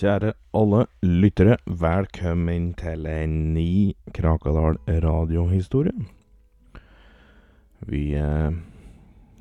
Kjære 0.00 0.30
alle 0.56 0.86
lyttere, 1.04 1.58
velkommen 1.66 2.70
til 2.80 3.02
en 3.04 3.32
ny 3.52 3.92
Krakadal 4.16 4.78
radiohistorie. 4.88 5.92
Vi 7.84 8.14
eh, 8.16 8.54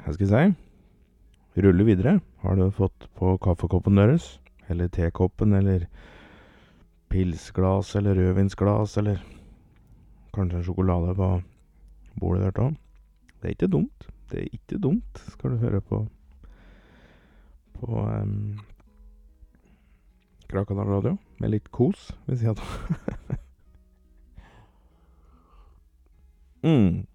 Hva 0.02 0.12
skal 0.12 0.26
jeg 0.26 0.32
si? 0.34 1.62
Ruller 1.64 1.88
videre. 1.88 2.18
Har 2.44 2.60
du 2.60 2.66
fått 2.76 3.08
på 3.16 3.38
kaffekoppen 3.40 4.02
deres? 4.02 4.26
Eller 4.68 4.92
tekoppen, 4.92 5.54
eller 5.56 5.86
pilsglass, 7.08 7.94
eller 7.96 8.20
rødvinsglass, 8.20 8.98
eller 9.00 9.22
kanskje 10.36 10.60
en 10.60 10.66
sjokolade 10.68 11.16
på 11.16 11.30
bordet 12.20 12.50
der 12.50 12.66
òg? 12.66 12.76
Det 13.40 13.48
er 13.48 13.56
ikke 13.56 13.72
dumt. 13.78 14.10
Det 14.28 14.44
er 14.44 14.60
ikke 14.60 14.82
dumt, 14.90 15.24
skal 15.32 15.56
du 15.56 15.64
høre 15.64 15.80
på 15.80 16.02
på 17.80 18.04
um, 18.04 18.60
Krakadal 20.50 20.88
radio, 20.90 21.18
med 21.38 21.52
litt 21.54 21.68
kos 21.70 22.10
ved 22.26 22.40
sida 22.42 22.56
av. 22.56 23.38
mm. 26.66 27.06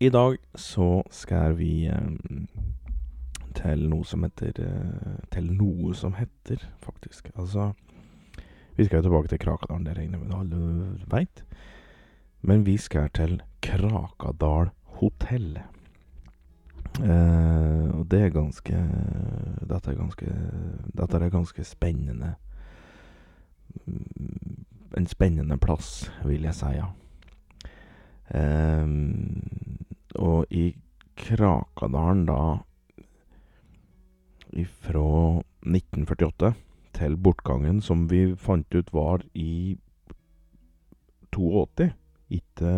I 0.00 0.08
dag 0.12 0.38
så 0.54 1.02
skal 1.12 1.58
vi 1.58 1.90
um, 1.92 2.48
til 3.56 3.84
noe 3.92 4.04
som 4.08 4.24
heter 4.24 4.60
uh, 4.64 5.20
Til 5.32 5.52
noe 5.56 5.92
som 5.96 6.16
heter, 6.16 6.64
faktisk. 6.84 7.28
Altså 7.36 7.72
Vi 8.76 8.84
skal 8.84 9.00
jo 9.00 9.08
tilbake 9.10 9.32
til 9.32 9.40
Krakadalen, 9.44 9.84
det 9.84 9.98
regner 9.98 10.18
jeg 10.18 10.26
med 10.26 10.36
alle 10.40 11.06
veit. 11.12 11.44
Men 12.40 12.64
vi 12.64 12.76
skal 12.80 13.12
til 13.12 13.42
Krakadal 13.64 14.72
hotell. 15.00 15.58
Uh, 16.96 17.98
og 17.98 18.06
det 18.10 18.22
er 18.24 18.30
ganske 18.32 18.76
Dette 19.68 19.90
er 19.90 19.98
ganske 19.98 20.30
Dette 20.96 21.18
er 21.20 21.28
ganske 21.28 21.64
spennende. 21.64 22.34
En 24.96 25.06
spennende 25.06 25.58
plass, 25.60 26.10
vil 26.24 26.46
jeg 26.48 26.56
si, 26.56 26.70
ja. 26.72 26.86
Um, 28.32 29.42
og 30.14 30.46
i 30.50 30.70
Krakadalen 31.16 32.24
da 32.26 32.38
Ifra 34.56 35.42
1948 35.66 36.54
til 36.96 37.16
bortgangen, 37.16 37.82
som 37.82 38.06
vi 38.10 38.34
fant 38.40 38.74
ut 38.74 38.92
var 38.92 39.20
i 39.34 39.76
82, 41.36 41.92
ikke 42.30 42.72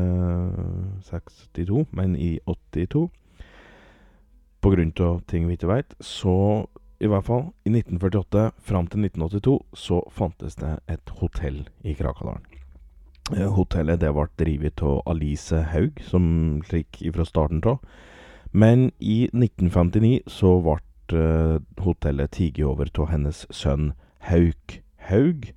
62, 1.07 1.87
men 1.93 2.17
i 2.17 2.39
82 2.47 3.09
av 5.01 5.21
ting 5.27 5.47
vi 5.47 5.57
ikke 5.57 5.71
veit, 5.71 5.95
så 6.01 6.67
i 6.99 7.07
hvert 7.07 7.25
fall 7.25 7.45
i 7.65 7.71
1948 7.71 8.51
fram 8.59 8.89
til 8.91 9.05
1982 9.07 9.59
så 9.75 10.01
fantes 10.11 10.59
det 10.59 10.79
et 10.91 11.13
hotell 11.21 11.69
i 11.85 11.95
Krakadalen. 11.95 12.43
Eh, 13.37 13.47
Hotellet 13.55 14.01
det 14.01 14.11
ble 14.13 14.27
drevet 14.41 14.83
av 14.83 15.03
Alice 15.07 15.63
Haug, 15.73 16.01
som 16.03 16.63
slik 16.67 17.03
ifra 17.03 17.25
starten 17.29 17.63
av. 17.65 17.79
Men 18.53 18.91
i 18.99 19.29
1959 19.31 20.25
så 20.27 20.57
ble 20.65 20.81
eh, 21.15 21.59
hotellet 21.85 22.33
tatt 22.35 22.61
over 22.65 22.91
av 22.99 23.11
hennes 23.13 23.47
sønn 23.51 23.93
Hauk 24.27 24.81
Haug 25.09 25.53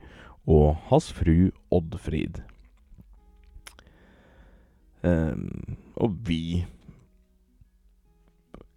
og 0.45 0.77
hans 0.89 1.11
fru 1.13 1.52
Oddfrid. 1.72 2.41
Um, 5.01 5.78
og 5.97 6.13
vi 6.28 6.68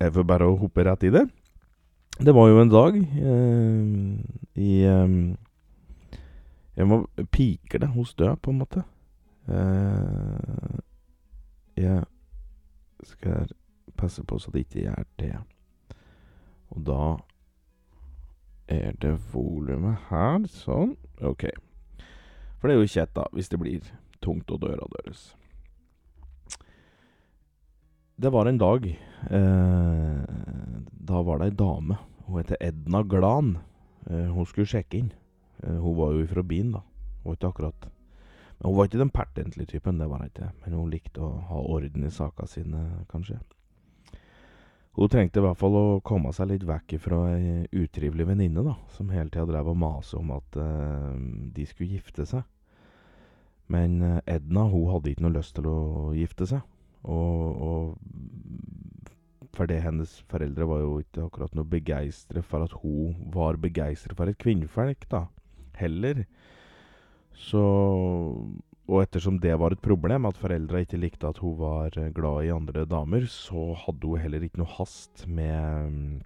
Jeg 0.05 0.13
får 0.13 0.27
bare 0.29 0.51
hoppe 0.61 0.85
rett 0.85 1.05
i 1.09 1.11
det. 1.15 1.25
Det 2.21 2.33
var 2.37 2.49
jo 2.51 2.61
en 2.61 2.71
dag 2.71 2.97
eh, 3.01 3.79
i 4.61 4.73
eh, 4.85 5.15
Jeg 6.77 6.89
må 6.91 6.99
Piker 7.33 7.81
det 7.81 7.89
hos 7.95 8.13
død, 8.15 8.37
på 8.37 8.53
en 8.53 8.59
måte? 8.61 8.83
Eh, 9.49 10.77
jeg 11.81 12.05
skal 13.05 13.49
passe 13.97 14.25
på 14.25 14.39
så 14.39 14.53
det 14.53 14.67
ikke 14.67 14.85
gjør 14.85 15.07
det. 15.19 15.33
Og 16.75 16.85
da 16.87 17.07
er 18.69 18.93
det 19.01 19.15
volumet 19.33 20.05
her, 20.11 20.45
sånn. 20.53 20.99
Ok. 21.25 21.49
For 22.61 22.69
det 22.69 22.77
er 22.77 22.83
jo 22.83 22.93
kjett, 22.93 23.15
da, 23.17 23.25
hvis 23.33 23.49
det 23.49 23.61
blir 23.61 23.89
tungt 24.25 24.53
å 24.53 24.61
døra 24.61 24.87
deres. 24.99 25.33
Det 28.17 28.31
var 28.31 28.47
en 28.47 28.59
dag 28.59 28.87
eh, 29.31 30.23
Da 30.89 31.23
var 31.23 31.39
det 31.39 31.49
ei 31.51 31.57
dame. 31.59 31.97
Hun 32.27 32.39
heter 32.39 32.57
Edna 32.61 33.03
Glan. 33.03 33.57
Eh, 34.07 34.31
hun 34.31 34.47
skulle 34.47 34.71
sjekke 34.71 35.01
inn. 35.01 35.11
Eh, 35.63 35.75
hun 35.75 35.97
var 35.99 36.13
jo 36.15 36.23
ifra 36.23 36.43
byen, 36.43 36.71
da. 36.77 36.85
Hun 37.23 37.33
var 37.33 37.39
ikke 37.39 37.51
akkurat 37.51 37.89
Men 38.59 38.69
Hun 38.69 38.77
var 38.77 38.85
ikke 38.85 39.03
den 39.03 39.11
pertentlige 39.11 39.67
typen, 39.67 39.99
det 39.99 40.09
var 40.09 40.23
hun 40.23 40.31
ikke. 40.31 40.53
Men 40.63 40.79
hun 40.79 40.91
likte 40.91 41.21
å 41.21 41.33
ha 41.49 41.59
orden 41.59 42.07
i 42.07 42.11
sakene 42.11 42.49
sine, 42.49 42.83
kanskje. 43.11 43.41
Hun 44.95 45.11
trengte 45.11 45.41
i 45.41 45.43
hvert 45.43 45.59
fall 45.59 45.75
å 45.75 46.01
komme 46.07 46.31
seg 46.33 46.53
litt 46.53 46.63
vekk 46.63 46.95
fra 47.03 47.19
ei 47.35 47.65
utrivelig 47.73 48.29
venninne, 48.29 48.63
da. 48.63 48.77
Som 48.95 49.11
hele 49.11 49.27
tida 49.27 49.49
drev 49.51 49.73
og 49.73 49.81
mase 49.83 50.15
om 50.21 50.31
at 50.37 50.55
eh, 50.55 51.17
de 51.51 51.67
skulle 51.67 51.99
gifte 51.99 52.29
seg. 52.31 52.47
Men 53.67 53.99
eh, 54.03 54.21
Edna 54.37 54.69
hun 54.71 54.93
hadde 54.93 55.11
ikke 55.11 55.27
noe 55.27 55.35
lyst 55.35 55.59
til 55.59 55.67
å 55.67 56.15
gifte 56.15 56.47
seg. 56.47 56.63
Og, 57.05 57.63
og 57.63 57.99
fordi 59.55 59.79
hennes 59.79 60.13
foreldre 60.31 60.67
var 60.67 60.83
jo 60.83 60.99
ikke 61.03 61.27
akkurat 61.29 61.55
noe 61.55 61.69
begeistret 61.69 62.47
for 62.47 62.65
at 62.67 62.75
hun 62.83 63.15
var 63.35 63.59
begeistret 63.63 64.17
for 64.19 64.31
et 64.31 64.39
kvinnfolk, 64.41 65.07
da. 65.11 65.27
Heller. 65.79 66.25
Så 67.35 67.63
Og 68.85 69.01
ettersom 69.01 69.39
det 69.41 69.55
var 69.57 69.73
et 69.73 69.81
problem, 69.81 70.27
at 70.29 70.37
foreldra 70.37 70.83
ikke 70.85 71.01
likte 71.01 71.31
at 71.31 71.39
hun 71.41 71.57
var 71.57 71.95
glad 72.13 72.45
i 72.45 72.53
andre 72.53 72.85
damer, 72.85 73.25
så 73.33 73.73
hadde 73.81 74.07
hun 74.07 74.21
heller 74.21 74.45
ikke 74.45 74.61
noe 74.61 74.75
hast 74.77 75.25
med 75.27 76.21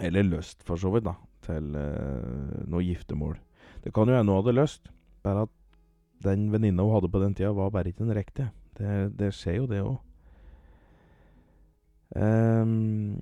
Eller 0.00 0.24
lyst, 0.24 0.62
for 0.64 0.80
så 0.80 0.88
vidt, 0.94 1.04
da, 1.04 1.16
til 1.44 1.74
uh, 1.76 2.64
noe 2.70 2.84
giftermål. 2.86 3.36
Det 3.84 3.92
kan 3.92 4.08
jo 4.08 4.16
hende 4.16 4.32
hun 4.32 4.40
hadde 4.40 4.60
lyst, 4.62 4.88
bare 5.22 5.42
at 5.48 5.52
den 6.24 6.48
venninna 6.52 6.86
hun 6.86 6.94
hadde 6.94 7.10
på 7.10 7.20
den 7.20 7.34
tida, 7.34 7.50
var 7.52 7.72
bare 7.74 7.90
ikke 7.90 8.04
den 8.06 8.16
riktige. 8.16 8.48
Det, 8.78 9.18
det 9.18 9.34
skjer 9.34 9.58
jo, 9.60 9.66
det 9.66 9.82
òg. 9.82 9.98
Um, 12.16 13.20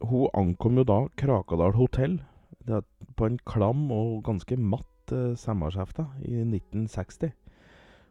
hun 0.00 0.30
ankom 0.32 0.78
jo 0.80 0.84
da 0.88 0.98
Krakadal 1.20 1.74
hotell 1.76 2.20
på 3.16 3.26
en 3.28 3.36
klam 3.44 3.90
og 3.92 4.22
ganske 4.26 4.56
matt 4.56 5.12
uh, 5.12 5.34
sommerskjefte 5.38 6.06
i 6.24 6.40
1960. 6.40 7.34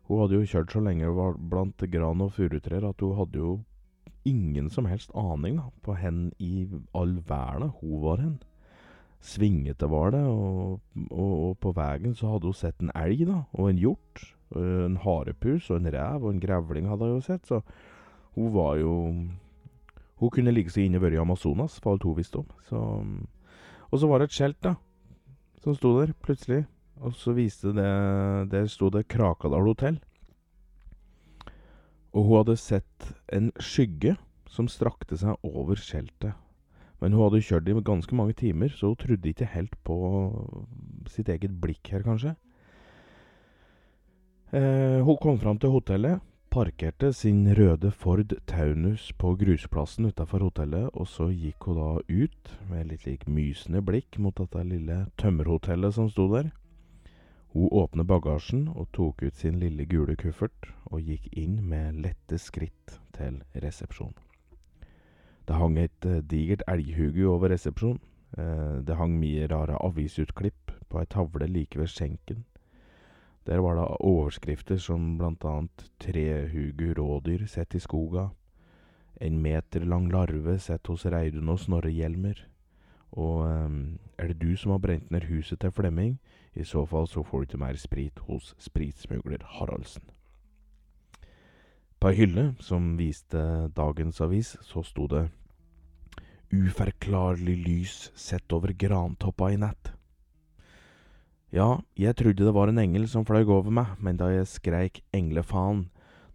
Hun 0.06 0.22
hadde 0.22 0.38
jo 0.38 0.50
kjørt 0.50 0.74
så 0.74 0.84
lenge 0.86 1.08
hun 1.10 1.18
var 1.18 1.40
blant 1.40 1.86
gran 1.92 2.22
og 2.22 2.36
furutrær 2.36 2.86
at 2.92 3.02
hun 3.02 3.18
hadde 3.18 3.42
jo 3.42 3.56
ingen 4.26 4.70
som 4.74 4.86
helst 4.90 5.14
aning 5.18 5.58
da, 5.60 5.70
på 5.86 5.96
hen 5.98 6.30
i 6.42 6.68
all 6.98 7.18
verden 7.28 7.74
hun 7.82 8.04
var 8.04 8.22
hen. 8.22 8.38
Svingete 9.26 9.90
var 9.90 10.12
det, 10.14 10.22
og, 10.30 10.80
og, 11.10 11.34
og 11.50 11.58
på 11.62 11.74
veien 11.74 12.14
så 12.14 12.36
hadde 12.36 12.52
hun 12.52 12.58
sett 12.58 12.82
en 12.84 12.94
elg 12.94 13.26
da, 13.26 13.42
og 13.58 13.70
en 13.72 13.82
hjort. 13.82 14.26
En 14.56 15.00
harepus 15.02 15.72
og 15.74 15.80
en 15.82 15.90
rev 15.90 16.22
og 16.22 16.30
en 16.30 16.40
grevling 16.40 16.86
hadde 16.88 17.10
hun 17.10 17.24
sett, 17.26 17.48
så 17.50 17.64
hun 18.36 18.54
var 18.54 18.78
jo 18.80 18.94
Hun 20.16 20.32
kunne 20.32 20.54
like 20.56 20.72
seg 20.72 20.88
inne 20.88 21.02
vært 21.04 21.18
i 21.18 21.20
Amazonas, 21.20 21.76
for 21.84 21.92
alt 21.92 22.06
hun 22.08 22.16
visste 22.16 22.40
om. 22.40 22.48
Så, 22.70 22.80
og 23.92 24.00
så 24.00 24.08
var 24.08 24.22
det 24.22 24.30
et 24.30 24.38
skjelt, 24.38 24.60
da, 24.64 24.78
som 25.60 25.76
sto 25.76 25.92
der, 26.00 26.14
plutselig. 26.24 26.62
Og 27.04 27.12
så 27.20 27.34
viste 27.36 27.74
det 27.76 27.90
Der 28.54 28.70
sto 28.72 28.88
det 28.90 29.10
Krakadal 29.12 29.68
hotell. 29.68 30.00
Og 32.16 32.24
hun 32.24 32.38
hadde 32.40 32.56
sett 32.56 33.12
en 33.36 33.52
skygge 33.60 34.16
som 34.48 34.70
strakte 34.72 35.18
seg 35.20 35.36
over 35.44 35.76
skjeltet. 35.76 36.32
Men 37.04 37.12
hun 37.12 37.26
hadde 37.26 37.44
kjørt 37.44 37.68
i 37.68 37.76
ganske 37.84 38.16
mange 38.16 38.38
timer, 38.40 38.72
så 38.72 38.94
hun 38.94 39.02
trodde 39.02 39.30
ikke 39.30 39.52
helt 39.52 39.76
på 39.84 39.98
sitt 41.12 41.28
eget 41.28 41.60
blikk 41.60 41.92
her, 41.92 42.06
kanskje. 42.08 42.38
Eh, 44.56 45.04
hun 45.04 45.20
kom 45.20 45.42
fram 45.42 45.60
til 45.60 45.74
hotellet, 45.76 46.24
parkerte 46.56 47.10
sin 47.12 47.42
røde 47.52 47.90
Ford 47.92 48.32
Taunus 48.48 49.10
på 49.20 49.34
grusplassen 49.36 50.06
utafor 50.08 50.46
hotellet, 50.46 50.88
og 50.94 51.08
så 51.12 51.26
gikk 51.28 51.68
hun 51.68 51.76
da 51.76 51.88
ut 52.08 52.52
med 52.70 52.88
litt 52.88 53.04
lik 53.04 53.26
mysende 53.28 53.82
blikk 53.84 54.16
mot 54.24 54.38
dette 54.40 54.64
lille 54.64 55.02
tømmerhotellet 55.20 55.98
som 55.98 56.08
sto 56.08 56.30
der. 56.32 56.54
Hun 57.52 57.68
åpnet 57.76 58.08
bagasjen 58.08 58.70
og 58.72 58.88
tok 58.96 59.26
ut 59.26 59.36
sin 59.36 59.60
lille 59.60 59.84
gule 59.84 60.16
kuffert, 60.16 60.72
og 60.88 61.04
gikk 61.04 61.28
inn 61.36 61.60
med 61.60 62.00
lette 62.08 62.40
skritt 62.40 63.02
til 63.18 63.42
resepsjonen. 63.52 64.16
Det 65.46 65.60
hang 65.60 65.76
et 65.84 66.08
uh, 66.08 66.22
digert 66.24 66.64
elghuge 66.72 67.28
over 67.28 67.52
resepsjonen. 67.52 68.00
Uh, 68.38 68.80
det 68.80 68.96
hang 68.96 69.20
mye 69.20 69.52
rare 69.52 69.76
avisutklipp 69.84 70.72
på 70.88 71.04
ei 71.04 71.12
tavle 71.12 71.52
like 71.52 71.76
ved 71.76 71.92
skjenken. 71.92 72.46
Der 73.46 73.62
var 73.62 73.76
det 73.76 73.86
overskrifter 74.00 74.78
som 74.78 75.18
blant 75.18 75.46
annet 75.46 75.92
'Trehugu 76.00 76.94
rådyr 76.94 77.48
sett 77.48 77.76
i 77.76 77.80
skoga', 77.80 78.30
'En 79.22 79.42
meter 79.42 79.86
lang 79.86 80.10
larve 80.12 80.60
sett 80.60 80.88
hos 80.88 81.06
Reidun 81.06 81.50
og 81.50 81.60
Snorre 81.60 81.90
Hjelmer', 81.90 82.46
Og 83.16 83.48
ehm, 83.48 84.00
er 84.18 84.28
det 84.28 84.42
du 84.42 84.56
som 84.56 84.72
har 84.72 84.78
brent 84.84 85.12
ned 85.12 85.28
huset 85.30 85.60
til 85.60 85.72
Flemming? 85.72 86.20
I 86.56 86.64
så 86.64 86.86
fall 86.86 87.08
så 87.08 87.24
får 87.24 87.38
du 87.38 87.42
ikke 87.42 87.58
mer 87.58 87.78
sprit 87.80 88.20
hos 88.28 88.56
spritsmugler 88.60 89.44
Haraldsen. 89.44 90.04
På 92.00 92.12
ei 92.12 92.16
hylle 92.16 92.56
som 92.60 92.98
viste 93.00 93.40
dagens 93.76 94.22
avis, 94.22 94.58
så 94.62 94.84
sto 94.84 95.08
det 95.08 95.30
Uforklarlig 96.54 97.56
lys 97.66 98.12
sett 98.16 98.54
over 98.54 98.74
grantoppa 98.78 99.50
i 99.52 99.58
natt. 99.58 99.92
Ja, 101.56 101.80
jeg 101.96 102.18
trodde 102.20 102.44
det 102.44 102.52
var 102.52 102.68
en 102.68 102.82
engel 102.82 103.06
som 103.08 103.24
fløy 103.24 103.46
over 103.48 103.72
meg, 103.72 103.94
men 104.04 104.18
da 104.20 104.28
jeg 104.28 104.48
skreik 104.52 104.98
englefaen, 105.16 105.86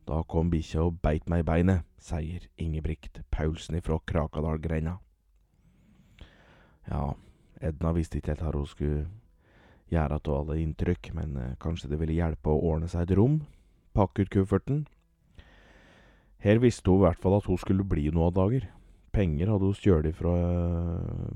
da 0.09 0.23
kom 0.25 0.49
bikkja 0.49 0.87
og 0.87 0.97
beit 1.05 1.29
meg 1.29 1.43
i 1.43 1.45
beinet, 1.51 1.85
sier 2.01 2.47
Ingebrigt 2.57 3.21
Paulsen 3.29 3.77
ifra 3.77 3.99
Krakadalgrenda. 4.09 4.95
Ja, 6.89 7.03
Edna 7.61 7.93
visste 7.93 8.17
ikke 8.17 8.33
helt 8.33 8.47
hva 8.47 8.55
hun 8.57 8.73
skulle 8.73 9.05
gjøre 9.93 10.23
av 10.23 10.33
alle 10.39 10.57
inntrykk, 10.63 11.13
men 11.13 11.37
eh, 11.37 11.55
kanskje 11.61 11.93
det 11.93 12.01
ville 12.01 12.17
hjelpe 12.17 12.55
å 12.55 12.73
ordne 12.73 12.89
seg 12.89 13.05
et 13.05 13.17
rom, 13.21 13.43
pakke 13.93 14.25
ut 14.25 14.33
kufferten. 14.33 14.87
Her 16.41 16.65
visste 16.65 16.89
hun 16.89 17.03
i 17.03 17.11
hvert 17.11 17.21
fall 17.21 17.37
at 17.37 17.51
hun 17.51 17.61
skulle 17.61 17.85
bli 17.85 18.09
noen 18.09 18.33
dager. 18.33 18.71
Penger 19.13 19.53
hadde 19.53 19.69
hun 19.69 19.77
stjålet 19.77 20.17
fra 20.17 20.33
eh, 20.49 21.35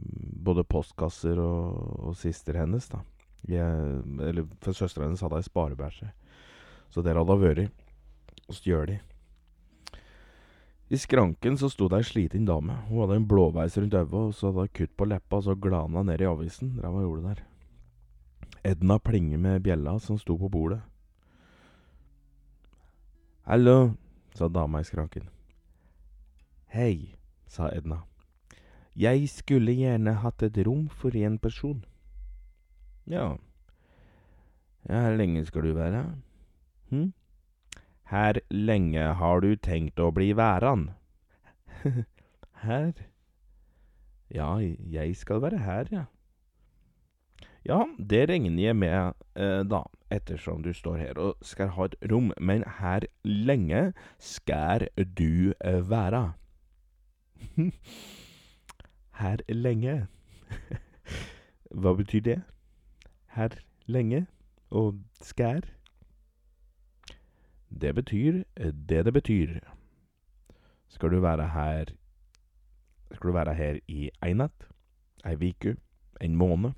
både 0.49 0.65
postkasser 0.65 1.37
og, 1.37 1.99
og 2.09 2.17
sister 2.17 2.65
hennes, 2.65 2.89
da. 2.89 3.05
Jeg, 3.49 4.03
eller 4.25 4.47
for 4.65 4.77
søstera 4.77 5.05
hennes 5.05 5.21
hadde 5.21 5.41
ei 5.41 5.47
sparebæsje, 5.47 6.13
så 6.91 7.03
der 7.05 7.19
hadde 7.19 7.35
hun 7.35 7.43
vært 7.43 7.67
og 8.49 8.57
stjålet. 8.57 9.03
I 10.93 10.99
skranken 11.01 11.57
så 11.59 11.71
sto 11.73 11.89
det 11.89 12.03
ei 12.03 12.07
sliten 12.07 12.45
dame. 12.49 12.77
Hun 12.89 13.03
hadde 13.03 13.19
en 13.19 13.29
blåveis 13.29 13.77
rundt 13.81 13.97
øyet, 13.97 14.13
og 14.13 14.35
så 14.37 14.51
hadde 14.51 14.67
hun 14.67 14.75
kutt 14.79 14.97
på 14.97 15.09
leppa, 15.09 15.41
og 15.41 15.47
så 15.47 15.55
glana 15.57 16.03
ned 16.05 16.21
i 16.21 16.29
avisen. 16.29 16.75
Drev 16.77 16.99
og 17.01 17.07
gjorde 17.07 17.23
det 17.23 17.37
der. 17.37 17.45
Edna 18.65 18.99
plinger 18.99 19.41
med 19.41 19.63
bjella 19.65 19.99
som 20.01 20.19
sto 20.21 20.37
på 20.41 20.49
bordet. 20.49 20.81
Hallo, 23.45 23.95
sa 24.37 24.49
dama 24.49 24.81
i 24.81 24.87
skranken. 24.89 25.29
Hei, 26.73 27.17
sa 27.47 27.69
Edna. 27.73 28.03
Jeg 28.97 29.29
skulle 29.29 29.75
gjerne 29.75 30.15
hatt 30.23 30.43
et 30.47 30.63
rom 30.67 30.87
for 30.89 31.11
én 31.11 31.37
person. 31.39 31.83
Ja. 33.07 33.37
Ja, 34.89 35.01
her 35.01 35.17
lenge 35.17 35.45
skal 35.47 35.63
du 35.63 35.75
være? 35.75 36.05
Hm? 36.91 37.13
Her 38.05 38.41
lenge 38.51 39.15
har 39.15 39.41
du 39.41 39.57
tenkt 39.57 40.01
å 40.01 40.11
bli 40.13 40.33
væran? 40.37 40.91
her? 42.65 42.93
Ja, 44.35 44.57
jeg 44.93 45.17
skal 45.17 45.43
være 45.43 45.59
her, 45.59 45.89
ja. 45.93 46.05
Ja, 47.65 47.85
det 47.99 48.29
regner 48.29 48.63
jeg 48.63 48.77
med, 48.77 49.13
eh, 49.37 49.63
da, 49.65 49.83
ettersom 50.13 50.63
du 50.63 50.73
står 50.73 50.97
her 51.01 51.19
og 51.19 51.37
skal 51.43 51.71
ha 51.73 51.85
et 51.89 51.97
rom. 52.13 52.33
Men 52.37 52.65
her 52.81 53.07
lenge 53.25 53.93
skal 54.19 54.89
du 54.99 55.55
eh, 55.65 55.81
være? 55.91 56.33
her 59.21 59.45
lenge? 59.49 60.07
Hva 61.81 61.95
betyr 61.97 62.21
det? 62.21 62.43
Her 63.35 63.49
lenge 63.87 64.27
og 64.71 65.01
skær? 65.23 65.61
Det 67.81 67.95
betyr 67.95 68.45
eh, 68.57 68.73
det 68.89 69.05
det 69.05 69.13
betyr. 69.13 69.59
Skal 70.89 71.11
du 71.11 71.21
være 71.21 71.49
her 71.49 71.85
Skal 73.15 73.29
du 73.29 73.33
være 73.33 73.55
her 73.55 73.79
i 73.89 74.11
ei 74.23 74.33
natt, 74.33 74.69
ei 75.27 75.35
uke, 75.35 75.77
en 76.21 76.37
måned? 76.37 76.73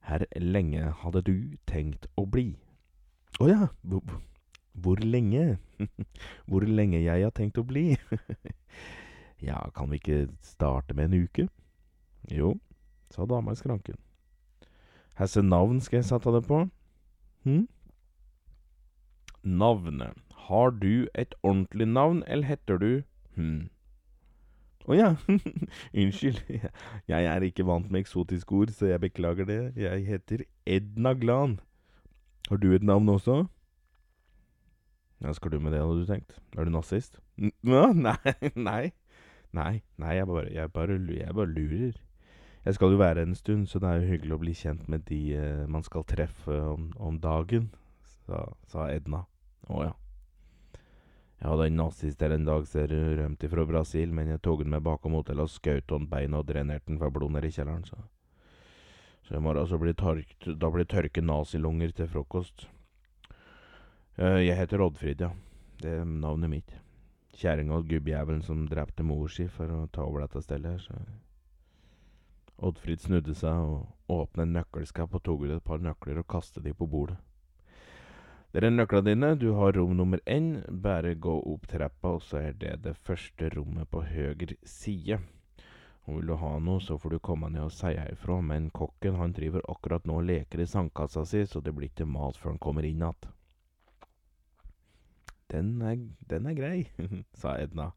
Her 0.00 0.24
lenge 0.36 0.90
hadde 1.02 1.22
du 1.22 1.36
tenkt 1.66 2.10
å 2.16 2.26
bli? 2.26 2.56
Å 3.38 3.44
oh 3.44 3.48
ja, 3.50 3.68
hvor 4.72 4.98
lenge? 5.04 5.58
hvor 6.48 6.66
lenge 6.66 7.04
jeg 7.04 7.22
har 7.22 7.30
tenkt 7.30 7.58
å 7.58 7.62
bli? 7.62 7.94
ja, 9.48 9.62
kan 9.70 9.90
vi 9.90 10.02
ikke 10.02 10.26
starte 10.42 10.94
med 10.94 11.12
en 11.12 11.22
uke? 11.22 11.48
Jo, 12.34 12.56
sa 13.14 13.26
dama 13.26 13.54
i 13.54 13.62
skranken. 13.62 14.07
Hvilket 15.18 15.44
navn 15.44 15.80
skal 15.82 15.98
jeg 15.98 16.06
sette 16.12 16.30
det 16.30 16.44
på? 16.46 16.60
Hm? 17.44 17.64
Navnet. 19.42 20.14
Har 20.48 20.70
du 20.70 21.08
et 21.14 21.34
ordentlig 21.42 21.88
navn, 21.88 22.22
eller 22.26 22.46
heter 22.46 22.78
du 22.78 22.92
Hm. 23.38 23.68
Å 24.88 24.90
oh, 24.90 24.96
ja, 24.96 25.08
unnskyld, 26.00 26.38
jeg 27.06 27.26
er 27.28 27.44
ikke 27.44 27.66
vant 27.68 27.90
med 27.92 28.00
eksotiske 28.00 28.54
ord, 28.56 28.70
så 28.72 28.88
jeg 28.88 29.02
beklager 29.02 29.46
det. 29.46 29.58
Jeg 29.76 30.06
heter 30.06 30.42
Edna 30.66 31.12
Glan. 31.12 31.58
Har 32.48 32.62
du 32.62 32.72
et 32.72 32.86
navn 32.86 33.10
også? 33.12 33.42
Ja, 35.20 35.34
skal 35.36 35.52
du 35.52 35.58
med 35.60 35.76
det, 35.76 35.82
hadde 35.84 36.00
du 36.00 36.08
tenkt? 36.08 36.38
Er 36.56 36.64
du 36.64 36.72
nazist? 36.72 37.20
Nå, 37.36 37.84
nei, 38.08 38.34
nei. 38.56 38.82
Nei, 39.52 39.82
nei, 40.00 40.14
jeg 40.16 40.28
bare, 40.28 40.48
jeg 40.52 40.72
bare, 40.72 40.98
jeg 41.18 41.34
bare 41.36 41.52
lurer. 41.52 42.00
Jeg 42.68 42.76
skal 42.76 42.92
jo 42.92 42.98
være 43.00 43.22
en 43.24 43.32
stund, 43.32 43.62
så 43.66 43.78
det 43.80 43.88
er 43.88 44.02
jo 44.02 44.08
hyggelig 44.10 44.34
å 44.34 44.40
bli 44.42 44.52
kjent 44.52 44.88
med 44.92 45.06
de 45.08 45.18
uh, 45.40 45.64
man 45.72 45.80
skal 45.86 46.02
treffe 46.04 46.52
om, 46.68 46.90
om 47.00 47.16
dagen, 47.16 47.70
sa, 48.26 48.42
sa 48.68 48.90
Edna. 48.92 49.22
Å 49.72 49.84
ja. 49.86 49.94
Jeg 51.38 51.46
hadde 51.48 51.68
en 51.70 51.78
nazist 51.80 52.18
der 52.20 52.34
en 52.34 52.44
dag 52.44 52.66
som 52.68 52.90
rømte 52.90 53.48
fra 53.48 53.62
Brasil, 53.64 54.10
men 54.12 54.34
jeg 54.34 54.42
tok 54.44 54.66
den 54.66 54.74
med 54.74 54.84
bakom 54.84 55.16
hotellet 55.16 55.48
og 55.48 55.54
skjøt 55.54 55.94
han 55.94 56.10
beina 56.10 56.42
og 56.42 56.50
drenerte 56.50 56.90
den 56.90 56.98
for 57.00 57.14
blod 57.14 57.32
nede 57.32 57.48
i 57.48 57.54
kjelleren, 57.56 57.86
så 57.88 58.02
Så 59.24 59.36
i 59.36 59.40
morgen 59.40 59.66
så 59.68 59.78
blir 59.80 59.96
tørkt, 59.96 60.48
da 60.60 60.70
blir 60.70 60.84
tørke 60.84 61.22
nazilunger 61.24 61.94
til 61.96 62.08
frokost. 62.08 62.66
Uh, 64.18 64.44
jeg 64.44 64.56
heter 64.60 64.84
Oddfrid, 64.84 65.24
ja. 65.24 65.30
Det 65.80 66.02
er 66.02 66.04
navnet 66.04 66.52
mitt. 66.52 66.76
Kjerringa 67.32 67.80
og 67.80 67.88
gubbjævelen 67.88 68.42
som 68.42 68.68
drepte 68.68 69.02
mor 69.02 69.32
si 69.32 69.48
for 69.48 69.72
å 69.72 69.86
ta 69.88 70.04
over 70.04 70.26
dette 70.26 70.44
stedet 70.44 70.74
her, 70.74 70.84
så 70.84 71.00
Oddfrid 72.58 73.00
snudde 73.00 73.34
seg 73.38 73.54
og 73.54 73.86
åpnet 74.10 74.48
en 74.48 74.56
nøkkelskap 74.58 75.14
og 75.14 75.22
tok 75.22 75.46
ut 75.46 75.54
et 75.54 75.64
par 75.64 75.78
nøkler 75.82 76.18
og 76.18 76.26
kastet 76.30 76.64
de 76.66 76.74
på 76.74 76.88
bordet. 76.90 77.18
Det 78.52 78.64
er 78.64 78.72
nøklene 78.72 79.10
dine. 79.10 79.34
Du 79.36 79.52
har 79.54 79.76
rom 79.76 79.94
nummer 79.96 80.20
én. 80.26 80.64
Bare 80.68 81.14
gå 81.14 81.34
opp 81.52 81.68
trappa, 81.68 82.14
og 82.16 82.22
så 82.24 82.40
er 82.48 82.54
det 82.56 82.78
det 82.82 82.96
første 82.96 83.50
rommet 83.54 83.90
på 83.92 84.02
høyre 84.02 84.56
side. 84.64 85.20
Og 86.08 86.16
vil 86.16 86.30
du 86.30 86.34
ha 86.40 86.54
noe, 86.58 86.80
så 86.80 86.96
får 86.98 87.14
du 87.14 87.18
komme 87.20 87.50
ned 87.52 87.66
og 87.66 87.74
si 87.76 87.92
ifra, 87.92 88.40
men 88.40 88.70
kokken 88.72 89.20
han 89.20 89.36
driver 89.36 89.62
akkurat 89.68 90.08
nå 90.08 90.22
og 90.22 90.24
leker 90.30 90.64
i 90.64 90.66
sandkassa 90.66 91.26
si, 91.28 91.44
så 91.46 91.60
det 91.60 91.74
blir 91.76 91.92
ikke 91.92 92.08
mat 92.08 92.40
før 92.40 92.54
han 92.54 92.62
kommer 92.64 92.88
inn 92.88 93.04
igjen. 93.04 93.34
Den 95.52 96.16
den 96.28 96.46
er 96.46 96.56
grei, 96.56 96.88
sa 97.40 97.58
Edna, 97.60 97.92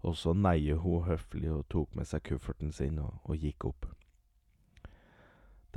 og 0.00 0.14
så 0.16 0.32
neiet 0.32 0.78
hun 0.78 1.02
høflig 1.10 1.50
og 1.50 1.66
tok 1.68 1.94
med 1.98 2.06
seg 2.06 2.22
kufferten 2.22 2.72
sin 2.72 3.02
og, 3.02 3.18
og 3.24 3.36
gikk 3.36 3.72
opp. 3.72 3.90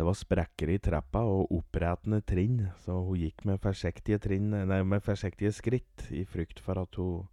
Det 0.02 0.06
var 0.08 0.16
sprekker 0.18 0.70
i 0.74 0.80
trappa 0.82 1.20
og 1.30 1.52
opprettende 1.54 2.24
trinn, 2.26 2.56
så 2.82 2.96
hun 3.06 3.20
gikk 3.22 3.44
med 3.46 3.60
forsiktige, 3.62 4.18
trinn, 4.18 4.48
nei, 4.50 4.80
med 4.82 5.04
forsiktige 5.06 5.52
skritt, 5.54 6.08
i 6.10 6.24
frykt 6.26 6.58
for 6.66 6.82
at 6.82 6.98
hun 6.98 7.28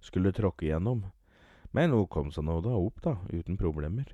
skulle 0.00 0.32
tråkke 0.32 0.64
igjennom. 0.64 1.02
Men 1.76 1.92
hun 1.92 2.06
kom 2.08 2.30
seg 2.32 2.46
nå 2.48 2.54
da 2.64 2.72
opp, 2.80 3.02
da, 3.04 3.18
uten 3.28 3.60
problemer. 3.60 4.08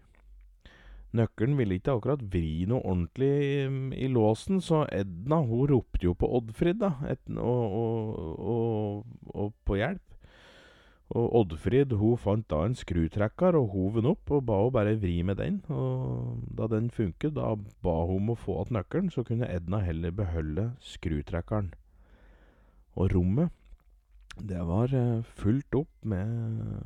Nøkkelen 1.15 1.55
ville 1.61 1.79
ikke 1.79 1.95
akkurat 2.01 2.27
vri 2.35 2.67
noe 2.67 2.83
ordentlig 2.83 3.31
i, 3.47 3.55
i 4.03 4.11
låsen, 4.11 4.59
så 4.59 4.83
Edna 4.91 5.39
hun 5.47 5.71
ropte 5.71 6.09
jo 6.09 6.19
på 6.19 6.35
Oddfrid, 6.41 6.83
da, 6.83 6.97
et, 7.15 7.23
og, 7.31 7.79
og, 7.79 8.45
og, 8.57 9.19
og 9.37 9.55
på 9.71 9.79
hjelp. 9.79 10.10
Og 11.11 11.33
Oddfrid 11.41 11.91
hun 11.99 12.19
fant 12.23 12.47
da 12.53 12.61
en 12.63 12.77
skrutrekker 12.79 13.57
og 13.59 13.73
hov 13.73 13.97
den 13.99 14.11
opp, 14.13 14.31
og 14.31 14.45
ba 14.47 14.61
hun 14.63 14.75
bare 14.77 14.95
vri 15.03 15.17
med 15.27 15.41
den. 15.43 15.59
Og 15.75 16.45
da 16.55 16.69
den 16.71 16.91
funket, 16.95 17.35
da 17.35 17.57
ba 17.83 17.95
hun 18.07 18.21
om 18.21 18.35
å 18.35 18.39
få 18.39 18.61
igjen 18.61 18.77
nøkkelen, 18.79 19.09
så 19.11 19.25
kunne 19.27 19.49
Edna 19.51 19.81
heller 19.83 20.15
beholde 20.15 20.69
skrutrekkeren. 20.87 21.73
Og 22.95 23.11
rommet, 23.15 23.51
det 24.39 24.61
var 24.67 24.95
eh, 24.95 25.27
fullt 25.41 25.75
opp 25.75 25.91
med, 26.07 26.31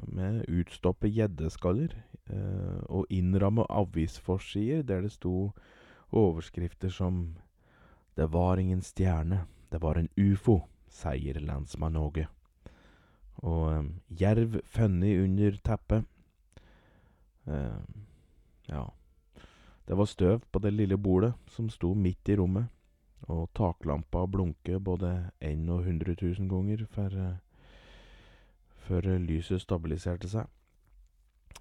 med 0.09 0.49
utstoppet 0.49 1.13
gjeddeskaller, 1.13 1.93
eh, 2.33 2.79
og 2.89 3.11
innramma 3.13 3.67
avisforsider 3.69 4.87
der 4.89 5.05
det 5.05 5.13
sto 5.13 5.53
overskrifter 6.15 6.89
som 6.89 7.37
Det 8.17 8.31
var 8.31 8.57
ingen 8.57 8.81
stjerne, 8.81 9.45
det 9.73 9.83
var 9.83 9.99
en 9.99 10.09
ufo, 10.17 10.63
sier 10.87 11.41
lensmann 11.43 11.97
Åge 11.99 12.29
og 13.43 13.89
jerv 14.21 14.61
funnet 14.71 15.25
under 15.25 15.57
teppet. 15.65 16.05
Ja. 18.69 18.85
Det 19.85 19.95
var 19.95 20.09
støv 20.09 20.41
på 20.51 20.59
det 20.65 20.73
lille 20.73 20.97
bordet 20.97 21.35
som 21.53 21.69
sto 21.69 21.93
midt 21.95 22.29
i 22.29 22.37
rommet, 22.41 22.71
og 23.29 23.51
taklampa 23.57 24.25
blunket 24.27 24.85
både 24.85 25.31
én 25.45 25.69
og 25.69 25.85
hundre 25.85 26.15
tusen 26.15 26.49
ganger 26.49 26.87
før, 26.89 27.13
uh, 27.13 27.37
før 28.87 29.19
lyset 29.19 29.61
stabiliserte 29.61 30.29
seg. 30.29 30.49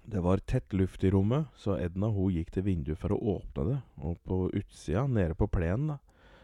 Det 0.04 0.22
var 0.24 0.40
tett 0.44 0.72
luft 0.72 1.04
i 1.04 1.10
rommet, 1.12 1.46
så 1.56 1.76
Edna 1.80 2.10
hun 2.12 2.32
gikk 2.32 2.50
til 2.52 2.64
vinduet 2.64 3.00
for 3.00 3.12
å 3.12 3.20
åpne 3.36 3.64
det, 3.70 3.78
og 3.96 4.18
på 4.24 4.50
utsida, 4.52 5.06
nede 5.06 5.34
på 5.34 5.48
plenen, 5.48 5.94
da, 5.94 5.98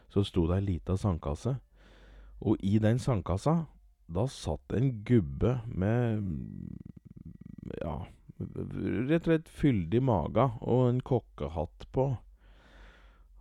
så 0.09 0.25
sto 0.25 0.47
det 0.49 0.61
ei 0.61 0.67
lita 0.69 0.97
sandkasse. 0.97 1.57
Og 2.41 2.57
i 2.65 2.79
den 2.81 2.99
sandkassa, 2.99 3.67
da 4.11 4.27
satt 4.29 4.73
en 4.75 4.91
gubbe 5.07 5.61
med 5.67 6.25
ja, 7.79 7.95
rett 8.41 9.23
og 9.23 9.29
slett 9.29 9.53
fyldig 9.61 10.01
mage 10.03 10.47
og 10.61 10.89
en 10.89 11.01
kokkehatt 11.07 11.87
på. 11.95 12.11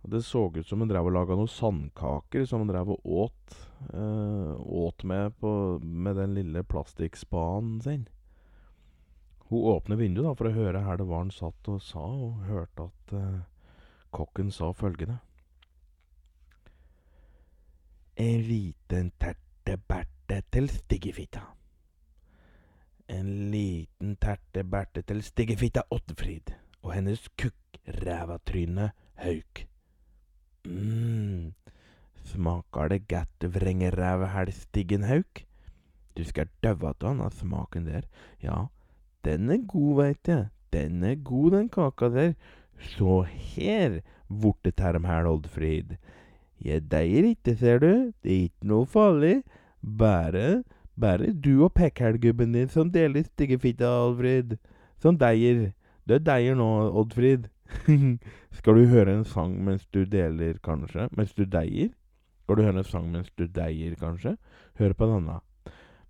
Det 0.02 0.22
så 0.24 0.46
ut 0.54 0.66
som 0.66 0.80
han 0.80 0.88
drev 0.88 1.10
og 1.10 1.14
laga 1.16 1.36
noen 1.36 1.50
sandkaker 1.50 2.46
som 2.48 2.62
han 2.62 2.70
drev 2.70 2.94
og 2.94 3.10
åt, 3.26 3.56
eh, 3.92 4.54
åt 4.56 5.04
med, 5.04 5.34
på, 5.40 5.52
med 5.82 6.16
den 6.16 6.34
lille 6.38 6.62
plastikkspaden 6.64 7.80
sin. 7.84 8.06
Hun 9.50 9.66
åpner 9.74 9.98
vinduet 9.98 10.28
da 10.28 10.36
for 10.38 10.48
å 10.48 10.54
høre 10.54 10.84
her 10.86 11.00
det 11.00 11.08
var 11.10 11.24
han 11.24 11.34
satt 11.34 11.68
og 11.68 11.82
sa, 11.82 12.06
og 12.06 12.46
hørte 12.46 12.86
at 12.86 13.14
eh, 13.18 13.42
kokken 14.14 14.54
sa 14.54 14.70
følgende. 14.72 15.18
En 18.20 18.42
liten 18.46 19.10
terte-berte 20.30 20.46
til 20.54 20.68
Stiggefitta. 20.70 21.40
En 23.10 23.50
liten 23.50 24.12
terte-berte 24.22 25.02
til 25.02 25.24
Stiggefitta 25.26 25.82
Oddfrid 25.90 26.52
og 26.84 26.92
hennes 26.94 27.24
kukk-ræva-tryne 27.34 28.92
Hauk. 29.24 29.66
mm, 30.64 31.52
smaker 32.24 32.88
det 32.88 33.08
godt 33.08 33.54
vrengerævhælstiggen 33.54 35.02
Hauk? 35.02 35.42
Du 36.16 36.22
skal 36.24 36.48
daua 36.62 36.94
av 37.02 37.20
av 37.20 37.30
smaken 37.30 37.86
der, 37.86 38.06
ja, 38.42 38.66
den 39.24 39.50
er 39.50 39.66
god, 39.66 39.96
veit 39.96 40.28
jeg, 40.28 40.48
den 40.72 41.02
er 41.02 41.14
god 41.16 41.50
den 41.50 41.68
kaka 41.68 42.08
der. 42.08 42.34
Så 42.78 43.22
her, 43.22 44.00
vorteterm 44.28 45.04
her, 45.04 45.26
Oddfrid. 45.26 45.96
Jeg 46.60 46.90
deier 46.90 47.24
ikke, 47.34 47.56
ser 47.56 47.78
du, 47.78 48.12
det 48.22 48.30
er 48.30 48.42
ikke 48.46 48.66
noe 48.66 48.86
farlig. 48.86 49.42
Bare, 49.82 50.62
bare 51.00 51.32
du 51.32 51.64
og 51.64 51.72
pekkhælgubben 51.74 52.52
din 52.52 52.68
som 52.68 52.92
deler 52.92 53.22
styggefitta, 53.22 53.84
Oddfrid. 53.84 54.56
Som 54.98 55.18
deier. 55.18 55.70
Du 56.08 56.18
deier 56.18 56.54
nå, 56.54 56.90
Oddfrid. 57.00 57.48
Skal 58.58 58.74
du 58.74 58.86
høre 58.86 59.14
en 59.18 59.24
sang 59.24 59.64
mens 59.64 59.86
du 59.86 60.04
deler, 60.04 60.58
kanskje? 60.64 61.08
Mens 61.16 61.32
du 61.34 61.44
deier? 61.44 61.88
Skal 62.42 62.56
du 62.56 62.62
høre 62.62 62.78
en 62.78 62.84
sang 62.84 63.06
mens 63.12 63.30
du 63.38 63.46
deier, 63.46 63.94
kanskje? 63.94 64.36
Hør 64.78 64.92
på 64.92 65.06
denne. 65.06 65.40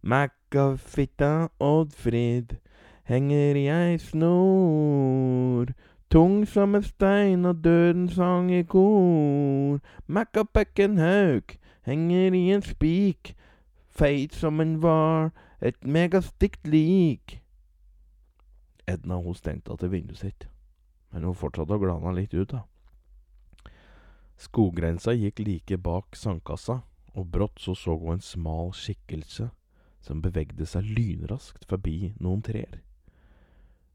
Mækkafitta 0.02 1.48
Oddfrid 1.60 2.56
henger 3.04 3.56
ei 3.56 3.98
snor. 3.98 5.70
Tung 6.10 6.46
som 6.48 6.74
en 6.74 6.82
stein 6.82 7.44
og 7.44 7.64
døden 7.64 8.08
sang 8.08 8.50
i 8.50 8.62
kor. 8.62 9.78
Mækkapekken 10.06 10.98
Hauk 10.98 11.54
henger 11.86 12.34
i 12.34 12.50
en 12.54 12.62
spik. 12.62 13.36
Feit 14.00 14.32
som 14.32 14.60
en 14.64 14.78
var, 14.80 15.28
et 15.60 15.76
megastygt 15.84 16.64
lik. 16.64 17.34
Edna 18.88 19.18
hun 19.20 19.36
stengte 19.36 19.74
til 19.76 19.90
vinduet 19.92 20.22
sitt, 20.22 20.46
men 21.12 21.26
hun 21.28 21.36
fortsatte 21.36 21.76
å 21.76 21.82
glana 21.82 22.14
litt 22.16 22.32
ut, 22.32 22.54
da. 22.54 22.62
Skoggrensa 24.40 25.12
gikk 25.12 25.42
like 25.44 25.76
bak 25.84 26.16
sandkassa, 26.16 26.78
og 27.12 27.26
brått 27.28 27.60
så 27.60 27.74
så 27.76 27.98
hun 28.00 28.14
en 28.16 28.24
smal 28.24 28.72
skikkelse 28.72 29.50
som 30.00 30.22
bevegde 30.24 30.64
seg 30.64 30.88
lynraskt 30.96 31.66
forbi 31.68 32.14
noen 32.24 32.40
trær. 32.46 32.78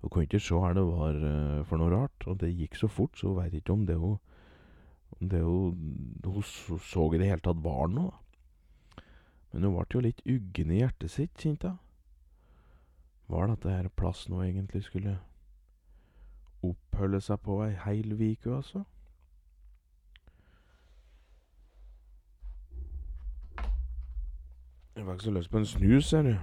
Hun 0.04 0.12
kunne 0.12 0.28
ikke 0.30 0.44
se 0.44 0.54
hva 0.54 0.70
det 0.78 0.84
var 0.86 1.18
uh, 1.18 1.64
for 1.66 1.82
noe 1.82 1.90
rart, 1.96 2.28
og 2.30 2.38
det 2.44 2.52
gikk 2.54 2.78
så 2.78 2.92
fort, 2.92 3.18
så 3.18 3.32
hun 3.32 3.40
veit 3.40 3.58
ikke 3.58 3.74
om 3.74 3.88
det 3.90 3.98
hun 3.98 4.20
om 5.16 5.30
det 5.32 5.42
hun, 5.42 5.82
hun 6.26 6.46
så 6.46 7.08
i 7.10 7.18
det 7.18 7.32
hele 7.32 7.42
tatt 7.42 7.66
var 7.66 7.90
noe. 7.90 8.14
Men 9.56 9.64
hun 9.64 9.78
ble 9.78 9.86
jo 9.88 10.00
litt 10.04 10.18
uggen 10.28 10.72
i 10.76 10.82
hjertet 10.82 11.14
sitt, 11.14 11.32
kjente 11.40 11.70
hun. 11.72 11.78
Var 13.32 13.48
dette 13.48 13.72
her 13.72 13.88
plassen 13.88 14.34
hun 14.36 14.44
egentlig 14.44 14.82
skulle 14.84 15.14
oppholde 16.60 17.22
seg 17.24 17.40
på 17.46 17.62
ei 17.64 17.78
heil 17.86 18.12
uke, 18.12 18.52
altså? 18.52 18.84
Jeg 24.96 25.08
ikke 25.08 25.24
så 25.24 25.36
lyst 25.38 25.56
på 25.56 25.64
en 25.64 25.72
snus, 25.72 26.12
ser 26.12 26.28
du. 26.28 26.36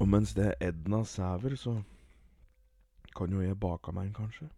Og 0.00 0.08
mens 0.08 0.34
det 0.34 0.50
er 0.50 0.72
Edna 0.72 1.04
sæver, 1.06 1.54
så 1.54 1.78
kan 3.14 3.30
jo 3.30 3.46
jeg 3.46 3.60
bake 3.60 3.94
meg 3.94 4.10
en, 4.10 4.16
kanskje. 4.18 4.50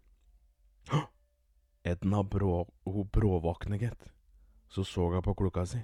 Edna 1.85 2.23
brå, 2.23 2.63
hun 2.85 3.09
bråvåkne, 3.13 3.77
gitt. 3.77 4.07
Så 4.67 4.83
så 4.83 5.09
hun 5.13 5.21
på 5.21 5.35
klokka 5.37 5.65
si. 5.69 5.83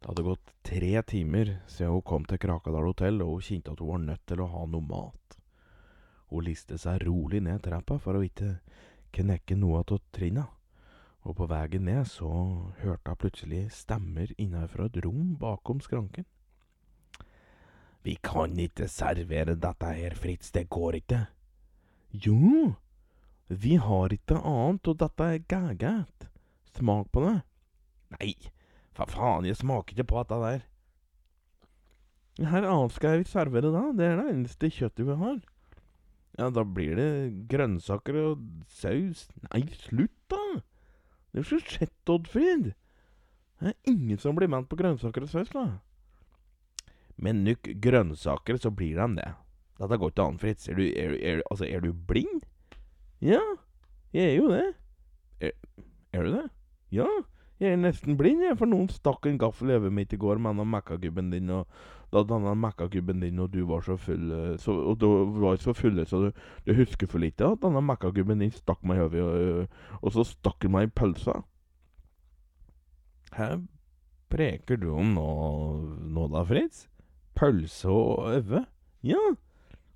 Det 0.00 0.08
hadde 0.08 0.24
gått 0.24 0.52
tre 0.64 1.02
timer 1.02 1.50
siden 1.68 1.92
hun 1.92 2.02
kom 2.02 2.24
til 2.24 2.40
Krakadal 2.40 2.88
hotell, 2.88 3.20
og 3.20 3.36
hun 3.36 3.44
kjente 3.44 3.72
at 3.72 3.82
hun 3.84 3.90
var 3.90 4.02
nødt 4.04 4.26
til 4.28 4.40
å 4.40 4.48
ha 4.52 4.64
noe 4.68 4.84
mat. 4.88 5.36
Hun 6.32 6.44
liste 6.44 6.78
seg 6.80 7.04
rolig 7.04 7.42
ned 7.44 7.62
trappa 7.64 7.98
for 8.00 8.16
å 8.16 8.24
ikke 8.24 8.58
knekke 9.14 9.58
noe 9.60 9.82
av 9.82 9.98
trinna. 10.12 10.46
Og 11.24 11.36
på 11.36 11.48
veien 11.48 11.84
ned 11.88 12.08
så 12.08 12.30
hørte 12.80 13.12
hun 13.12 13.20
plutselig 13.20 13.62
stemmer 13.76 14.32
innenfra 14.36 14.88
et 14.88 14.98
rom 15.04 15.36
bakom 15.40 15.84
skranken. 15.84 16.24
Vi 18.04 18.16
kan 18.20 18.56
ikke 18.60 18.88
servere 18.92 19.56
dette 19.56 19.92
her, 19.96 20.16
Fritz, 20.16 20.50
det 20.52 20.66
går 20.68 20.98
ikke. 21.00 21.22
Jo, 22.12 22.74
vi 23.48 23.76
har 23.76 24.12
ikke 24.14 24.38
annet, 24.40 24.88
og 24.88 25.00
dette 25.00 25.24
er 25.24 25.42
gægæt. 25.48 26.28
Smak 26.78 27.10
på 27.12 27.24
det. 27.26 27.34
Nei, 28.16 28.34
for 28.96 29.10
faen, 29.10 29.46
jeg 29.48 29.58
smaker 29.58 29.94
ikke 29.94 30.08
på 30.10 30.22
dette 30.22 30.38
der. 30.44 30.62
Her 32.50 32.66
annet 32.66 32.94
skal 32.96 33.20
vi 33.20 33.28
servere 33.30 33.70
da, 33.70 33.84
det 33.94 34.06
er 34.08 34.16
det 34.18 34.30
eneste 34.32 34.70
kjøttet 34.72 35.06
vi 35.06 35.18
har. 35.20 35.42
Ja, 36.34 36.48
da 36.50 36.64
blir 36.66 36.96
det 36.98 37.46
grønnsaker 37.50 38.16
og 38.24 38.46
saus. 38.66 39.28
Nei, 39.52 39.62
slutt 39.84 40.16
da! 40.32 40.40
Det 41.30 41.42
er 41.42 41.46
så 41.46 41.60
skjett, 41.62 42.10
Oddfrid. 42.10 42.72
Det 43.60 43.70
er 43.70 43.92
ingen 43.92 44.18
som 44.18 44.34
blir 44.38 44.50
ment 44.50 44.66
på 44.70 44.78
grønnsaker 44.80 45.26
og 45.26 45.30
saus, 45.30 45.52
da. 45.54 45.78
Med 47.22 47.44
nok 47.44 47.70
grønnsaker 47.82 48.58
så 48.58 48.72
blir 48.74 48.98
de 48.98 49.20
det. 49.20 49.30
Dette 49.78 49.98
går 50.00 50.10
ikke 50.10 50.26
an, 50.26 50.40
Fritz. 50.42 50.66
Er 50.70 50.78
du, 50.78 50.84
er, 50.90 51.14
er, 51.18 51.44
altså, 51.50 51.68
er 51.68 51.82
du 51.84 51.92
blind? 51.94 52.42
Ja, 53.24 53.40
jeg 54.12 54.24
er 54.24 54.34
jo 54.36 54.50
det. 54.52 54.64
Er, 55.40 55.52
er, 56.12 56.22
du 56.26 56.34
det? 56.34 56.44
Ja, 56.92 57.06
jeg 57.60 57.72
er 57.72 57.78
nesten 57.80 58.18
blind, 58.20 58.42
jeg, 58.44 58.58
for 58.60 58.68
noen 58.68 58.90
stakk 58.92 59.24
en 59.24 59.38
gaffel 59.40 59.72
i 59.72 59.78
øyet 59.78 59.94
mitt 59.96 60.12
i 60.12 60.18
går 60.20 60.42
med 60.44 60.58
den 60.60 60.68
mekkagubben 60.68 61.30
din, 61.32 61.48
og 61.48 61.64
da 62.12 62.20
denne 62.28 62.52
mekkagubben 62.60 63.22
din 63.24 63.40
og 63.40 63.48
du 63.54 63.62
var 63.66 63.80
så 63.82 63.96
full 63.98 64.28
så, 64.60 64.74
Og 64.76 64.98
du 65.00 65.08
var 65.40 65.56
så 65.58 65.72
fulle 65.74 66.04
så 66.06 66.20
du, 66.26 66.42
du 66.66 66.74
husker 66.76 67.08
for 67.10 67.18
lite 67.18 67.48
at 67.48 67.62
denne 67.64 67.80
mekkagubben 67.82 68.44
din 68.44 68.52
stakk 68.52 68.84
meg 68.84 69.00
i 69.00 69.06
øyet, 69.06 69.24
og, 69.24 69.96
og 70.02 70.12
så 70.12 70.26
stakk 70.28 70.66
han 70.66 70.74
meg 70.76 70.90
i 70.90 70.92
pølsa. 71.00 71.40
Hæ 73.34 73.48
preker 74.34 74.76
du 74.76 74.90
om 74.98 75.14
nå, 75.16 75.30
nå 76.12 76.28
da, 76.28 76.44
Fritz? 76.44 76.90
Pølse 77.38 77.88
og 77.88 78.34
øve? 78.34 78.66
Ja, 79.06 79.22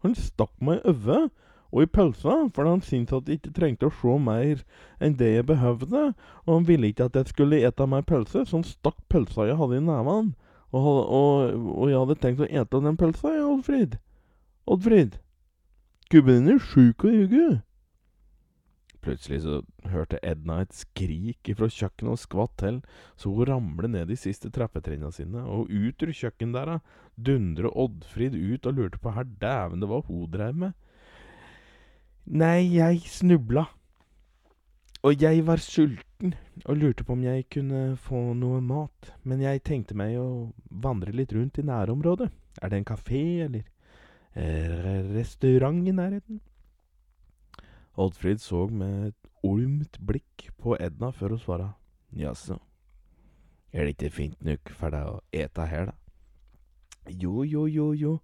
han 0.01 0.17
stakk 0.17 0.57
meg 0.65 0.81
i 0.81 0.97
øyet 0.97 1.45
og 1.69 1.85
i 1.85 1.91
pølsa, 1.93 2.35
for 2.57 2.69
han 2.69 2.81
syntes 2.85 3.17
at 3.19 3.29
jeg 3.29 3.41
ikke 3.41 3.55
trengte 3.57 3.89
å 3.89 3.95
se 3.95 4.15
mer 4.25 4.63
enn 5.05 5.17
det 5.21 5.31
jeg 5.35 5.49
behøvde, 5.51 6.03
og 6.47 6.51
han 6.55 6.67
ville 6.69 6.89
ikke 6.89 7.09
at 7.11 7.19
jeg 7.19 7.33
skulle 7.33 7.61
ete 7.69 7.89
meg 7.91 8.07
pølse, 8.09 8.47
så 8.47 8.57
han 8.57 8.67
stakk 8.67 9.01
pølsa 9.13 9.51
jeg 9.51 9.59
hadde 9.61 9.81
i 9.81 9.85
nevene. 9.85 10.35
Og, 10.69 10.85
og, 10.85 11.55
og, 11.57 11.87
jeg 11.89 11.97
hadde 11.97 12.19
tenkt 12.21 12.45
å 12.45 12.49
ete 12.49 12.83
den 12.85 12.99
pølsa, 13.01 13.33
jeg, 13.33 13.47
Oddfrid. 13.49 13.97
Oddfrid, 14.69 15.17
gubben 16.13 16.45
din 16.45 16.57
er 16.57 16.61
sjuk 16.61 17.07
i 17.09 17.15
hodet. 17.23 17.63
Plutselig 19.05 19.39
så 19.45 19.61
hørte 19.89 20.19
Edna 20.27 20.59
et 20.61 20.75
skrik 20.77 21.49
ifra 21.49 21.69
kjøkkenet 21.73 22.13
og 22.13 22.21
skvatt 22.21 22.57
til, 22.61 22.81
så 23.17 23.31
hun 23.33 23.49
ramlet 23.49 23.95
ned 23.95 24.11
de 24.11 24.19
siste 24.19 24.51
trappetrinnene 24.53 25.15
sine, 25.15 25.45
og 25.47 25.71
ut 25.71 26.05
ur 26.05 26.13
kjøkkendøra 26.21 26.81
dundret 27.17 27.73
Oddfrid 27.73 28.37
ut 28.37 28.69
og 28.69 28.77
lurte 28.77 29.01
på 29.01 29.15
her 29.17 29.29
dæven 29.41 29.81
det 29.81 29.89
var 29.89 30.05
hun 30.09 30.29
drev 30.33 30.61
med. 30.67 30.77
Nei, 32.29 32.77
jeg 32.77 33.07
snubla. 33.09 33.63
Og 35.01 35.23
jeg 35.23 35.47
var 35.47 35.63
sulten 35.65 36.35
og 36.67 36.77
lurte 36.77 37.05
på 37.07 37.15
om 37.15 37.23
jeg 37.25 37.47
kunne 37.49 37.95
få 37.97 38.35
noe 38.37 38.59
mat, 38.61 39.15
men 39.25 39.41
jeg 39.41 39.63
tenkte 39.65 39.97
meg 39.97 40.19
å 40.21 40.51
vandre 40.69 41.15
litt 41.17 41.33
rundt 41.33 41.57
i 41.57 41.65
nærområdet. 41.65 42.29
Er 42.61 42.69
det 42.69 42.83
en 42.83 42.89
kafé 42.91 43.23
eller 43.47 43.65
eh, 44.35 45.09
restaurant 45.15 45.81
i 45.89 45.95
nærheten? 45.97 46.43
Oddfrid 47.97 48.45
så 48.45 48.67
med 48.69 49.09
et 49.09 49.33
olmt 49.49 49.97
blikk 50.05 50.51
på 50.61 50.77
Edna 50.77 51.09
før 51.17 51.39
hun 51.39 51.41
svara. 51.47 51.71
Jaså, 52.13 52.59
er 53.73 53.87
det 53.87 53.97
ikke 53.97 54.17
fint 54.19 54.45
nok 54.45 54.75
for 54.77 54.93
deg 54.93 55.15
å 55.15 55.23
ete 55.33 55.71
her, 55.71 55.95
da? 55.95 55.97
Jo, 57.09 57.41
jo, 57.49 57.65
jo, 57.65 57.95
jo. 57.97 58.19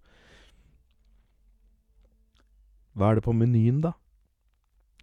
Hva 2.95 3.11
er 3.11 3.19
det 3.19 3.25
på 3.25 3.33
menyen, 3.35 3.81
da? 3.83 3.91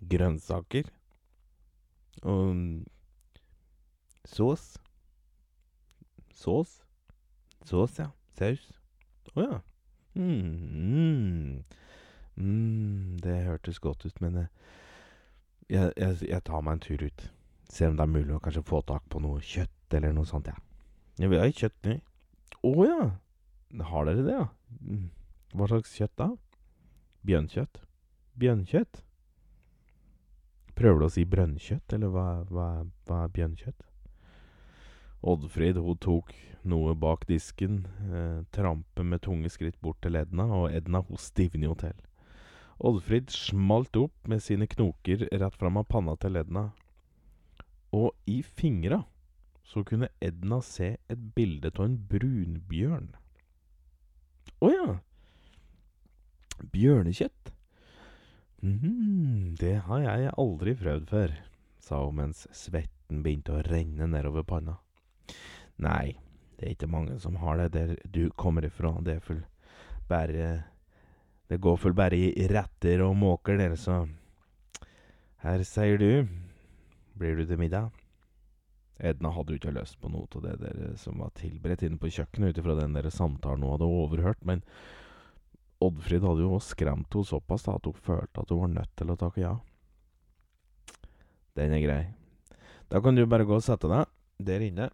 Grønnsaker. 0.09 0.89
Og 2.23 2.55
mm, 2.57 2.85
sås. 4.25 4.79
Sås? 6.33 6.79
Sås, 7.69 7.99
ja. 8.01 8.09
Saus. 8.39 8.65
Å 9.37 9.45
ja. 9.45 9.59
Mm, 10.17 11.63
mm, 12.37 13.19
det 13.25 13.37
hørtes 13.47 13.81
godt 13.81 14.05
ut, 14.05 14.19
men 14.25 14.43
eh, 14.43 14.51
jeg, 15.69 15.93
jeg, 15.97 16.17
jeg 16.29 16.45
tar 16.49 16.65
meg 16.65 16.79
en 16.79 16.85
tur 16.85 17.05
ut. 17.05 17.27
Ser 17.73 17.93
om 17.93 18.01
det 18.01 18.05
er 18.05 18.13
mulig 18.13 18.37
å 18.37 18.41
kanskje 18.45 18.65
få 18.69 18.83
tak 18.89 19.05
på 19.13 19.21
noe 19.25 19.41
kjøtt 19.41 19.97
eller 19.97 20.17
noe 20.17 20.29
sånt, 20.29 20.49
ja. 20.49 20.57
Jeg 21.21 21.29
vil 21.33 21.41
ha 21.41 21.49
kjøtt. 21.49 21.93
Å 22.65 22.73
ja. 22.89 23.03
Har 23.93 24.09
dere 24.09 24.25
det, 24.25 24.37
ja? 24.37 24.49
Mm. 24.81 25.07
Hva 25.53 25.69
slags 25.69 25.93
kjøtt 25.97 26.17
da? 26.21 26.33
Bjørnkjøtt? 27.23 27.83
Bjørnkjøtt? 28.43 29.03
Prøver 30.75 30.99
du 30.99 31.07
å 31.07 31.13
si 31.13 31.25
brønnkjøtt, 31.29 31.93
eller 31.95 32.11
hva, 32.11 32.27
hva, 32.51 32.69
hva 33.07 33.19
er 33.27 33.35
bjørnkjøtt? 33.37 33.85
Oddfrid 35.23 35.79
hun 35.79 36.01
tok 36.03 36.33
noe 36.67 36.95
bak 36.99 37.29
disken, 37.29 37.85
eh, 38.11 38.41
trampe 38.55 39.05
med 39.07 39.23
tunge 39.23 39.53
skritt 39.55 39.79
bort 39.85 40.01
til 40.03 40.19
Edna, 40.19 40.49
og 40.51 40.73
Edna 40.75 41.03
hun 41.07 41.21
stivner 41.21 41.69
jo 41.69 41.77
til. 41.85 41.95
Oddfrid 42.83 43.31
smalt 43.31 43.95
opp 44.01 44.27
med 44.27 44.43
sine 44.43 44.67
knoker 44.67 45.29
rett 45.31 45.59
fram 45.61 45.79
av 45.79 45.87
panna 45.93 46.17
til 46.19 46.41
Edna, 46.41 46.73
og 47.95 48.11
i 48.27 48.41
fingra 48.43 49.05
så 49.63 49.85
kunne 49.87 50.11
Edna 50.21 50.59
se 50.65 50.97
et 51.13 51.25
bilde 51.37 51.71
av 51.77 51.85
en 51.87 51.99
brunbjørn. 52.11 53.13
Å 54.59 54.73
ja! 54.73 54.89
Bjørnekjøtt? 56.73 57.53
mm, 58.63 59.57
det 59.59 59.75
har 59.89 60.03
jeg 60.05 60.35
aldri 60.39 60.75
prøvd 60.79 61.09
før, 61.11 61.33
sa 61.83 62.03
hun 62.05 62.21
mens 62.21 62.47
svetten 62.55 63.23
begynte 63.25 63.57
å 63.57 63.63
renne 63.67 64.07
nedover 64.07 64.47
panna. 64.47 64.79
Nei, 65.83 66.15
det 66.59 66.67
er 66.67 66.77
ikke 66.77 66.93
mange 66.93 67.19
som 67.19 67.41
har 67.43 67.59
det 67.59 67.73
der 67.75 67.97
du 68.05 68.29
kommer 68.39 68.65
ifra. 68.67 68.95
Det 69.03 69.17
er 69.17 69.25
full 69.25 69.43
bare 70.09 70.65
Det 71.49 71.59
går 71.61 71.77
full 71.77 71.93
bare 71.93 72.17
i 72.17 72.47
retter 72.49 73.03
og 73.05 73.17
måker 73.17 73.59
dere, 73.59 73.77
så 73.77 74.07
Her 75.43 75.65
sier 75.67 75.99
du. 75.99 76.29
Blir 77.19 77.37
du 77.37 77.45
til 77.47 77.59
middag? 77.59 77.91
Edna 79.03 79.33
hadde 79.35 79.53
jo 79.53 79.59
ikke 79.59 79.75
lyst 79.75 79.99
på 80.01 80.09
noe 80.09 80.29
av 80.39 80.45
det 80.45 80.55
der 80.61 80.95
som 80.97 81.19
var 81.19 81.33
tilberedt 81.35 81.83
inne 81.83 81.99
på 81.99 82.13
kjøkkenet, 82.15 82.55
ut 82.55 82.59
ifra 82.63 82.77
den 82.79 82.95
der 82.95 83.11
samtalen 83.11 83.65
hun 83.67 83.75
hadde 83.75 83.89
overhørt, 83.91 84.39
men 84.47 84.63
Oddfrid 85.83 86.25
hadde 86.25 86.45
jo 86.45 86.59
skremt 86.63 87.13
henne 87.13 87.27
såpass 87.29 87.67
da, 87.67 87.77
at 87.77 87.87
hun 87.89 87.99
følte 87.99 88.43
at 88.43 88.51
hun 88.55 88.63
var 88.63 88.73
nødt 88.77 88.93
til 88.97 89.13
å 89.13 89.19
takke 89.19 89.43
ja. 89.43 89.53
Den 91.59 91.75
er 91.77 91.83
grei. 91.85 92.03
Da 92.89 93.01
kan 93.01 93.17
du 93.17 93.27
bare 93.27 93.47
gå 93.49 93.57
og 93.57 93.65
sette 93.65 93.91
deg 93.91 94.09
der 94.43 94.65
inne, 94.65 94.89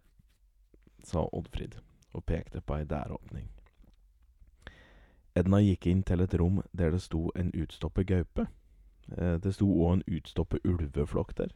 sa 1.05 1.25
Oddfrid 1.33 1.79
og 2.17 2.25
pekte 2.27 2.63
på 2.65 2.79
ei 2.79 2.87
døråpning. 2.89 3.49
Edna 5.39 5.61
gikk 5.63 5.87
inn 5.87 6.03
til 6.03 6.25
et 6.25 6.35
rom 6.41 6.63
der 6.73 6.91
det 6.95 7.03
sto 7.05 7.29
en 7.39 7.53
utstoppet 7.55 8.09
gaupe. 8.09 8.49
Eh, 9.17 9.37
Det 9.39 9.55
sto 9.55 9.67
òg 9.67 9.93
en 9.93 10.07
utstoppet 10.07 10.65
ulveflokk 10.67 11.37
der. 11.37 11.53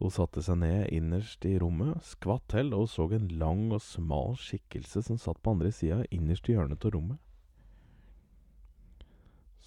Hun 0.00 0.10
satte 0.10 0.42
seg 0.42 0.58
ned 0.58 0.88
innerst 0.90 1.44
i 1.44 1.58
rommet, 1.62 2.00
skvatt 2.02 2.48
til 2.48 2.72
og 2.74 2.88
så 2.88 3.06
en 3.12 3.28
lang 3.38 3.68
og 3.72 3.82
smal 3.84 4.34
skikkelse 4.40 5.02
som 5.06 5.18
satt 5.18 5.42
på 5.42 5.52
andre 5.54 5.70
sida, 5.70 6.02
innerst 6.10 6.48
i 6.48 6.56
hjørnet 6.56 6.84
av 6.84 6.96
rommet. 6.96 7.20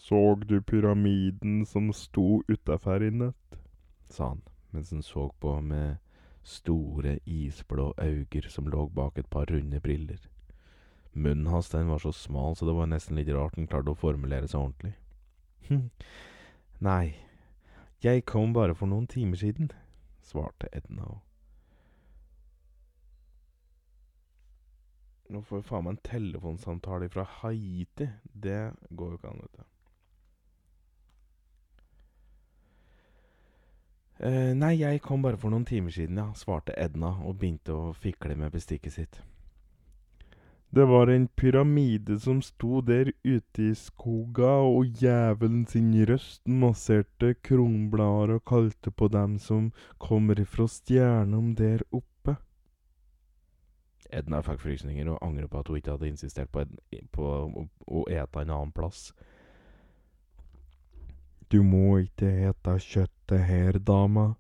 Såg 0.06 0.46
du 0.48 0.62
pyramiden 0.62 1.66
som 1.66 1.94
sto 1.94 2.44
utafor 2.48 3.04
i 3.04 3.12
natt? 3.12 3.58
sa 4.10 4.28
han, 4.28 4.42
mens 4.70 4.92
han 4.92 5.04
så 5.04 5.30
på 5.40 5.62
med 5.62 5.98
store, 6.44 7.20
isblå 7.26 7.94
øyne 7.98 8.50
som 8.50 8.68
lå 8.68 8.86
bak 8.90 9.18
et 9.18 9.30
par 9.30 9.50
runde 9.50 9.80
briller. 9.82 10.30
Munnen 11.14 11.48
hans 11.48 11.70
den 11.70 11.90
var 11.90 11.98
så 11.98 12.12
smal, 12.12 12.56
så 12.56 12.66
det 12.66 12.76
var 12.76 12.86
nesten 12.86 13.18
litt 13.18 13.34
rart 13.34 13.58
han 13.58 13.68
klarte 13.68 13.96
å 13.96 13.98
formulere 13.98 14.48
seg 14.48 14.62
ordentlig. 14.62 14.94
Hm. 15.70 15.90
Nei, 16.86 17.16
jeg 18.04 18.28
kom 18.30 18.54
bare 18.54 18.76
for 18.78 18.86
noen 18.86 19.08
timer 19.08 19.42
siden, 19.42 19.72
svarte 20.22 20.70
Edna. 20.72 21.16
Nå 25.34 25.42
får 25.42 25.64
vi 25.64 25.70
faen 25.72 25.88
meg 25.88 25.96
en 25.96 26.04
telefonsamtale 26.12 27.10
fra 27.10 27.26
Haiti. 27.40 28.12
Det 28.34 28.76
går 28.92 29.16
jo 29.16 29.18
ikke 29.18 29.34
an, 29.34 29.48
vet 29.48 29.58
du. 29.58 29.72
Eh, 34.20 34.54
nei, 34.56 34.78
jeg 34.80 35.02
kom 35.04 35.24
bare 35.26 35.38
for 35.40 35.52
noen 35.52 35.66
timer 35.68 35.92
siden, 35.92 36.20
ja, 36.22 36.30
svarte 36.40 36.76
Edna 36.80 37.18
og 37.28 37.40
begynte 37.42 37.76
å 37.76 37.96
fikle 38.00 38.38
med 38.40 38.54
bestikket 38.56 38.96
sitt. 38.96 39.18
Det 40.76 40.84
var 40.88 41.08
en 41.08 41.28
pyramide 41.28 42.18
som 42.20 42.42
sto 42.44 42.82
der 42.84 43.12
ute 43.24 43.64
i 43.64 43.76
skoga, 43.80 44.58
og 44.64 45.04
jævelen 45.04 45.66
sin 45.72 45.94
røst 46.08 46.42
masserte 46.48 47.34
kronblader 47.48 48.36
og 48.36 48.46
kalte 48.48 48.92
på 48.92 49.08
dem 49.08 49.38
som 49.40 49.70
kommer 49.98 50.40
ifra 50.40 50.68
stjernene 50.68 51.56
der 51.56 51.84
oppe. 51.92 52.36
Edna 54.12 54.42
fikk 54.44 54.64
frysninger 54.64 55.12
og 55.12 55.24
angret 55.24 55.52
på 55.52 55.60
at 55.60 55.72
hun 55.72 55.80
ikke 55.80 55.96
hadde 55.96 56.12
insistert 56.12 56.52
på, 56.52 56.66
på 57.12 57.32
å, 57.32 57.66
å 57.88 58.04
ete 58.12 58.44
en 58.44 58.52
annen 58.52 58.76
plass. 58.76 59.10
Du 61.52 61.62
må 61.64 62.00
ikke 62.02 62.30
ete 62.50 62.78
kjøttet 62.82 63.46
her, 63.46 63.78
dama. 63.78 64.34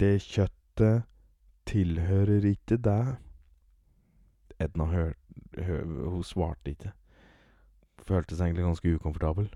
Det 0.00 0.16
kjøttet 0.24 1.04
tilhører 1.68 2.46
ikke 2.48 2.78
deg. 2.80 3.16
Edna 4.58 4.88
hørte 4.88 5.64
hø, 5.66 5.82
Hun 5.84 6.24
svarte 6.24 6.72
ikke. 6.72 6.94
Følte 8.08 8.38
seg 8.38 8.48
egentlig 8.48 8.68
ganske 8.70 8.94
ukomfortabel. 8.96 9.50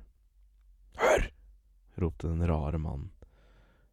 Hør! 1.01 1.31
ropte 2.03 2.29
den 2.29 2.45
rare 2.49 2.79
mannen 2.81 3.11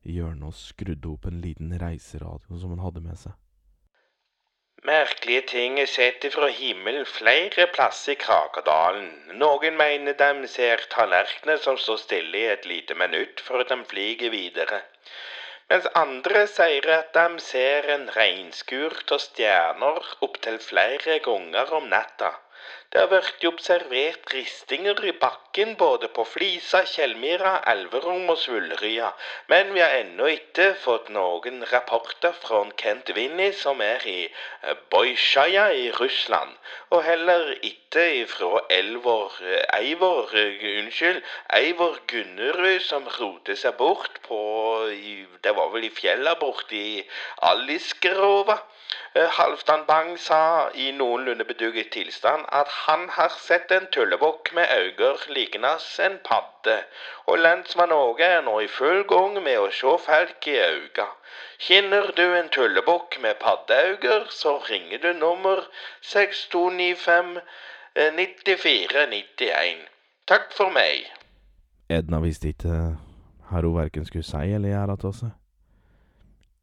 i 0.08 0.16
hjørnet 0.16 0.48
og 0.48 0.56
skrudde 0.56 1.10
opp 1.12 1.28
en 1.28 1.42
liten 1.44 1.74
reiseradio 1.80 2.60
som 2.60 2.72
han 2.76 2.84
hadde 2.84 3.04
med 3.04 3.20
seg. 3.20 3.36
Merkelige 4.88 5.42
ting 5.42 5.80
er 5.82 5.90
sett 5.92 6.24
fra 6.32 6.48
himmelen 6.56 7.06
flere 7.06 7.66
plasser 7.68 8.14
i 8.14 8.20
Krakadalen. 8.20 9.10
Noen 9.42 9.76
mener 9.76 10.16
de 10.22 10.48
ser 10.48 10.86
tallerkener 10.94 11.60
som 11.60 11.76
står 11.78 11.98
stille 12.00 12.38
i 12.40 12.46
et 12.54 12.68
lite 12.70 12.96
minutt 12.96 13.44
før 13.44 13.66
de 13.68 13.78
flyger 13.90 14.32
videre. 14.32 14.80
Mens 15.68 15.90
andre 16.04 16.46
sier 16.48 16.88
at 16.96 17.12
de 17.18 17.44
ser 17.44 17.90
en 17.98 18.08
regnskur 18.16 18.96
av 19.12 19.20
stjerner 19.26 20.08
opptil 20.30 20.62
flere 20.70 21.20
ganger 21.28 21.76
om 21.82 21.92
natta. 21.92 22.32
Det 22.90 23.04
har 23.04 23.12
vært 23.12 23.44
observert 23.52 24.32
ristinger 24.34 25.04
i 25.04 25.12
bakken 25.12 25.49
både 25.78 26.08
på 26.08 26.24
Flisa, 26.24 26.84
Kjellmyra, 26.86 27.60
Elverum 27.68 28.30
og 28.30 28.38
Svulrya, 28.38 29.10
men 29.52 29.74
vi 29.74 29.82
har 29.84 29.96
ennå 29.98 30.30
ikke 30.32 30.68
fått 30.80 31.10
noen 31.12 31.66
rapporter 31.72 32.32
fra 32.32 32.62
Kent 32.80 33.12
Winnie, 33.16 33.52
som 33.54 33.82
er 33.82 34.06
i 34.08 34.22
eh, 34.64 34.76
i 35.82 35.92
Russland, 36.00 36.52
og 36.90 37.04
heller 37.04 37.52
ikke 37.62 38.26
fra 38.28 38.62
Elvor 38.70 39.36
eh, 39.42 39.64
Eivor, 39.82 40.32
eh, 40.34 40.80
unnskyld, 40.80 41.22
Eivor 41.60 42.00
Gunnerud, 42.08 42.80
som 42.80 43.08
roter 43.20 43.56
seg 43.56 43.76
bort 43.78 44.22
på 44.28 44.40
Det 45.44 45.56
var 45.56 45.70
vel 45.74 45.84
i 45.84 45.90
fjella 45.90 46.36
borte 46.40 46.76
i 46.76 47.04
Aliskerova. 47.42 48.58
Halvdan 49.16 49.86
Bang 49.86 50.18
sa 50.20 50.70
i 50.74 50.92
noenlunde 50.92 51.46
bedugget 51.46 51.92
tilstand 51.92 52.46
at 52.60 52.68
han 52.86 53.10
har 53.10 53.34
sett 53.42 53.72
en 53.72 53.88
tullebukk 53.94 54.52
med 54.54 54.70
øyne 54.78 55.10
lignende 55.50 56.06
en 56.06 56.20
padde, 56.26 56.84
og 57.26 57.38
lensmann 57.38 57.92
Åge 57.92 58.24
er 58.24 58.42
nå 58.42 58.60
i 58.60 58.68
full 58.68 59.04
gang 59.08 59.42
med 59.44 59.58
å 59.60 59.70
se 59.72 59.98
folk 60.06 60.48
i 60.48 60.58
øynene. 60.58 61.08
Kjenner 61.60 62.12
du 62.16 62.24
en 62.36 62.50
tullebukk 62.50 63.20
med 63.22 63.36
paddeøyne, 63.42 64.30
så 64.30 64.58
ringer 64.70 65.00
du 65.04 65.14
nummer 65.14 65.66
6295 66.02 67.40
eh, 67.96 68.14
9491. 68.16 69.84
Takk 70.28 70.54
for 70.56 70.72
meg. 70.72 71.10
Edna 71.90 72.22
visste 72.22 72.54
ikke 72.54 72.96
her 73.50 73.66
hun 73.66 73.76
verken 73.76 74.06
skulle 74.06 74.24
si 74.24 74.54
eller 74.54 74.70
gjøre 74.70 74.98
til 74.98 75.10
oss. 75.10 75.24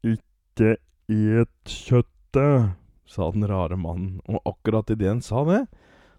Ikke 0.03 0.77
et 1.07 1.69
kjøttet, 1.69 2.73
sa 3.07 3.29
den 3.31 3.47
rare 3.47 3.77
mannen, 3.77 4.21
og 4.27 4.41
akkurat 4.45 4.89
idet 4.89 5.07
han 5.07 5.21
sa 5.21 5.43
det, 5.47 5.67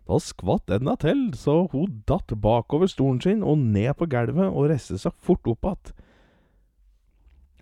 da 0.09 0.17
skvatt 0.23 0.71
Edna 0.73 0.95
til, 0.97 1.29
så 1.37 1.67
hun 1.73 2.03
datt 2.09 2.33
bakover 2.41 2.89
stolen 2.89 3.21
sin 3.21 3.43
og 3.45 3.59
ned 3.61 3.93
på 4.01 4.09
gulvet 4.09 4.49
og 4.49 4.71
reiste 4.71 4.97
seg 5.01 5.13
fort 5.21 5.45
opp 5.51 5.69
igjen. 5.69 5.97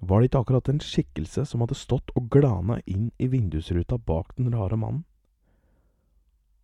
Var 0.07 0.21
det 0.21 0.29
ikke 0.29 0.43
akkurat 0.45 0.69
en 0.71 0.83
skikkelse 0.85 1.47
som 1.49 1.65
hadde 1.65 1.79
stått 1.79 2.13
og 2.15 2.29
glana 2.31 2.79
inn 2.87 3.09
i 3.19 3.27
vindusruta 3.33 3.99
bak 3.99 4.37
den 4.37 4.53
rare 4.55 4.77
mannen? 4.79 5.03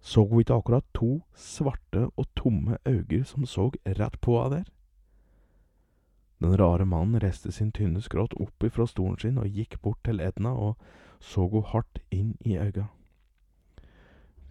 Så 0.03 0.27
hun 0.29 0.43
ikke 0.43 0.59
akkurat 0.61 0.87
to 0.95 1.23
svarte 1.35 2.09
og 2.15 2.27
tomme 2.39 2.79
øyne 2.87 3.25
som 3.25 3.47
så 3.47 3.71
rett 3.87 4.21
på 4.21 4.39
henne 4.39 4.63
der? 4.63 4.71
Den 6.43 6.59
rare 6.59 6.87
mannen 6.87 7.23
reiste 7.23 7.53
sin 7.55 7.73
tynne 7.73 8.03
skrått 8.03 8.35
opp 8.39 8.67
ifra 8.67 8.87
stolen 8.87 9.19
sin 9.19 9.39
og 9.39 9.51
gikk 9.51 9.81
bort 9.83 10.03
til 10.05 10.21
Edna 10.21 10.55
og 10.55 10.77
så 11.23 11.47
hun 11.49 11.67
hardt 11.67 12.03
inn 12.11 12.37
i 12.45 12.59
øynene. 12.59 12.91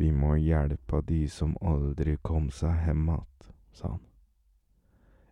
Vi 0.01 0.09
må 0.09 0.33
hjelpe 0.41 1.03
de 1.05 1.27
som 1.29 1.51
aldri 1.61 2.15
kom 2.25 2.47
seg 2.49 2.87
hjem 2.87 3.09
att, 3.09 3.51
sa 3.71 3.87
han. 3.87 3.99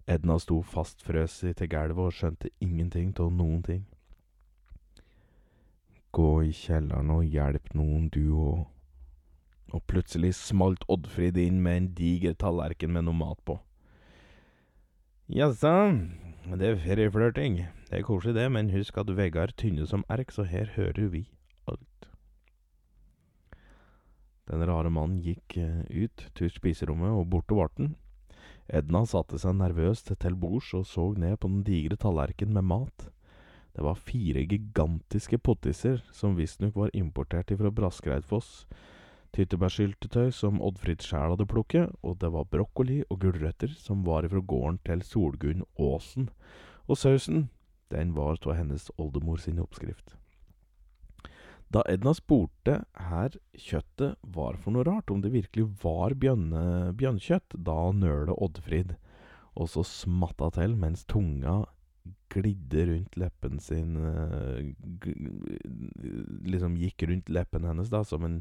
Edna 0.06 0.36
sto 0.42 0.60
fastfrøset 0.62 1.58
til 1.58 1.70
gulvet 1.72 2.12
og 2.12 2.14
skjønte 2.14 2.52
ingenting 2.62 3.16
av 3.22 3.32
noen 3.34 3.64
ting. 3.66 3.88
Gå 6.14 6.28
i 6.46 6.54
kjelleren 6.54 7.10
og 7.14 7.26
hjelp 7.26 7.74
noen, 7.78 8.08
du 8.14 8.34
òg. 8.34 8.68
Og 9.74 9.84
plutselig 9.90 10.36
smalt 10.38 10.86
Oddfrid 10.90 11.38
inn 11.38 11.62
med 11.66 11.78
en 11.78 11.90
diger 11.98 12.38
tallerken 12.38 12.94
med 12.94 13.06
noe 13.06 13.18
mat 13.18 13.42
på. 13.46 13.60
Jaså, 15.30 15.76
det 16.58 16.72
er 16.72 16.82
ferieflørting. 16.86 17.64
Det 17.90 18.00
er 18.00 18.06
koselig 18.06 18.38
det, 18.38 18.48
men 18.54 18.74
husk 18.74 18.98
at 19.02 19.18
Vegard 19.18 19.58
tynne 19.58 19.86
som 19.90 20.06
erk, 20.10 20.34
så 20.34 20.46
her 20.46 20.74
hører 20.78 21.10
vi 21.14 21.26
alt. 21.70 22.10
Den 24.50 24.66
rare 24.66 24.90
mannen 24.90 25.22
gikk 25.22 25.58
eh, 25.62 25.82
ut 25.94 26.26
til 26.38 26.50
spiserommet 26.50 27.14
og 27.14 27.28
bort 27.30 27.48
til 27.50 27.60
varten. 27.62 27.92
Edna 28.70 29.04
satte 29.10 29.38
seg 29.42 29.56
nervøst 29.58 30.12
til 30.22 30.36
bords 30.38 30.74
og 30.78 30.86
så 30.90 31.08
ned 31.18 31.38
på 31.38 31.50
den 31.50 31.64
digre 31.66 31.98
tallerkenen 32.02 32.58
med 32.58 32.70
mat. 32.70 33.10
Det 33.74 33.86
var 33.86 34.02
fire 34.02 34.44
gigantiske 34.50 35.38
pottiser 35.46 36.02
som 36.14 36.38
visstnok 36.38 36.76
var 36.76 36.94
importert 36.98 37.54
ifra 37.54 37.72
Braskreidfoss, 37.74 38.66
tyttebærsyltetøy 39.38 40.32
som 40.34 40.62
Oddfrid 40.66 41.06
sjæl 41.06 41.36
hadde 41.36 41.48
plukket, 41.50 41.94
og 42.02 42.18
det 42.22 42.32
var 42.34 42.50
brokkoli 42.50 43.04
og 43.10 43.22
gulrøtter 43.22 43.74
som 43.78 44.02
var 44.06 44.26
ifra 44.26 44.42
gården 44.42 44.82
til 44.86 45.06
Solgunn 45.06 45.66
Aasen, 45.78 46.30
og 46.90 46.98
sausen, 46.98 47.50
den 47.94 48.16
var 48.18 48.42
av 48.46 48.58
hennes 48.58 48.90
oldemor 48.98 49.38
sin 49.38 49.62
oppskrift. 49.62 50.18
Da 51.70 51.84
Edna 51.86 52.16
spurte 52.18 52.80
her 52.98 53.36
kjøttet 53.54 54.18
var 54.36 54.58
for 54.58 54.74
noe 54.74 54.88
rart, 54.88 55.12
om 55.14 55.22
det 55.22 55.34
virkelig 55.36 55.68
var 55.84 56.16
bjønne, 56.18 56.94
bjørnkjøtt, 56.98 57.60
da 57.66 57.92
nølte 57.94 58.38
Oddfrid, 58.42 58.96
og 59.54 59.70
så 59.70 59.84
smatta 59.86 60.50
til 60.56 60.74
mens 60.80 61.06
tunga 61.10 61.62
glidde 62.30 62.86
rundt 62.90 63.18
leppen 63.20 63.60
sin 63.62 63.98
Liksom 66.50 66.78
gikk 66.80 67.06
rundt 67.10 67.30
leppen 67.30 67.68
hennes, 67.70 67.92
da, 67.94 68.02
som 68.06 68.26
en 68.26 68.40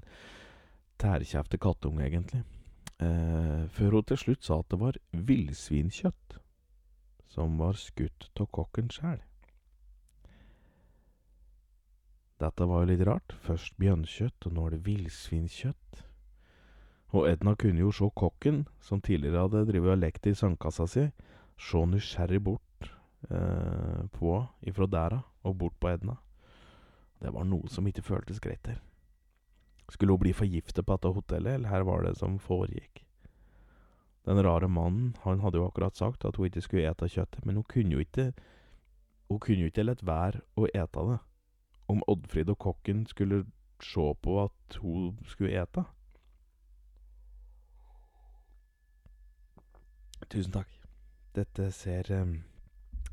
tærkjefte 1.01 1.61
kattunge, 1.61 2.05
egentlig. 2.07 2.45
Eh, 2.99 3.65
før 3.71 3.99
hun 3.99 4.07
til 4.09 4.19
slutt 4.19 4.47
sa 4.47 4.59
at 4.59 4.73
det 4.73 4.81
var 4.81 4.97
villsvinkjøtt 5.13 6.39
som 7.31 7.59
var 7.61 7.77
skutt 7.79 8.33
av 8.41 8.49
kokken 8.57 8.89
sjæl. 8.91 9.21
Dette 12.39 12.67
var 12.71 12.85
jo 12.85 12.91
litt 12.93 13.03
rart. 13.07 13.35
Først 13.43 13.75
bjørnkjøtt, 13.83 14.47
og 14.47 14.55
nå 14.55 14.67
er 14.67 14.77
det 14.77 14.85
villsvinkjøtt. 14.87 16.05
Og 17.17 17.27
Edna 17.31 17.55
kunne 17.59 17.83
jo 17.83 17.91
se 17.95 18.07
kokken, 18.15 18.67
som 18.85 19.01
tidligere 19.03 19.47
hadde 19.47 19.65
drevet 19.71 19.97
og 19.97 20.03
lekt 20.03 20.29
i 20.29 20.37
sandkassa 20.37 20.87
si, 20.91 21.07
se 21.59 21.85
nysgjerrig 21.91 22.41
bort 22.45 22.91
eh, 23.33 24.05
på 24.15 24.35
ifra 24.69 24.87
dæra 24.87 25.23
og 25.49 25.57
bort 25.59 25.79
på 25.81 25.91
Edna. 25.91 26.19
Det 27.19 27.33
var 27.35 27.49
noe 27.49 27.67
som 27.73 27.89
ikke 27.89 28.07
føltes 28.07 28.39
greit 28.45 28.71
her. 28.71 28.79
Skulle 29.89 30.15
hun 30.15 30.23
bli 30.23 30.37
forgiftet 30.37 30.85
på 30.85 30.95
dette 30.95 31.15
hotellet, 31.17 31.57
eller 31.57 31.73
her 31.73 31.87
var 31.89 32.05
det 32.05 32.19
som 32.21 32.37
foregikk? 32.39 33.03
Den 34.29 34.43
rare 34.45 34.69
mannen, 34.69 35.17
han 35.25 35.41
hadde 35.41 35.59
jo 35.59 35.67
akkurat 35.67 35.97
sagt 35.97 36.27
at 36.29 36.37
hun 36.37 36.47
ikke 36.47 36.63
skulle 36.63 36.85
ete 36.91 37.09
kjøttet, 37.09 37.47
men 37.49 37.57
hun 37.57 37.67
kunne 37.67 37.97
jo 37.97 38.05
ikke 38.05 38.33
Hun 39.29 39.41
kunne 39.45 39.61
jo 39.61 39.69
ikke 39.69 39.83
latt 39.85 40.01
være 40.09 40.41
å 40.57 40.65
ete 40.73 41.03
det 41.05 41.19
om 41.89 42.03
Oddfrid 42.07 42.51
og 42.53 42.59
kokken 42.59 43.07
skulle 43.07 43.45
se 43.83 44.07
på 44.23 44.37
at 44.43 44.79
hun 44.83 45.19
skulle 45.27 45.57
ete. 45.63 45.85
Tusen 50.29 50.53
takk. 50.53 50.69
Dette 51.35 51.71
ser 51.73 52.11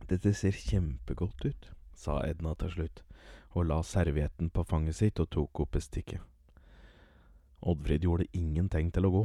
Dette 0.10 0.34
ser 0.34 0.52
kjempegodt 0.52 1.46
ut, 1.46 1.68
sa 1.96 2.20
Edna 2.28 2.54
til 2.60 2.72
slutt, 2.74 3.04
og 3.56 3.70
la 3.70 3.82
servietten 3.82 4.50
på 4.50 4.66
fanget 4.68 4.98
sitt 5.00 5.20
og 5.20 5.30
tok 5.32 5.60
opp 5.64 5.72
bestikket. 5.78 6.20
Oddfrid 7.62 8.04
gjorde 8.04 8.28
ingen 8.34 8.68
tegn 8.70 8.92
til 8.92 9.08
å 9.08 9.14
gå. 9.14 9.24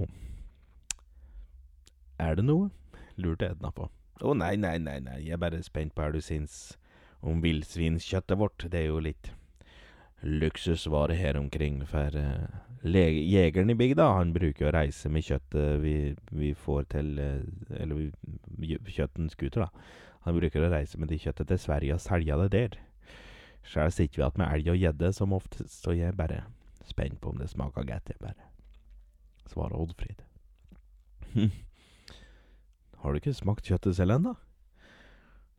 Er 2.20 2.36
det 2.38 2.46
noe? 2.46 2.70
lurte 3.16 3.50
Edna 3.50 3.72
på. 3.74 3.90
Å 4.20 4.34
nei, 4.36 4.54
nei, 4.56 4.78
nei, 4.78 5.00
nei, 5.00 5.18
jeg 5.24 5.34
er 5.34 5.42
bare 5.42 5.60
spent 5.64 5.94
på 5.96 6.04
hva 6.04 6.12
du 6.14 6.20
syns 6.24 6.76
om 7.20 7.42
villsvinkjøttet 7.44 8.38
vårt, 8.38 8.64
det 8.72 8.84
er 8.84 8.92
jo 8.92 9.02
litt 9.04 9.32
luksusvare 10.22 11.16
her 11.16 11.38
omkring, 11.38 11.80
for 11.88 12.16
uh, 12.16 12.48
jegeren 12.84 13.70
i 13.70 13.76
bygda, 13.76 14.06
han 14.18 14.34
bruker 14.36 14.68
å 14.68 14.74
reise 14.74 15.08
med 15.12 15.24
kjøttet 15.24 15.80
vi, 15.82 15.94
vi 16.32 16.52
får 16.54 16.86
til 16.94 17.18
uh, 17.18 17.80
Eller 17.80 18.10
vi, 18.58 18.78
skuter, 19.32 19.66
da. 19.66 19.70
Han 20.26 20.36
bruker 20.36 20.64
å 20.64 20.72
reise 20.72 21.00
med 21.00 21.08
det 21.08 21.20
kjøttet 21.22 21.48
til 21.48 21.58
Sverige 21.58 21.96
og 21.96 22.04
selge 22.04 22.36
det 22.42 22.50
der. 22.52 22.78
Sjøl 23.64 23.92
sitter 23.92 24.16
vi 24.16 24.24
igjen 24.24 24.40
med 24.40 24.52
elg 24.52 24.70
og 24.72 24.80
gjedde 24.80 25.12
som 25.16 25.32
oftest, 25.36 25.82
så 25.82 25.96
jeg 25.96 26.12
er 26.12 26.16
bare 26.16 26.44
spent 26.88 27.20
på 27.20 27.32
om 27.32 27.40
det 27.40 27.48
smaker 27.52 27.86
godt, 27.88 28.12
jeg 28.12 28.20
bare. 28.20 28.48
Svarer 29.48 29.76
Oddfrid. 29.76 30.20
Har 33.00 33.12
du 33.12 33.20
ikke 33.20 33.34
smakt 33.36 33.68
kjøttet 33.68 33.96
selv 33.96 34.18
ennå? 34.18 34.34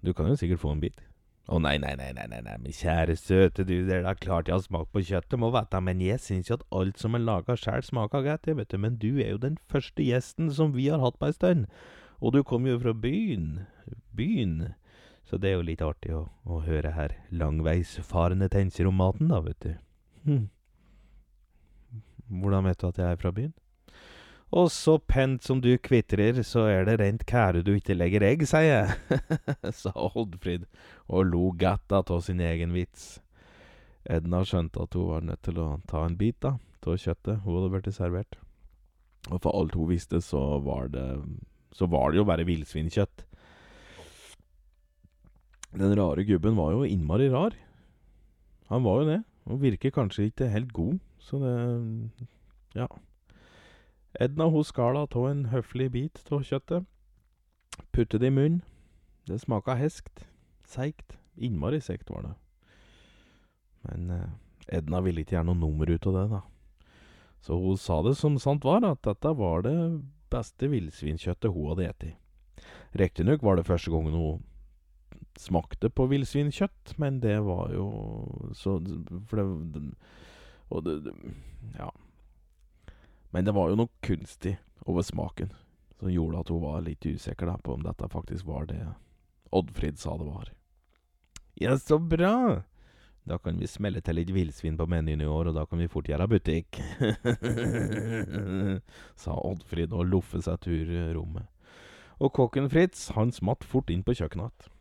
Du 0.05 0.13
kan 0.13 0.29
jo 0.29 0.37
sikkert 0.37 0.61
få 0.61 0.73
en 0.73 0.81
bit. 0.81 1.01
Å 1.51 1.57
nei, 1.59 1.75
nei, 1.83 1.97
nei, 1.99 2.13
nei, 2.15 2.27
nei, 2.31 2.53
min 2.63 2.75
kjære 2.75 3.17
søte 3.19 3.65
du, 3.67 3.73
det 3.83 3.97
er 3.97 4.05
da 4.05 4.13
klart 4.15 4.47
jeg 4.47 4.55
har 4.55 4.63
smakt 4.63 4.93
på 4.95 5.01
kjøttet, 5.03 5.35
må 5.41 5.49
vite, 5.51 5.81
men 5.83 5.99
jeg 5.99 6.21
syns 6.23 6.47
jo 6.47 6.55
at 6.55 6.63
alt 6.79 7.01
som 7.01 7.17
er 7.17 7.25
laga 7.27 7.57
sjæl 7.59 7.83
smaker 7.83 8.23
godt, 8.23 8.47
jeg 8.47 8.55
vet 8.61 8.71
du, 8.71 8.77
men 8.79 8.95
du 9.01 9.09
er 9.19 9.33
jo 9.33 9.41
den 9.43 9.57
første 9.71 10.05
gjesten 10.05 10.47
som 10.55 10.71
vi 10.77 10.87
har 10.87 11.03
hatt 11.03 11.19
på 11.19 11.27
ei 11.27 11.35
stund, 11.35 11.65
og 12.23 12.37
du 12.37 12.39
kom 12.47 12.69
jo 12.69 12.77
fra 12.79 12.93
byen, 12.95 13.65
byen, 14.15 14.55
så 15.27 15.41
det 15.41 15.51
er 15.51 15.57
jo 15.57 15.67
litt 15.67 15.83
artig 15.83 16.15
å, 16.15 16.23
å 16.47 16.61
høre 16.63 16.95
her 16.95 17.17
langveisfarende 17.35 18.47
tenker 18.53 18.87
om 18.87 19.01
maten, 19.03 19.27
da, 19.33 19.41
vet 19.43 19.67
du. 19.67 19.73
Hm. 20.29 20.45
Hvordan 22.31 22.69
vet 22.69 22.79
du 22.79 22.87
at 22.87 23.03
jeg 23.03 23.11
er 23.11 23.19
fra 23.19 23.35
byen? 23.35 23.51
Og 24.51 24.67
så 24.73 24.97
pent 24.99 25.45
som 25.47 25.61
du 25.63 25.69
kvitrer, 25.79 26.41
så 26.43 26.65
er 26.67 26.87
det 26.87 26.97
rent 26.99 27.23
kære 27.29 27.63
du 27.63 27.71
ikke 27.77 27.95
legger 27.95 28.25
egg, 28.27 28.43
sier 28.49 28.67
jeg, 28.67 29.21
sa 29.81 29.93
Oddfrid 29.95 30.65
og 31.07 31.29
lo 31.29 31.51
godt 31.55 31.95
av 31.95 32.11
sin 32.25 32.43
egen 32.43 32.75
vits. 32.75 33.21
Edna 34.03 34.41
skjønte 34.43 34.83
at 34.83 34.97
hun 34.97 35.07
var 35.13 35.23
nødt 35.23 35.43
til 35.45 35.61
å 35.61 35.69
ta 35.87 36.03
en 36.03 36.17
bit 36.19 36.43
av 36.43 36.59
kjøttet 36.81 37.43
hun 37.45 37.57
hadde 37.59 37.71
blitt 37.75 37.95
servert. 37.95 38.37
Og 39.29 39.37
for 39.43 39.53
alt 39.53 39.75
hun 39.77 39.91
visste, 39.91 40.19
så 40.25 40.59
var 40.65 40.89
det, 40.89 41.05
så 41.77 41.85
var 41.85 42.11
det 42.11 42.17
jo 42.17 42.25
bare 42.25 42.47
villsvinkjøtt. 42.47 43.27
Den 45.77 45.95
rare 45.95 46.25
gubben 46.27 46.57
var 46.57 46.73
jo 46.73 46.83
innmari 46.83 47.29
rar. 47.31 47.55
Han 48.67 48.83
var 48.83 49.01
jo 49.01 49.07
det, 49.11 49.21
og 49.45 49.61
virker 49.61 49.93
kanskje 49.93 50.27
ikke 50.27 50.51
helt 50.51 50.73
god, 50.73 50.99
så 51.19 51.39
det 51.39 51.55
Ja. 52.75 52.87
Edna 54.19 54.49
hun 54.51 54.63
skala 54.67 55.05
av 55.07 55.27
en 55.29 55.45
høflig 55.53 55.91
bit 55.91 56.21
av 56.31 56.43
kjøttet. 56.43 56.85
Putte 57.91 58.19
det 58.19 58.27
i 58.27 58.35
munnen. 58.35 58.61
Det 59.27 59.39
smaka 59.39 59.77
heskt. 59.79 60.25
Seigt. 60.67 61.17
Innmari 61.37 61.79
seigt 61.81 62.09
var 62.09 62.25
det. 62.25 62.33
Men 63.87 64.09
eh, 64.11 64.31
Edna 64.77 65.01
ville 65.01 65.23
ikke 65.23 65.37
gjøre 65.37 65.47
noe 65.49 65.61
nummer 65.61 65.89
ut 65.89 66.07
av 66.09 66.17
det, 66.17 66.25
da. 66.33 66.41
Så 67.41 67.57
hun 67.57 67.77
sa 67.79 68.01
det 68.05 68.17
som 68.19 68.37
sant 68.39 68.65
var, 68.67 68.83
at 68.85 69.01
dette 69.07 69.31
var 69.37 69.63
det 69.65 69.75
beste 70.31 70.69
villsvinkjøttet 70.71 71.51
hun 71.51 71.71
hadde 71.71 71.89
spist. 71.95 72.17
Riktignok 72.99 73.43
var 73.43 73.55
det 73.55 73.65
første 73.65 73.91
gangen 73.91 74.13
hun 74.13 74.43
smakte 75.39 75.89
på 75.89 76.05
villsvinkjøtt, 76.11 76.97
men 76.99 77.21
det 77.23 77.39
var 77.45 77.71
jo 77.73 77.87
så 78.53 78.77
For 79.29 79.39
det 79.39 79.93
Og 80.69 80.83
det 80.85 81.13
Ja. 81.77 81.89
Men 83.31 83.47
det 83.47 83.55
var 83.55 83.71
jo 83.71 83.79
noe 83.79 84.01
kunstig 84.03 84.57
over 84.85 85.05
smaken 85.07 85.53
som 85.99 86.11
gjorde 86.11 86.41
at 86.41 86.49
hun 86.49 86.63
var 86.63 86.83
litt 86.83 87.05
usikker 87.05 87.47
da, 87.47 87.55
på 87.61 87.77
om 87.77 87.85
dette 87.85 88.09
faktisk 88.09 88.47
var 88.49 88.65
det 88.69 88.81
Oddfrid 89.51 89.99
sa 89.99 90.15
det 90.17 90.25
var. 90.25 90.51
Ja, 91.59 91.77
så 91.77 91.99
bra! 91.99 92.63
Da 93.27 93.37
kan 93.37 93.59
vi 93.59 93.67
smelle 93.67 93.99
til 94.01 94.15
litt 94.17 94.31
villsvin 94.33 94.77
på 94.79 94.87
menyen 94.89 95.21
i 95.21 95.27
år, 95.27 95.51
og 95.51 95.57
da 95.59 95.65
kan 95.67 95.81
vi 95.83 95.89
fort 95.91 96.07
gjøre 96.07 96.29
butikk. 96.31 96.79
sa 99.21 99.35
Oddfrid 99.35 99.91
og 99.91 100.07
loffe 100.07 100.39
seg 100.41 100.63
tur 100.63 100.93
rommet. 101.13 101.51
Og 102.23 102.31
kokken 102.33 102.71
Fritz, 102.71 103.09
han 103.17 103.35
smatt 103.35 103.67
fort 103.67 103.91
inn 103.91 104.05
på 104.07 104.15
kjøkkenet 104.15 104.55
igjen. 104.55 104.77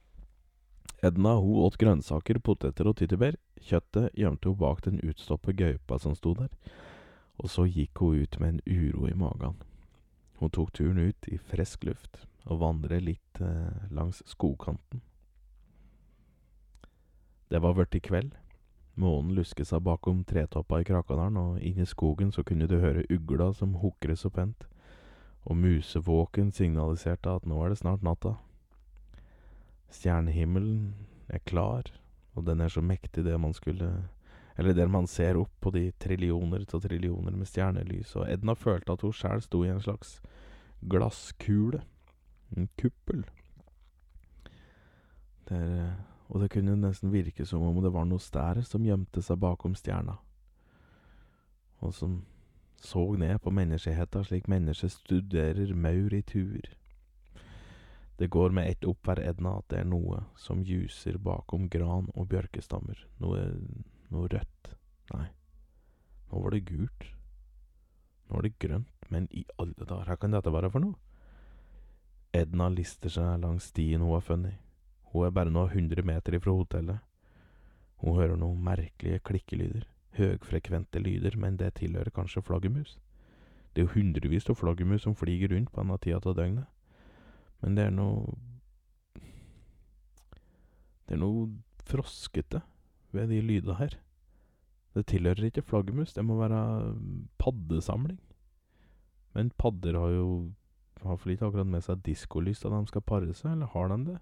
Edna 1.11 1.33
hun 1.41 1.65
åt 1.65 1.79
grønnsaker, 1.81 2.39
poteter 2.45 2.87
og 2.87 2.99
tyttebær. 3.01 3.39
Kjøttet 3.65 4.13
gjemte 4.21 4.53
hun 4.53 4.59
bak 4.61 4.83
den 4.85 5.01
utstoppede 5.01 5.57
gaupa 5.57 5.97
som 5.99 6.13
sto 6.15 6.35
der 6.37 6.53
Og 7.41 7.49
så 7.49 7.65
gikk 7.65 8.03
hun 8.05 8.23
ut 8.23 8.41
med 8.41 8.49
en 8.49 8.65
uro 8.67 9.09
i 9.09 9.17
magen. 9.17 9.57
Hun 10.41 10.53
tok 10.53 10.73
turen 10.77 10.99
ut 10.99 11.29
i 11.29 11.39
frisk 11.41 11.85
luft 11.89 12.27
og 12.45 12.61
vandret 12.61 13.05
litt 13.05 13.41
eh, 13.41 13.89
langs 13.93 14.23
skogkanten. 14.29 15.03
Det 17.51 17.61
var 17.61 17.75
blitt 17.77 18.03
kveld. 18.07 18.37
Månen 19.01 19.35
lusket 19.35 19.69
seg 19.69 19.83
bakom 19.87 20.25
tretoppa 20.29 20.81
i 20.81 20.87
Krakadalen, 20.87 21.39
og 21.41 21.63
inni 21.65 21.87
skogen 21.89 22.33
så 22.35 22.45
kunne 22.47 22.69
du 22.69 22.77
høre 22.83 23.07
ugla 23.11 23.51
som 23.57 23.79
hukret 23.81 24.21
så 24.21 24.31
pent, 24.31 24.67
og 25.49 25.57
musevåken 25.57 26.53
signaliserte 26.53 27.33
at 27.33 27.47
nå 27.49 27.61
er 27.65 27.73
det 27.73 27.81
snart 27.81 28.05
natta. 28.05 28.35
Stjernehimmelen 29.91 30.93
er 31.29 31.43
klar, 31.49 31.89
og 32.37 32.47
den 32.47 32.61
er 32.61 32.69
så 32.69 32.85
mektig 32.85 33.25
det 33.25 33.39
man 33.41 33.57
skulle 33.57 33.91
Eller 34.61 34.77
der 34.77 34.91
man 34.93 35.07
ser 35.09 35.39
opp 35.41 35.53
på 35.65 35.73
de 35.73 35.87
trillioner 35.97 36.67
til 36.69 36.83
trillioner 36.85 37.33
med 37.33 37.49
stjernelys, 37.49 38.13
og 38.21 38.29
Edna 38.29 38.53
følte 38.53 38.93
at 38.93 39.01
hun 39.07 39.15
sjæl 39.17 39.41
sto 39.41 39.63
i 39.65 39.71
en 39.73 39.81
slags 39.81 40.19
glasskule. 40.85 41.81
En 42.57 42.69
kuppel. 42.77 43.25
Der, 45.49 45.95
og 46.29 46.43
det 46.43 46.51
kunne 46.53 46.77
nesten 46.77 47.13
virke 47.13 47.47
som 47.47 47.63
om 47.63 47.79
det 47.83 47.93
var 47.95 48.05
noe 48.05 48.21
stær 48.21 48.61
som 48.67 48.85
gjemte 48.85 49.23
seg 49.25 49.41
bakom 49.41 49.73
stjerna, 49.79 50.19
og 51.81 51.95
som 51.97 52.21
så 52.81 53.03
ned 53.17 53.39
på 53.41 53.53
menneskeheta 53.53 54.23
slik 54.25 54.49
mennesket 54.49 54.93
studerer 54.93 55.73
maur 55.75 56.15
i 56.17 56.23
tuer. 56.23 56.69
Det 58.19 58.29
går 58.31 58.53
med 58.53 58.69
ett 58.69 58.85
opp 58.85 59.09
hver 59.09 59.23
Edna 59.25 59.57
at 59.59 59.69
det 59.73 59.81
er 59.81 59.89
noe 59.89 60.21
som 60.37 60.61
ljuser 60.65 61.17
bakom 61.17 61.69
gran 61.73 62.11
og 62.15 62.29
bjørkestammer, 62.29 63.07
noe, 63.25 63.47
noe 64.11 64.31
rødt, 64.31 64.73
nei, 65.15 65.29
nå 66.31 66.43
var 66.45 66.55
det 66.55 66.65
gult, 66.69 67.07
nå 68.29 68.39
var 68.39 68.47
det 68.47 68.59
grønt, 68.63 69.07
men 69.11 69.29
i 69.35 69.45
alle 69.59 69.87
dager, 69.87 70.07
hva 70.07 70.19
kan 70.21 70.35
dette 70.35 70.53
være 70.55 70.71
for 70.71 70.85
noe? 70.85 70.99
Edna 72.37 72.69
lister 72.71 73.11
seg 73.11 73.41
langs 73.43 73.73
stien 73.73 74.03
hun 74.05 74.15
har 74.15 74.23
funnet. 74.23 74.59
Hun 75.11 75.27
er 75.27 75.33
bare 75.35 75.51
noen 75.51 75.73
hundre 75.73 76.05
meter 76.07 76.37
ifra 76.39 76.55
hotellet. 76.55 77.01
Hun 78.01 78.15
hører 78.17 78.39
noen 78.39 78.61
merkelige 78.65 79.19
klikkelyder, 79.27 79.89
høgfrekvente 80.15 81.03
lyder, 81.03 81.35
men 81.37 81.59
det 81.59 81.75
tilhører 81.81 82.15
kanskje 82.15 82.45
flaggermus. 82.47 82.95
Det 83.75 83.83
er 83.83 83.89
jo 83.89 83.95
hundrevis 83.97 84.47
av 84.51 84.59
flaggermus 84.59 85.03
som 85.03 85.17
flyger 85.19 85.51
rundt 85.53 85.73
på 85.75 85.83
denne 85.83 85.99
tida 85.99 86.23
av 86.23 86.39
døgnet. 86.39 86.71
Men 87.61 87.77
det 87.77 87.89
er 87.89 87.95
noe 87.95 88.39
Det 91.11 91.17
er 91.17 91.19
noe 91.19 91.49
froskete 91.91 92.61
ved 93.13 93.31
de 93.31 93.41
lyda 93.41 93.77
her. 93.81 93.97
Det 94.95 95.07
tilhører 95.07 95.47
ikke 95.47 95.63
flaggermus, 95.63 96.15
det 96.15 96.25
må 96.27 96.39
være 96.41 96.95
paddesamling. 97.39 98.19
Men 99.35 99.53
padder 99.59 99.99
har 99.99 100.17
jo 100.17 100.31
har 101.03 101.17
for 101.17 101.33
ikke 101.33 101.47
akkurat 101.47 101.67
med 101.67 101.85
seg 101.85 102.03
diskolys 102.05 102.61
da 102.61 102.73
de 102.75 102.91
skal 102.91 103.05
pare 103.07 103.33
seg, 103.35 103.55
eller 103.55 103.71
har 103.73 103.89
de 103.89 103.99
det? 104.11 104.19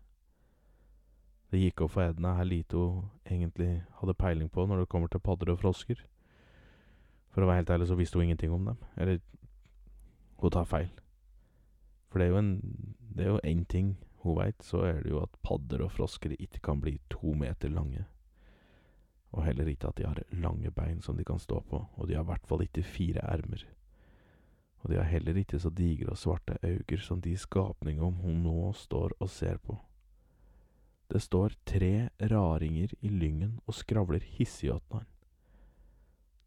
Det 1.50 1.62
gikk 1.62 1.82
opp 1.82 1.94
for 1.94 2.04
Edna 2.04 2.34
her 2.36 2.46
lite 2.46 2.76
hun 2.76 3.08
egentlig 3.24 3.82
hadde 4.00 4.14
peiling 4.20 4.50
på 4.52 4.66
når 4.68 4.84
det 4.84 4.90
kommer 4.92 5.08
til 5.08 5.22
padder 5.24 5.54
og 5.54 5.62
frosker. 5.62 6.02
For 7.32 7.42
å 7.42 7.48
være 7.48 7.62
helt 7.62 7.72
ærlig 7.72 7.88
så 7.88 7.96
visste 7.96 8.20
hun 8.20 8.28
ingenting 8.28 8.52
om 8.52 8.68
dem. 8.68 8.82
Eller 8.96 9.20
hun 10.38 10.52
tar 10.52 10.68
feil. 10.68 10.90
For 12.08 12.20
det 12.20 12.28
er 12.28 12.34
jo 12.34 12.42
en 12.42 12.52
Det 13.18 13.24
er 13.24 13.30
jo 13.32 13.40
én 13.42 13.64
ting 13.66 13.96
hun 14.22 14.36
veit, 14.36 14.62
så 14.62 14.84
er 14.86 15.02
det 15.02 15.10
jo 15.10 15.22
at 15.22 15.34
padder 15.42 15.82
og 15.82 15.90
frosker 15.90 16.36
ikke 16.38 16.60
kan 16.62 16.80
bli 16.80 16.98
to 17.10 17.34
meter 17.34 17.68
lange. 17.68 18.04
Og 19.32 19.44
heller 19.44 19.68
ikke 19.68 19.90
at 19.90 19.98
de 19.98 20.06
har 20.06 20.22
lange 20.32 20.70
bein 20.72 21.02
som 21.04 21.16
de 21.16 21.24
kan 21.24 21.38
stå 21.38 21.60
på, 21.68 21.82
og 21.94 22.08
de 22.08 22.16
har 22.16 22.24
i 22.24 22.30
hvert 22.30 22.46
fall 22.48 22.64
ikke 22.64 22.82
fire 22.82 23.24
ermer. 23.28 23.66
Og 24.80 24.90
de 24.90 24.96
har 24.96 25.10
heller 25.10 25.36
ikke 25.36 25.58
så 25.60 25.70
digre 25.74 26.14
og 26.14 26.18
svarte 26.20 26.56
øyne 26.62 27.02
som 27.02 27.20
de 27.20 27.34
skapningene 27.36 28.22
hun 28.22 28.42
nå 28.46 28.72
står 28.72 29.16
og 29.18 29.30
ser 29.30 29.58
på. 29.58 29.76
Det 31.08 31.22
står 31.24 31.56
tre 31.66 32.08
raringer 32.20 32.92
i 33.00 33.08
lyngen 33.08 33.58
og 33.66 33.74
skravler 33.74 34.24
hissig 34.36 34.70
åt 34.72 34.84
han. 34.92 35.06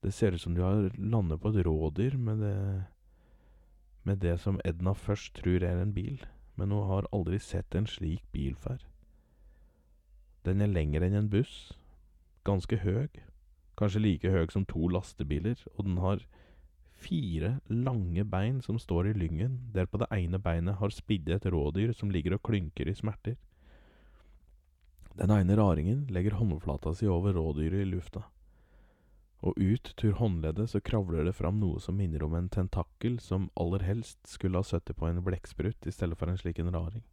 Det 0.01 0.13
ser 0.13 0.33
ut 0.33 0.41
som 0.41 0.55
de 0.55 0.61
har 0.61 0.89
landet 0.97 1.41
på 1.41 1.49
et 1.49 1.65
rådyr 1.65 2.17
med 2.17 2.41
det 2.41 2.57
med 4.03 4.17
det 4.17 4.39
som 4.41 4.59
Edna 4.65 4.93
først 4.97 5.35
tror 5.37 5.61
er 5.61 5.81
en 5.81 5.93
bil, 5.93 6.23
men 6.57 6.71
hun 6.73 6.87
har 6.89 7.09
aldri 7.13 7.37
sett 7.39 7.75
en 7.77 7.85
slik 7.85 8.23
bil 8.33 8.55
før. 8.57 8.79
Den 10.45 10.61
er 10.61 10.71
lengre 10.71 11.05
enn 11.05 11.19
en 11.19 11.29
buss, 11.29 11.73
ganske 12.45 12.77
høy. 12.77 13.09
kanskje 13.77 14.01
like 14.01 14.29
høy 14.29 14.45
som 14.51 14.65
to 14.65 14.87
lastebiler, 14.91 15.57
og 15.77 15.85
den 15.85 15.97
har 15.97 16.19
fire 17.01 17.59
lange 17.67 18.23
bein 18.29 18.59
som 18.61 18.77
står 18.79 19.09
i 19.09 19.13
lyngen, 19.17 19.57
der 19.73 19.87
på 19.89 19.97
det 19.97 20.09
ene 20.13 20.37
beinet 20.37 20.77
har 20.77 20.93
spiddet 20.93 21.41
et 21.41 21.51
rådyr 21.51 21.93
som 21.97 22.11
ligger 22.13 22.35
og 22.37 22.43
klynker 22.45 22.89
i 22.89 22.93
smerter. 22.93 23.39
Den 25.17 25.33
ene 25.33 25.57
raringen 25.57 26.05
legger 26.13 26.37
håndflata 26.37 26.93
si 26.95 27.07
over 27.09 27.33
rådyret 27.33 27.81
i 27.81 27.89
lufta, 27.89 28.23
og 29.41 29.57
ut 29.57 29.93
tur 29.97 30.13
håndleddet 30.19 30.69
så 30.69 30.79
kravler 30.79 31.25
det 31.25 31.35
fram 31.35 31.57
noe 31.59 31.81
som 31.81 31.97
minner 31.97 32.23
om 32.23 32.35
en 32.37 32.51
tentakkel 32.53 33.17
som 33.19 33.49
aller 33.59 33.83
helst 33.87 34.21
skulle 34.29 34.61
ha 34.61 34.67
sittet 34.67 34.99
på 34.99 35.09
en 35.09 35.23
blekksprut 35.25 35.89
i 35.89 35.95
stedet 35.95 36.17
for 36.19 36.29
en 36.29 36.37
slik 36.37 36.61
en 36.61 36.73
raring. 36.75 37.03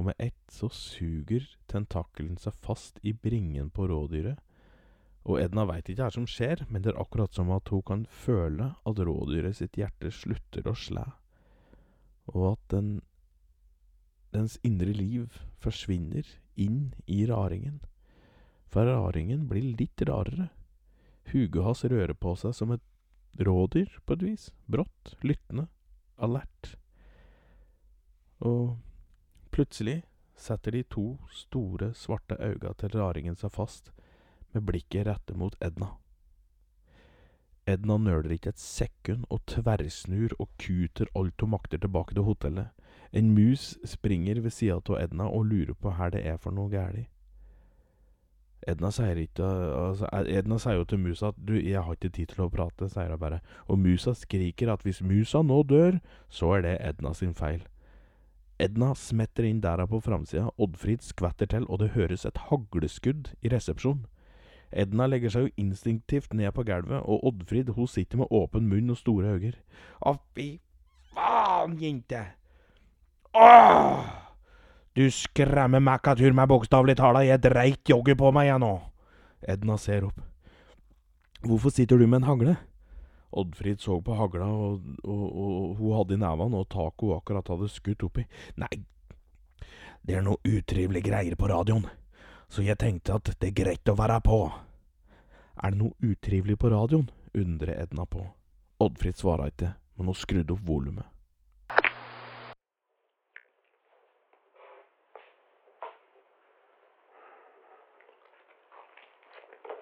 Og 0.00 0.06
med 0.08 0.16
ett 0.16 0.48
så 0.48 0.70
suger 0.72 1.44
tentakelen 1.68 2.38
seg 2.40 2.56
fast 2.64 3.02
i 3.04 3.12
bringen 3.12 3.68
på 3.68 3.84
rådyret, 3.90 4.40
og 5.28 5.36
Edna 5.42 5.66
veit 5.68 5.90
ikke 5.92 6.06
hva 6.06 6.14
som 6.14 6.24
skjer, 6.24 6.62
men 6.72 6.80
det 6.80 6.94
er 6.94 7.02
akkurat 7.02 7.36
som 7.36 7.52
at 7.52 7.68
hun 7.68 7.84
kan 7.84 8.06
føle 8.08 8.70
at 8.88 9.02
rådyret 9.04 9.58
sitt 9.58 9.76
hjerte 9.76 10.08
slutter 10.14 10.70
å 10.70 10.72
slæ, 10.72 11.04
og 12.32 12.46
at 12.54 12.64
den, 12.72 12.90
dens 14.32 14.56
indre 14.64 14.96
liv 14.96 15.36
forsvinner 15.60 16.24
inn 16.56 16.94
i 17.04 17.26
raringen. 17.28 17.82
For 18.72 18.88
raringen 18.88 19.44
blir 19.50 19.74
litt 19.76 20.00
rarere. 20.08 20.48
Huget 21.28 21.64
hans 21.66 21.84
rører 21.84 22.16
på 22.16 22.32
seg 22.40 22.56
som 22.56 22.72
et 22.72 22.86
rådyr, 23.36 23.98
på 24.06 24.16
et 24.16 24.24
vis. 24.24 24.50
Brått, 24.70 25.18
lyttende, 25.20 25.68
alert. 26.16 26.78
Og 28.40 28.78
plutselig 29.60 30.02
setter 30.36 30.72
de 30.72 30.82
to 30.82 31.18
store, 31.28 31.92
svarte 31.94 32.36
øyne 32.40 32.72
til 32.80 32.94
raringen 32.96 33.34
seg 33.36 33.52
fast, 33.52 33.90
med 34.54 34.64
blikket 34.64 35.04
rettet 35.04 35.36
mot 35.36 35.56
Edna. 35.60 35.90
Edna 37.68 37.98
nøler 38.00 38.32
ikke 38.32 38.54
et 38.54 38.62
sekund 38.62 39.26
og 39.28 39.42
tverrsnur 39.52 40.32
og 40.38 40.48
kuter 40.56 41.10
alt 41.14 41.44
hun 41.44 41.52
makter 41.52 41.78
tilbake 41.78 42.16
til 42.16 42.24
hotellet. 42.24 42.70
En 43.12 43.34
mus 43.36 43.74
springer 43.84 44.40
ved 44.40 44.54
sida 44.56 44.78
av 44.80 44.96
Edna 45.02 45.26
og 45.28 45.44
lurer 45.50 45.76
på 45.76 45.92
hva 45.92 46.08
det 46.14 46.24
er 46.24 46.38
for 46.40 46.56
noe 46.56 46.72
galt. 46.72 47.10
Edna 48.68 48.88
sier 48.92 49.20
ikke 49.20 49.44
altså, 49.44 50.08
Edna 50.24 50.56
sier 50.60 50.80
jo 50.80 50.84
til 50.84 51.02
musa 51.04 51.34
at 51.34 51.36
'du, 51.36 51.52
jeg 51.60 51.82
har 51.82 51.92
ikke 51.92 52.08
tid 52.08 52.32
til 52.32 52.44
å 52.44 52.48
prate', 52.48 52.88
sier 52.88 53.10
hun 53.10 53.20
bare, 53.20 53.40
og 53.68 53.78
musa 53.78 54.14
skriker 54.14 54.72
at 54.72 54.82
hvis 54.82 55.02
musa 55.02 55.42
nå 55.42 55.62
dør, 55.62 56.00
så 56.28 56.56
er 56.56 56.62
det 56.62 56.76
Edna 56.80 57.12
sin 57.12 57.34
feil. 57.34 57.66
Edna 58.60 58.92
smetter 58.94 59.46
inn 59.48 59.62
dæra 59.64 59.86
på 59.88 60.02
framsida, 60.04 60.50
Oddfrid 60.60 61.00
skvetter 61.00 61.48
til, 61.48 61.64
og 61.72 61.80
det 61.80 61.94
høres 61.94 62.26
et 62.28 62.36
hagleskudd 62.50 63.30
i 63.40 63.52
resepsjonen. 63.52 64.04
Edna 64.70 65.06
legger 65.08 65.32
seg 65.32 65.46
jo 65.46 65.54
instinktivt 65.58 66.34
ned 66.36 66.52
på 66.54 66.66
gulvet, 66.68 67.00
og 67.00 67.24
Oddfrid 67.26 67.72
hun 67.74 67.88
sitter 67.90 68.20
med 68.20 68.30
åpen 68.30 68.68
munn 68.70 68.92
og 68.92 69.00
store 69.00 69.32
øyne. 69.32 69.56
Å, 70.04 70.14
fy 70.36 70.60
faen, 71.14 71.78
jente! 71.80 72.20
Åh! 73.34 74.04
Du 74.94 75.06
skremmer 75.14 75.80
Mækkatur 75.80 76.34
meg 76.36 76.50
bokstavelig 76.50 76.98
talt, 77.00 77.24
jeg 77.24 77.42
dreit 77.42 77.88
jogget 77.88 78.18
på 78.20 78.30
meg, 78.34 78.50
jeg 78.50 78.60
nå. 78.60 78.74
Edna 79.48 79.78
ser 79.80 80.04
opp. 80.10 80.20
Hvorfor 81.40 81.72
sitter 81.72 81.96
du 81.96 82.04
med 82.04 82.20
en 82.20 82.28
hagle? 82.28 82.56
Oddfrid 83.32 83.80
så 83.80 84.00
på 84.02 84.16
hagla, 84.18 84.46
og, 84.50 84.80
og, 85.04 85.24
og 85.44 85.76
hun 85.78 85.94
hadde 85.98 86.16
i 86.16 86.22
nevene, 86.22 86.62
og 86.64 86.74
hun 86.74 87.14
akkurat 87.16 87.48
hadde 87.52 87.68
skutt 87.70 88.02
oppi. 88.02 88.24
Nei, 88.58 88.72
det 90.02 90.16
er 90.18 90.24
noe 90.26 90.40
utrivelige 90.44 91.10
greier 91.10 91.36
på 91.38 91.48
radioen, 91.50 91.86
så 92.50 92.64
jeg 92.66 92.78
tenkte 92.82 93.14
at 93.20 93.30
det 93.38 93.52
er 93.52 93.56
greit 93.64 93.88
å 93.92 93.94
være 93.98 94.18
på. 94.26 94.40
Er 95.62 95.70
det 95.70 95.78
noe 95.78 95.94
utrivelig 96.12 96.58
på 96.58 96.70
radioen? 96.72 97.08
undrer 97.34 97.76
Edna 97.82 98.06
på. 98.10 98.24
Oddfrid 98.82 99.14
svarer 99.20 99.52
ikke, 99.52 99.68
men 99.94 100.10
hun 100.10 100.16
skrudde 100.18 100.56
opp 100.56 100.64
volumet. 100.66 101.06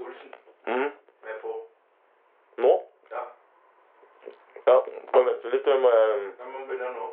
Olsen. 0.01 0.31
Mm. 0.67 0.91
Jeg 1.25 1.33
er 1.35 1.41
på. 1.43 1.53
Nå? 2.59 2.73
Ja. 3.15 3.23
Ja, 4.67 4.77
bare 5.13 5.25
vent 5.29 5.45
litt. 5.55 5.67
Jeg 5.73 5.81
må 5.85 5.91
Jeg 5.95 6.49
må 6.53 6.59
begynne 6.69 6.91
nå. 6.99 7.07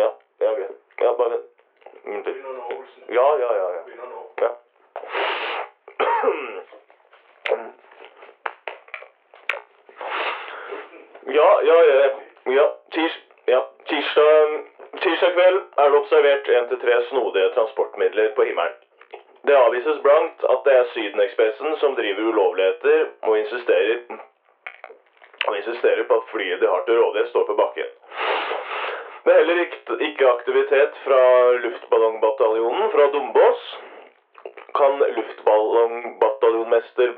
Ja, 0.00 0.08
ja, 0.44 0.50
greit. 0.58 0.76
Ja, 1.02 1.12
bare 1.20 1.30
vent. 1.34 1.48
Mm, 2.06 2.22
det- 2.24 2.36
nå, 2.42 2.62
Olsen. 2.78 3.02
Ja, 3.18 3.26
ja, 3.44 3.50
ja. 3.60 3.66
ja. 3.76 3.82
Begynner 3.86 4.08
nå. 4.14 4.20
ja. 4.44 4.50
Ja, 11.26 11.60
ja, 11.68 11.76
ja. 11.84 12.08
ja. 12.52 12.66
Tirs, 12.92 13.16
ja. 13.46 13.60
Tirsdag, 13.88 14.48
tirsdag 15.02 15.32
kveld 15.36 15.58
er 15.82 15.90
det 15.94 15.97
observert 16.08 16.48
én 16.48 16.68
til 16.68 16.78
tre 16.80 16.94
snodige 17.08 17.50
transportmidler 17.54 18.28
på 18.36 18.42
himmelen. 18.48 18.76
Det 19.46 19.56
avvises 19.56 19.98
blankt 20.02 20.44
at 20.52 20.60
det 20.64 20.72
er 20.76 20.84
Sydenekspressen 20.92 21.76
som 21.80 21.96
driver 21.96 22.22
ulovligheter 22.30 23.06
og 23.22 23.38
insisterer, 23.38 23.98
og 25.48 25.56
insisterer 25.56 26.04
på 26.08 26.14
at 26.14 26.28
flyet 26.32 26.60
de 26.60 26.66
har 26.66 26.82
til 26.86 27.00
rådighet, 27.02 27.28
står 27.28 27.44
på 27.50 27.54
bakken. 27.60 27.84
Det 29.24 29.32
er 29.32 29.38
heller 29.38 29.60
ikke, 30.08 30.28
aktivitet 30.28 30.92
fra 31.04 31.50
luftballongbataljonen 31.64 32.90
fra 32.90 33.04
Dombås. 33.12 33.78
Kan 34.80 34.94
luftballongbataljonmester 35.16 37.08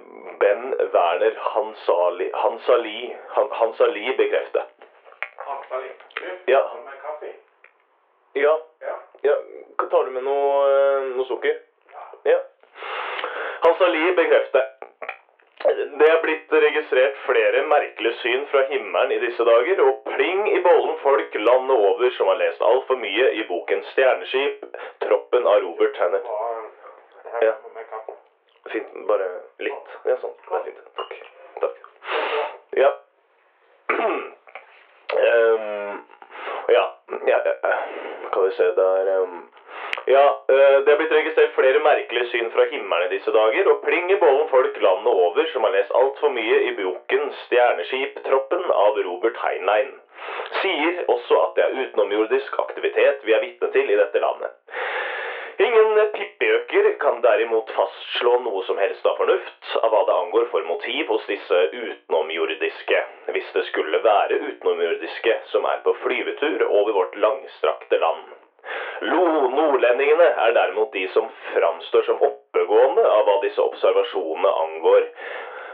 Ben 0.40 0.62
Werner 0.94 1.35
Hansali, 1.55 2.31
Hansali, 2.35 3.14
Hansali 3.37 4.16
bekrefte. 4.16 4.61
Hansali. 5.37 5.88
Ja. 6.48 6.62
Ja. 8.40 8.55
Ja. 9.22 9.37
Tar 9.90 10.05
du 10.05 10.11
med 10.11 10.22
noe, 10.22 10.50
eh, 10.70 11.09
noe 11.16 11.26
sukker? 11.26 11.57
Ja. 12.29 12.38
Hansali 13.61 14.12
bekrefter. 14.16 14.68
Det 16.00 16.07
er 16.09 16.20
blitt 16.22 16.53
registrert 16.53 17.16
flere 17.26 17.62
merkelige 17.68 18.14
syn 18.22 18.46
fra 18.53 18.62
himmelen 18.70 19.12
i 19.12 19.18
disse 19.26 19.44
dager, 19.44 19.83
og 19.85 20.05
pling 20.07 20.46
i 20.48 20.61
bollen 20.64 20.96
folk 21.03 21.35
landet 21.35 21.83
over 21.90 22.14
som 22.16 22.31
har 22.33 22.38
lest 22.40 22.62
altfor 22.64 22.96
mye 22.96 23.26
i 23.37 23.44
boken 23.48 23.85
'Stjerneskip', 23.90 24.64
'Troppen' 25.03 25.46
av 25.46 25.61
Robert 25.66 25.94
Tannert 25.98 26.26
Ja. 27.42 27.53
Fint, 28.70 29.07
bare 29.07 29.29
litt. 29.59 29.88
Ja, 30.05 30.16
sånn. 30.22 30.35
Det 30.48 30.57
er 30.57 30.64
fint. 30.64 30.81
Takk. 30.96 31.14
Takk. 31.61 31.76
Ja. 32.76 32.90
Um, 35.20 36.05
ja. 36.68 36.85
ja. 37.26 37.40
Kan 38.32 38.44
vi 38.44 38.50
se 38.56 38.70
der. 38.76 39.10
Ja, 40.06 40.44
eh, 40.48 40.76
det 40.84 40.92
er 40.92 40.98
blitt 40.98 41.12
registrert 41.12 41.52
flere 41.54 41.80
merkelige 41.84 42.26
syn 42.32 42.50
fra 42.54 42.64
himmelen 42.70 43.10
disse 43.12 43.32
dager, 43.34 43.68
og 43.70 43.82
pling 43.84 44.10
i 44.10 44.18
bollen 44.20 44.48
folk 44.50 44.78
landet 44.82 45.12
over 45.24 45.50
som 45.52 45.66
har 45.66 45.74
lest 45.76 45.92
altfor 45.94 46.32
mye 46.34 46.60
i 46.68 46.72
boken 46.78 47.32
'Stjerneskip-troppen' 47.40 48.72
av 48.84 49.02
Robert 49.06 49.36
Heinlein. 49.44 49.92
Sier 50.60 51.04
også 51.08 51.42
at 51.44 51.52
det 51.56 51.64
er 51.64 51.76
utenomjordisk 51.82 52.58
aktivitet 52.64 53.24
vi 53.24 53.32
er 53.36 53.44
vitne 53.44 53.70
til 53.72 53.90
i 53.90 54.00
dette 54.02 54.18
landet. 54.24 54.56
Ingen 55.60 55.98
pippiøker 56.16 56.86
kan 57.02 57.18
derimot 57.20 57.68
fastslå 57.76 58.38
noe 58.40 58.62
som 58.64 58.78
helst 58.80 59.04
av 59.10 59.18
fornuft 59.18 59.72
av 59.84 59.90
hva 59.92 59.98
det 60.08 60.14
angår 60.16 60.46
for 60.48 60.64
motiv 60.64 61.10
hos 61.12 61.26
disse 61.28 61.58
utenomjordiske, 61.74 63.00
hvis 63.34 63.50
det 63.56 63.66
skulle 63.68 64.00
være 64.00 64.38
utenomjordiske 64.40 65.34
som 65.50 65.68
er 65.68 65.82
på 65.84 65.92
flyvetur 66.00 66.64
over 66.64 66.96
vårt 66.96 67.18
langstrakte 67.26 68.00
land. 68.00 68.30
Lo 69.04 69.26
nordlendingene 69.52 70.30
er 70.46 70.56
derimot 70.56 70.94
de 70.96 71.04
som 71.12 71.28
framstår 71.50 72.08
som 72.08 72.24
oppegående 72.24 73.04
av 73.18 73.28
hva 73.28 73.36
disse 73.44 73.60
observasjonene 73.60 74.56
angår. 74.64 75.10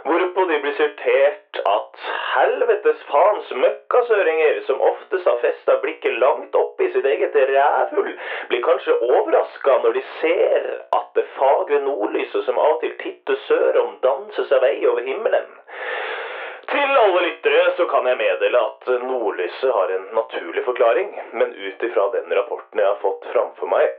Hvorpå 0.07 0.45
de 0.47 0.59
blir 0.62 0.75
sortert 0.77 1.59
at 1.66 2.03
helvetes 2.37 2.99
faens 3.09 3.49
møkkasøringer 3.59 4.61
som 4.66 4.83
oftest 4.88 5.27
har 5.27 5.40
festa 5.40 5.75
blikket 5.83 6.14
langt 6.23 6.55
opp 6.61 6.83
i 6.85 6.88
sitt 6.92 7.09
eget 7.11 7.35
rævhull, 7.51 8.12
blir 8.51 8.62
kanskje 8.66 8.95
overraska 9.09 9.79
når 9.83 9.97
de 9.97 10.03
ser 10.21 10.69
at 10.99 11.09
det 11.19 11.27
fagre 11.35 11.81
nordlyset 11.83 12.47
som 12.47 12.61
av 12.62 12.77
og 12.77 12.85
til 12.85 12.95
titter 13.03 13.40
sør 13.49 13.81
om 13.83 13.97
danser 14.05 14.47
seg 14.47 14.62
vei 14.62 14.77
over 14.87 15.03
himmelen. 15.07 15.49
Til 16.71 16.99
alle 17.03 17.25
lyttere 17.27 17.71
så 17.79 17.87
kan 17.90 18.07
jeg 18.07 18.19
meddele 18.21 18.62
at 18.69 18.92
nordlyset 19.03 19.75
har 19.75 19.95
en 19.97 20.07
naturlig 20.19 20.62
forklaring, 20.66 21.14
men 21.33 21.55
ut 21.55 21.87
ifra 21.88 22.07
den 22.14 22.31
rapporten 22.38 22.83
jeg 22.83 22.92
har 22.92 23.03
fått 23.03 23.27
framfor 23.35 23.75
meg 23.75 23.90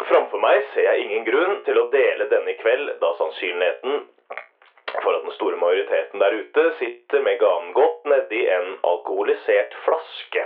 Framfor 0.00 0.40
meg 0.40 0.64
ser 0.72 0.86
jeg 0.88 1.04
ingen 1.04 1.24
grunn 1.26 1.58
til 1.66 1.78
å 1.78 1.88
dele 1.92 2.26
denne 2.30 2.54
i 2.54 2.58
kveld, 2.58 2.94
da 3.02 3.12
sannsynligheten 3.18 4.02
for 5.02 5.16
at 5.16 5.22
den 5.24 5.32
store 5.36 5.56
majoriteten 5.56 6.20
der 6.20 6.34
ute 6.36 6.64
sitter 6.78 7.22
med 7.24 7.38
ganen 7.40 7.72
godt 7.76 8.04
nedi 8.12 8.42
en 8.56 8.74
alkoholisert 8.88 9.76
flaske. 9.84 10.44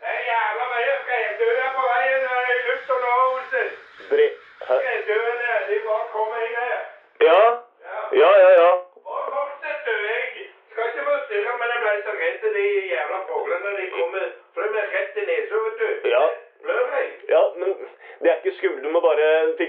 Det 0.00 0.10
er 0.14 0.20
jævla 0.26 0.66
mye 0.74 0.96
skreddøer 1.04 1.70
på 1.76 1.86
veien 1.92 2.26
lufta 2.68 2.98
nå, 3.04 3.14
Olsen. 3.30 3.72
Skreddøene, 4.08 5.52
de 5.70 5.76
bare 5.86 6.06
kommer 6.12 6.44
inn 6.46 6.58
her. 6.60 6.69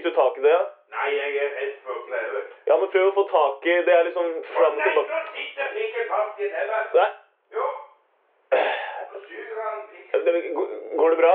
Fikk 0.01 0.13
du 0.13 0.15
tak 0.17 0.37
i 0.37 0.41
det? 0.41 0.49
ja? 0.49 0.61
Nei, 0.91 1.09
jeg 1.13 1.35
er 1.37 1.49
redd 1.57 1.73
for 1.85 1.93
du. 2.09 2.37
Ja, 2.65 2.77
men 2.81 2.89
prøv 2.89 3.09
å 3.09 3.11
få 3.13 3.23
tak 3.29 3.65
i 3.69 3.73
Det 3.85 3.93
er 3.93 4.07
liksom 4.07 4.29
fram 4.49 4.71
og 4.71 4.79
Nei, 4.79 4.87
tilbake. 4.87 5.09
nå 5.13 5.19
sitter 5.35 5.67
pikken 5.75 6.07
fast 6.09 6.39
i 6.41 6.47
tenna. 6.53 6.79
Nei. 6.95 7.09
Jo. 7.53 7.65
Nå 8.55 9.21
suger 9.27 9.59
han 9.61 9.83
pikken. 9.91 10.57
Går 11.01 11.13
det 11.13 11.19
bra? 11.19 11.33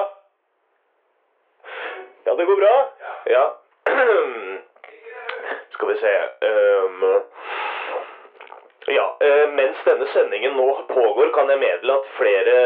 Ja, 2.27 2.35
det 2.41 2.49
går 2.51 2.59
bra? 2.65 2.73
Ja. 3.37 3.45
Skal 5.77 5.93
vi 5.93 5.97
se 6.03 6.13
um, 6.51 7.07
Ja, 8.97 9.07
eh, 9.29 9.47
mens 9.61 9.79
denne 9.87 10.11
sendingen 10.17 10.59
nå 10.59 10.67
pågår, 10.91 11.31
kan 11.39 11.55
jeg 11.55 11.63
meddele 11.63 12.01
at 12.01 12.11
flere 12.19 12.59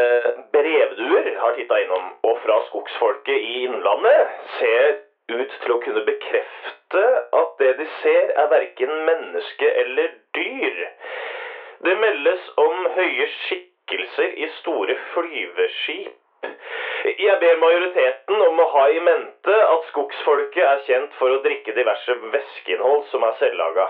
brevduer 0.57 1.31
har 1.45 1.55
titta 1.61 1.79
innom, 1.85 2.11
og 2.25 2.41
fra 2.41 2.57
skogsfolket 2.71 3.37
i 3.37 3.55
Innlandet 3.67 4.35
ser 4.57 4.99
ut 5.31 5.53
til 5.63 5.73
å 5.75 5.79
kunne 5.83 6.03
bekrefte 6.07 7.03
at 7.39 7.51
det 7.61 7.71
de 7.79 7.85
ser, 8.01 8.31
er 8.35 8.40
verken 8.51 8.93
menneske 9.07 9.73
eller 9.83 10.15
dyr. 10.37 10.81
Det 11.85 11.95
meldes 11.97 12.49
om 12.61 12.89
høye 12.95 13.27
skikkelser 13.35 14.35
i 14.37 14.49
store 14.59 14.97
flyveskip. 15.13 16.17
Jeg 17.21 17.37
ber 17.41 17.57
majoriteten 17.61 18.43
om 18.45 18.59
å 18.61 18.67
ha 18.75 18.83
i 18.93 18.99
mente 19.05 19.55
at 19.73 19.87
skogsfolket 19.89 20.63
er 20.65 20.83
kjent 20.87 21.15
for 21.17 21.33
å 21.33 21.41
drikke 21.45 21.73
diverse 21.77 22.17
væskeinnhold 22.35 23.07
som 23.09 23.25
er 23.25 23.39
selvlaga. 23.41 23.87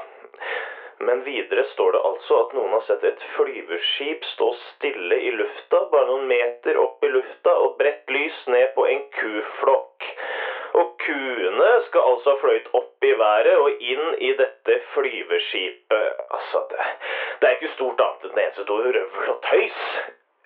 Men 1.08 1.24
videre 1.26 1.63
står 1.74 1.95
det 1.95 2.02
altså 2.08 2.39
at 2.43 2.56
noen 2.56 2.76
har 2.78 2.84
sett 2.88 3.04
et 3.08 3.24
flyveskip 3.36 4.26
stå 4.34 4.52
stille 4.67 5.17
i 5.28 5.32
lufta, 5.36 5.86
bare 5.91 6.08
noen 6.12 6.28
meter 6.30 6.78
opp 6.80 7.04
i 7.04 7.10
lufta, 7.12 7.56
og 7.65 7.78
bredt 7.80 8.12
lys 8.13 8.38
ned 8.54 8.71
på 8.76 8.86
en 8.88 9.02
kuflokk. 9.17 9.90
Skal 11.88 12.02
altså 12.12 12.30
ha 12.34 12.38
fløyet 12.42 12.68
opp 12.80 13.06
i 13.10 13.14
været 13.20 13.58
og 13.64 13.70
inn 13.92 14.06
i 14.30 14.32
dette 14.42 14.74
flyveskipet. 14.94 16.10
Altså, 16.38 16.58
det, 16.72 16.78
det 17.40 17.50
er 17.50 17.56
ikke 17.58 17.74
stort 17.76 18.02
annet 18.06 18.26
enn 18.30 18.42
eneste 18.46 18.66
stor 18.68 18.84
røvel 18.88 19.32
og 19.36 19.40
tøys. 19.50 19.80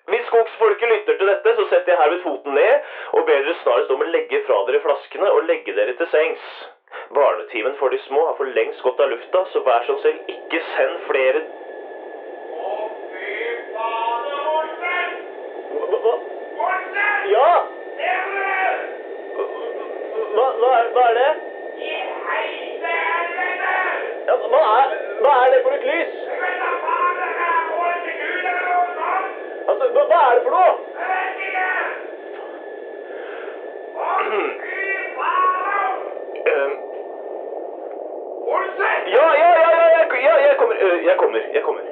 Hvis 0.06 0.26
skogsfolket 0.30 0.88
lytter 0.92 1.14
til 1.18 1.26
dette, 1.32 1.50
så 1.58 1.64
setter 1.70 1.92
jeg 1.92 2.00
herved 2.02 2.22
foten 2.22 2.52
ned 2.54 2.74
og 3.18 3.26
ber 3.26 3.40
dere 3.42 3.56
snarest 3.62 3.90
om 3.94 4.04
å 4.06 4.10
legge 4.16 4.38
fra 4.46 4.58
dere 4.68 4.82
flaskene 4.86 5.28
og 5.34 5.46
legge 5.50 5.74
dere 5.78 5.94
til 5.98 6.08
sengs. 6.14 6.44
Barnetimen 7.14 7.74
for 7.80 7.88
de 7.94 7.98
små 8.06 8.20
har 8.28 8.36
for 8.38 8.46
lengst 8.58 8.82
gått 8.86 9.00
av 9.02 9.10
lufta, 9.10 9.40
så 9.52 9.58
vær 9.66 9.82
så 9.88 9.96
snill, 10.02 10.20
ikke 10.36 10.60
send 10.76 10.94
flere 11.08 11.40
Å, 12.56 12.68
fy 13.10 13.26
fader, 13.74 14.42
Olsen! 14.54 15.10
Hva? 15.74 15.98
hva? 16.06 16.14
Olsen! 16.68 17.18
Ja! 17.34 17.50
Ser 17.98 18.18
du 18.26 18.38
det? 18.38 18.70
Hva, 20.36 20.46
hva, 20.60 20.70
er, 20.78 20.86
hva 20.94 21.02
er 21.10 21.14
det? 21.20 21.30
I 21.76 21.92
heite 22.28 22.94
helvete! 23.10 23.74
Ja, 24.30 24.34
hva, 24.54 24.62
er, 24.78 24.88
hva 25.24 25.32
er 25.42 25.48
det 25.54 25.60
for 25.66 25.72
et 25.76 25.84
lys? 25.90 26.14
Jeg 26.30 26.38
vet 26.42 26.56
da 26.62 26.70
faen 26.86 27.14
det 27.20 27.28
er 27.50 27.60
råd 27.74 27.96
til 28.06 28.14
Gud 28.22 28.40
eller 28.40 28.64
noe 28.70 28.88
sånt! 28.96 29.30
Altså, 29.66 29.84
hva, 29.94 30.02
hva 30.12 30.18
er 30.30 30.34
det 30.38 30.42
for 30.46 30.52
noe? 30.56 30.72
Jeg 30.96 31.06
vet 31.12 31.36
ikke! 31.46 31.68
Å, 33.96 34.08
fy 34.26 34.82
fader! 35.20 35.90
Ehm, 36.52 36.74
Olsen! 38.56 38.98
ja, 39.16 39.26
ja, 39.42 39.50
ja, 39.62 39.70
ja, 39.74 39.86
jeg, 39.96 40.06
ja, 40.28 40.34
jeg 40.46 40.54
kommer. 40.60 40.76
øh, 40.80 40.98
jeg 41.06 41.16
kommer. 41.16 41.40
Jeg 41.54 41.62
kommer. 41.62 41.84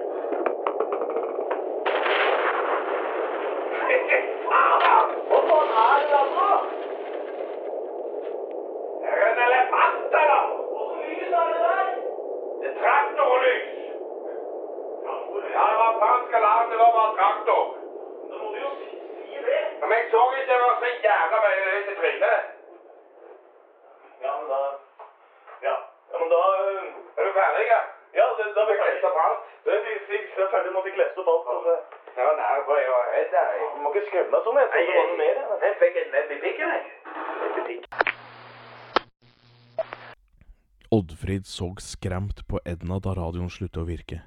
Fader! 4.48 5.00
Hva 5.30 5.38
faen 5.48 5.70
er 5.82 5.96
det 6.00 6.08
der 6.12 6.26
for 6.28 6.36
noe? 6.38 6.58
Det 9.02 9.10
er 9.14 9.26
en 9.32 9.40
elefant, 9.46 10.14
eller? 10.20 10.42
Åssen 10.78 11.00
lys 11.08 11.32
er 11.40 11.46
det 11.52 11.60
der? 11.64 11.86
Det 12.60 12.68
er 12.70 12.76
traktorlys. 12.82 13.64
Ja, 15.54 15.64
hva 15.78 15.88
faen 16.02 16.22
skal 16.28 16.46
navnet 16.46 16.78
være 16.82 17.02
av 17.04 17.16
traktor? 17.18 17.64
Da 18.30 18.34
må 18.42 18.46
du 18.54 18.58
jo 18.62 18.70
si, 18.78 18.88
si 19.30 19.42
det. 19.48 19.62
Men 19.82 19.96
jeg 19.98 20.06
så 20.14 20.22
ikke 20.30 20.46
det 20.52 20.60
var 20.62 20.78
så 20.84 20.92
jævla 21.08 21.42
mye 21.46 21.66
lys 21.70 21.90
i 21.92 21.98
trynet. 22.00 22.40
Ja, 24.24 24.30
men 24.38 24.46
da 24.52 24.60
Ja, 25.66 25.74
ja 26.12 26.16
men 26.20 26.28
da 26.32 26.40
øh, 26.60 26.84
Er 27.16 27.22
du 27.24 27.32
ferdig? 27.40 27.64
Du, 29.64 29.70
vi, 29.70 29.76
vi, 30.08 30.16
vi 30.36 30.42
er 30.42 30.50
ferdig 30.54 30.72
nå. 30.72 30.80
Fikk 30.86 30.96
lest 31.00 31.18
opp 31.20 31.28
alt. 31.32 31.44
Så 31.46 31.54
det... 31.68 31.78
Ja, 32.16 32.26
nei, 32.40 32.56
for 32.66 32.74
jeg 32.78 32.90
var 32.94 33.06
redd 33.14 33.30
der. 33.36 33.48
Du 33.74 33.78
må 33.82 33.88
ikke 33.92 34.06
skremme 34.08 34.30
deg 34.34 34.42
sånn. 34.46 34.58
Jeg 34.60 34.68
trodde 34.72 34.86
det 34.90 34.98
var 34.98 35.06
noe 35.10 35.20
mer. 35.22 35.34
jeg. 35.40 35.46
Jeg 35.64 35.74
fikk 35.82 35.94
et 36.02 36.10
nebb 36.16 36.28
i 36.30 36.38
pikken, 36.44 36.68
jeg. 36.74 36.82
Nebb 37.40 37.56
i 37.58 37.64
pikken. 37.68 37.88
Oddfrid 41.34 41.46
så 41.46 41.74
skremt 41.78 42.46
på 42.46 42.60
Edna 42.64 43.00
da 43.00 43.14
radioen 43.14 43.50
sluttet 43.50 43.82
å 43.82 43.88
virke. 43.88 44.22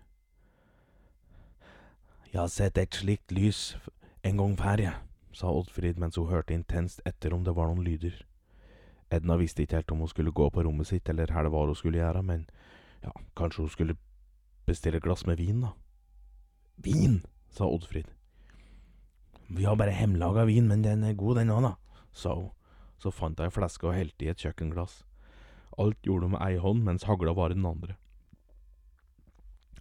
Jeg 2.34 2.42
har 2.42 2.50
sett 2.52 2.78
et 2.78 2.94
slikt 2.94 3.32
lys 3.32 3.78
en 4.24 4.36
gang 4.36 4.58
før, 4.60 4.82
jeg, 4.82 4.96
sa 5.32 5.48
Oddfrid 5.48 5.98
mens 5.98 6.18
hun 6.18 6.28
hørte 6.28 6.54
intenst 6.54 7.00
etter 7.06 7.34
om 7.34 7.46
det 7.46 7.56
var 7.56 7.72
noen 7.72 7.86
lyder. 7.86 8.26
Edna 9.10 9.38
visste 9.40 9.64
ikke 9.64 9.80
helt 9.80 9.92
om 9.92 10.04
hun 10.04 10.12
skulle 10.12 10.36
gå 10.36 10.50
på 10.52 10.66
rommet 10.68 10.88
sitt 10.88 11.08
eller 11.08 11.32
hva 11.32 11.46
det 11.46 11.54
var 11.54 11.72
hun 11.72 11.80
skulle 11.80 12.02
gjøre, 12.02 12.24
men 12.28 12.44
ja, 13.06 13.14
kanskje 13.40 13.64
hun 13.64 13.72
skulle 13.72 13.98
bestille 14.68 15.00
glass 15.00 15.24
med 15.26 15.40
vin, 15.40 15.64
da. 15.64 15.72
Vin, 16.76 17.22
sa 17.56 17.72
Oddfrid. 17.72 18.12
Vi 19.48 19.64
har 19.64 19.80
bare 19.80 19.96
hjemmelaga 19.96 20.44
vin, 20.44 20.68
men 20.68 20.84
den 20.84 21.08
er 21.08 21.16
god 21.16 21.40
den 21.40 21.56
òg, 21.56 21.70
da, 21.70 22.02
sa 22.12 22.36
hun. 22.36 22.52
Så 23.00 23.16
fant 23.16 23.40
hun 23.40 23.48
ei 23.48 23.54
flaske 23.54 23.88
og 23.88 23.96
helte 23.96 24.26
i 24.26 24.34
et 24.34 24.42
kjøkkenglass. 24.44 25.06
Alt 25.78 26.02
gjorde 26.06 26.26
hun 26.26 26.36
med 26.36 26.42
ei 26.42 26.58
hånd, 26.62 26.84
mens 26.86 27.06
hagla 27.06 27.34
var 27.38 27.54
i 27.54 27.58
den 27.58 27.68
andre. 27.70 27.98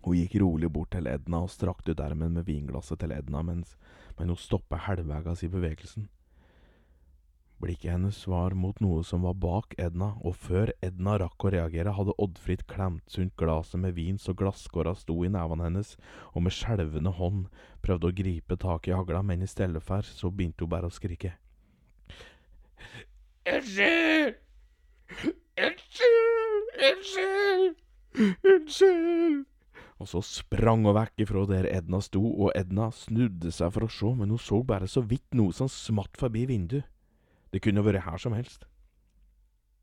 Hun 0.07 0.19
gikk 0.21 0.37
rolig 0.39 0.69
bort 0.71 0.93
til 0.95 1.09
Edna 1.11 1.41
og 1.43 1.51
strakte 1.51 1.97
ut 1.97 2.01
ermen 2.05 2.37
med 2.37 2.47
vinglasset 2.47 3.01
til 3.03 3.15
Edna, 3.17 3.41
mens, 3.43 3.73
men 4.19 4.29
hun 4.31 4.39
stoppa 4.39 4.79
halvveis 4.85 5.43
i 5.43 5.51
bevegelsen. 5.51 6.07
Blikket 7.59 7.95
hennes 7.95 8.19
var 8.29 8.53
mot 8.53 8.77
noe 8.85 9.01
som 9.09 9.23
var 9.25 9.39
bak 9.41 9.73
Edna, 9.81 10.11
og 10.21 10.37
før 10.37 10.75
Edna 10.85 11.17
rakk 11.23 11.47
å 11.49 11.53
reagere, 11.55 11.95
hadde 11.97 12.15
Oddfrid 12.21 12.67
klemt 12.69 13.09
sunt 13.11 13.33
glasset 13.41 13.81
med 13.81 13.97
vin 13.97 14.21
så 14.21 14.35
glasskåra 14.37 14.93
sto 14.95 15.17
i 15.25 15.31
nevene 15.33 15.65
hennes, 15.65 15.95
og 16.37 16.45
med 16.45 16.53
skjelvende 16.53 17.15
hånd 17.17 17.47
prøvde 17.81 18.13
å 18.13 18.17
gripe 18.21 18.61
tak 18.61 18.91
i 18.91 18.95
hagla, 18.95 19.25
men 19.25 19.43
i 19.43 19.49
stedet 19.49 19.81
for 19.83 20.05
så 20.05 20.29
begynte 20.29 20.69
hun 20.69 20.75
bare 20.77 20.93
å 20.93 20.95
skrike. 20.95 21.33
Unnskyld! 23.49 24.37
Unnskyld! 25.57 26.67
Unnskyld! 26.89 27.77
Unnskyld! 28.45 29.45
Og 29.97 30.09
så 30.11 30.21
sprang 30.21 30.85
hun 30.85 30.93
vekk 30.93 31.23
ifra 31.25 31.47
der 31.49 31.69
Edna 31.73 32.03
sto, 32.05 32.21
og 32.21 32.53
Edna 32.59 32.91
snudde 32.93 33.49
seg 33.55 33.73
for 33.73 33.87
å 33.87 33.93
se, 33.93 34.11
men 34.19 34.35
hun 34.35 34.43
så 34.43 34.61
bare 34.61 34.89
så 34.91 35.01
vidt 35.01 35.33
noe 35.39 35.57
som 35.57 35.71
smatt 35.73 36.21
forbi 36.21 36.45
vinduet. 36.51 36.85
Det 37.55 37.63
kunne 37.65 37.85
vært 37.87 38.05
her 38.05 38.21
som 38.21 38.37
helst. 38.37 38.67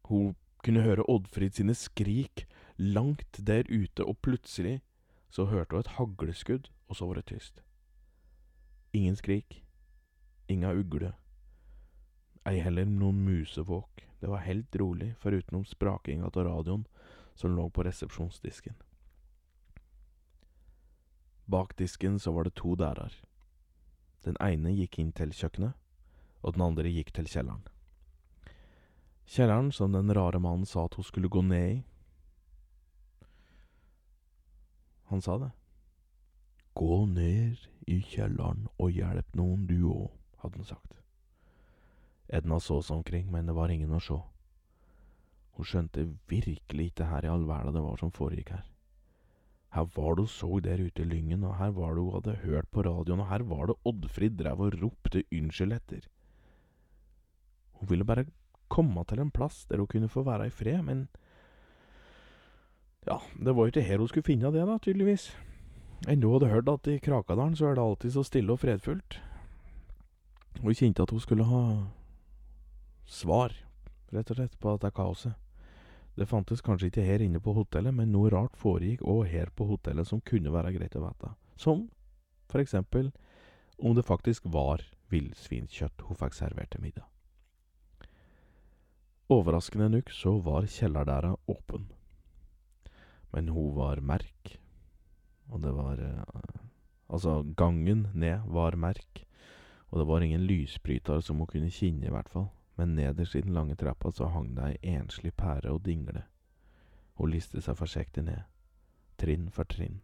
Hun 0.06 0.36
kunne 0.64 0.84
høre 0.86 1.08
Oddfrid 1.10 1.58
sine 1.58 1.74
skrik 1.74 2.46
langt 2.78 3.40
der 3.40 3.66
ute, 3.72 4.06
og 4.06 4.20
plutselig 4.22 4.82
så 5.34 5.48
hørte 5.50 5.74
hun 5.74 5.82
et 5.82 5.96
hagleskudd, 5.98 6.70
og 6.88 7.00
så 7.00 7.10
var 7.10 7.18
det 7.18 7.26
tyst. 7.34 7.64
Ingen 8.94 9.18
skrik, 9.18 9.64
inga 10.46 10.76
ugle, 10.78 11.16
ei 12.46 12.60
heller 12.62 12.86
noen 12.86 13.24
musevåk. 13.26 14.06
Det 14.24 14.30
var 14.30 14.38
helt 14.38 14.76
rolig, 14.76 15.18
forutenom 15.18 15.66
sprakinga 15.66 16.26
av 16.26 16.44
radioen 16.44 16.86
som 17.36 17.56
lå 17.56 17.70
på 17.70 17.84
resepsjonsdisken. 17.84 18.74
Bak 21.46 21.78
disken 21.78 22.20
så 22.20 22.32
var 22.32 22.48
det 22.48 22.56
to 22.56 22.76
dærer. 22.80 23.18
Den 24.24 24.40
ene 24.40 24.72
gikk 24.72 24.96
inn 25.04 25.12
til 25.12 25.36
kjøkkenet, 25.36 25.76
og 26.40 26.56
den 26.56 26.64
andre 26.64 26.88
gikk 26.88 27.12
til 27.12 27.28
kjelleren. 27.28 27.68
Kjelleren 29.28 29.76
som 29.76 29.92
den 29.92 30.16
rare 30.16 30.40
mannen 30.40 30.72
sa 30.72 30.86
at 30.88 30.96
hun 30.96 31.10
skulle 31.12 31.28
gå 31.28 31.44
ned 31.44 31.68
i. 31.74 31.78
Han 35.12 35.20
sa 35.20 35.36
det. 35.44 35.52
Gå 36.80 37.06
ned 37.12 37.68
i 37.92 38.00
kjelleren 38.00 38.70
og 38.80 38.96
hjelp 38.96 39.36
noen 39.36 39.68
du 39.68 39.82
òg, 39.84 40.12
hadde 40.40 40.64
han 40.64 40.76
sagt. 40.78 41.03
Edna 42.34 42.60
så 42.60 42.80
seg 42.82 43.02
omkring, 43.02 43.28
men 43.32 43.50
det 43.50 43.56
var 43.56 43.72
ingen 43.72 43.94
å 43.94 44.02
se. 44.02 44.18
Hun 45.54 45.70
skjønte 45.70 46.08
virkelig 46.30 46.90
ikke 46.90 47.10
her 47.12 47.28
i 47.28 47.32
all 47.32 47.46
verden 47.46 47.76
det 47.76 47.84
var 47.86 48.00
som 48.02 48.14
foregikk 48.14 48.56
her. 48.56 48.64
Her 49.74 49.90
var 49.96 50.16
det 50.16 50.26
hun 50.26 50.34
så 50.34 50.60
der 50.66 50.82
ute 50.82 51.02
i 51.02 51.10
lyngen, 51.10 51.46
og 51.46 51.58
her 51.58 51.74
var 51.74 51.94
det 51.94 52.06
hun 52.06 52.16
hadde 52.18 52.40
hørt 52.44 52.70
på 52.74 52.86
radioen, 52.86 53.22
og 53.22 53.30
her 53.30 53.46
var 53.50 53.70
det 53.70 53.78
Oddfrid 53.90 54.38
drev 54.42 54.62
og 54.66 54.78
ropte 54.82 55.24
unnskyld 55.34 55.78
etter. 55.78 56.08
Hun 57.80 57.90
ville 57.90 58.06
bare 58.06 58.26
komme 58.70 59.06
til 59.10 59.22
en 59.22 59.32
plass 59.34 59.66
der 59.70 59.82
hun 59.82 59.90
kunne 59.90 60.10
få 60.10 60.26
være 60.26 60.48
i 60.50 60.54
fred, 60.54 60.82
men 60.82 61.08
ja, 63.06 63.18
det 63.38 63.54
var 63.54 63.66
jo 63.66 63.74
ikke 63.74 63.86
her 63.86 63.98
hun 64.02 64.08
skulle 64.08 64.30
finne 64.30 64.54
det, 64.54 64.66
da, 64.66 64.78
tydeligvis. 64.78 65.32
Enda 66.08 66.28
hun 66.28 66.38
hadde 66.38 66.54
hørt 66.54 66.70
at 66.70 66.88
i 66.88 66.98
Krakadalen 66.98 67.56
så 67.56 67.70
er 67.70 67.76
det 67.76 67.84
alltid 67.84 68.12
så 68.12 68.24
stille 68.24 68.54
og 68.54 68.62
fredfullt. 68.62 69.22
Hun 70.62 70.74
kjente 70.74 71.04
at 71.04 71.12
hun 71.12 71.20
skulle 71.20 71.46
ha 71.50 71.64
svar, 73.24 73.56
rett 74.14 74.32
og 74.32 74.38
slett, 74.38 74.60
på 74.60 74.76
dette 74.76 74.92
kaoset. 74.96 75.40
Det 76.14 76.30
fantes 76.30 76.62
kanskje 76.62 76.92
ikke 76.92 77.06
her 77.08 77.24
inne 77.26 77.42
på 77.42 77.56
hotellet, 77.58 77.94
men 77.96 78.12
noe 78.14 78.30
rart 78.30 78.58
foregikk 78.60 79.02
òg 79.10 79.26
her 79.32 79.50
på 79.56 79.66
hotellet 79.72 80.08
som 80.10 80.22
kunne 80.22 80.54
være 80.54 80.76
greit 80.76 80.98
å 81.00 81.02
vite. 81.08 81.32
Som 81.58 81.88
for 82.52 82.62
eksempel 82.62 83.10
om 83.82 83.96
det 83.98 84.06
faktisk 84.06 84.46
var 84.54 84.84
villsvinkjøtt 85.10 86.06
hun 86.06 86.20
fikk 86.20 86.38
servert 86.38 86.74
til 86.74 86.84
middag. 86.86 87.08
Overraskende 89.34 89.90
nok 89.90 90.12
så 90.14 90.36
var 90.46 90.70
kjellerdæra 90.70 91.34
åpen. 91.50 91.88
Men 93.34 93.50
hun 93.50 93.74
var 93.74 94.04
merk, 94.06 94.58
og 95.50 95.64
det 95.64 95.74
var 95.74 96.04
eh, 96.04 96.60
Altså, 97.14 97.44
gangen 97.58 98.08
ned 98.18 98.42
var 98.50 98.74
merk, 98.80 99.20
og 99.92 100.00
det 100.00 100.06
var 100.08 100.24
ingen 100.26 100.48
lysbryter 100.50 101.20
som 101.22 101.38
hun 101.38 101.50
kunne 101.52 101.70
kjenne, 101.70 102.08
i 102.08 102.14
hvert 102.14 102.30
fall 102.32 102.48
men 102.76 102.96
nederst 102.96 103.36
i 103.36 103.42
den 103.42 103.54
lange 103.54 103.76
trappa 103.76 104.12
så 104.12 104.30
hang 104.34 104.54
det 104.56 104.70
ei 104.70 104.96
enslig 104.98 105.34
pære 105.38 105.72
og 105.72 105.84
dingle. 105.86 106.24
Hun 107.20 107.30
liste 107.30 107.62
seg 107.62 107.78
forsiktig 107.78 108.24
ned, 108.26 108.42
trinn 109.22 109.50
for 109.54 109.70
trinn. 109.70 110.02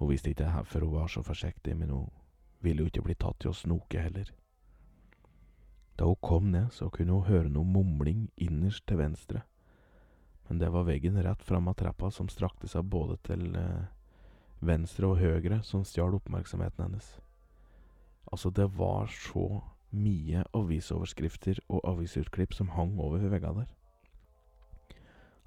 Hun 0.00 0.10
visste 0.10 0.32
ikke 0.32 0.50
hvorfor 0.50 0.86
hun 0.86 0.96
var 0.96 1.08
så 1.12 1.22
forsiktig, 1.22 1.76
men 1.76 1.90
hun 1.90 2.08
ville 2.60 2.82
jo 2.82 2.90
ikke 2.90 3.04
bli 3.06 3.14
tatt 3.14 3.38
til 3.40 3.52
å 3.52 3.56
snoke 3.56 4.00
heller. 4.02 4.32
Da 6.00 6.08
hun 6.08 6.18
kom 6.24 6.50
ned, 6.50 6.72
så 6.72 6.88
kunne 6.88 7.12
hun 7.12 7.28
høre 7.28 7.52
noe 7.52 7.68
mumling 7.68 8.30
innerst 8.40 8.86
til 8.88 8.98
venstre, 9.02 9.44
men 10.48 10.58
det 10.58 10.72
var 10.74 10.88
veggen 10.88 11.20
rett 11.22 11.42
fram 11.46 11.68
av 11.70 11.76
trappa 11.78 12.08
som 12.10 12.28
strakte 12.32 12.66
seg 12.66 12.88
både 12.90 13.20
til 13.22 13.52
eh, 13.54 13.90
venstre 14.66 15.06
og 15.06 15.20
høyre, 15.20 15.60
som 15.62 15.84
stjal 15.86 16.16
oppmerksomheten 16.16 16.88
hennes. 16.88 17.10
Altså, 18.32 18.50
det 18.50 18.66
var 18.74 19.06
så 19.14 19.60
mye 19.90 20.44
avisoverskrifter 20.54 21.60
og 21.68 21.84
avisutklipp 21.84 22.54
som 22.54 22.72
hang 22.76 22.98
over 23.00 23.26
veggene 23.28 23.64
der. 23.64 23.70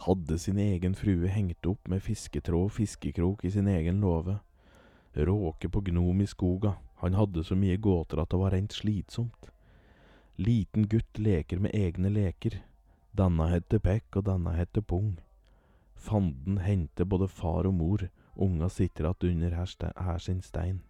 Hadde 0.04 0.38
sin 0.40 0.58
egen 0.60 0.96
frue 1.00 1.30
hengt 1.32 1.66
opp 1.70 1.88
med 1.88 2.04
fisketråd 2.04 2.68
og 2.68 2.76
fiskekrok 2.76 3.46
i 3.46 3.52
sin 3.54 3.68
egen 3.72 4.02
låve. 4.04 4.40
Råke 5.16 5.70
på 5.70 5.82
gnom 5.86 6.22
i 6.22 6.28
skoga, 6.28 6.74
han 7.04 7.14
hadde 7.14 7.44
så 7.44 7.56
mye 7.56 7.78
gåter 7.78 8.20
at 8.20 8.32
det 8.32 8.40
var 8.42 8.52
rent 8.52 8.74
slitsomt. 8.74 9.52
Liten 10.36 10.88
gutt 10.90 11.20
leker 11.20 11.60
med 11.62 11.76
egne 11.78 12.10
leker, 12.10 12.58
danna 13.12 13.48
heter 13.52 13.80
Pekk 13.80 14.18
og 14.18 14.26
danna 14.32 14.56
heter 14.58 14.82
Pung. 14.82 15.20
Fanden 15.96 16.58
henter 16.58 17.06
både 17.06 17.30
far 17.30 17.70
og 17.70 17.74
mor, 17.78 18.10
unga 18.36 18.70
sitter 18.70 19.06
att 19.06 19.24
under 19.24 19.52
her, 19.52 20.02
her 20.04 20.18
sin 20.18 20.42
stein. 20.42 20.82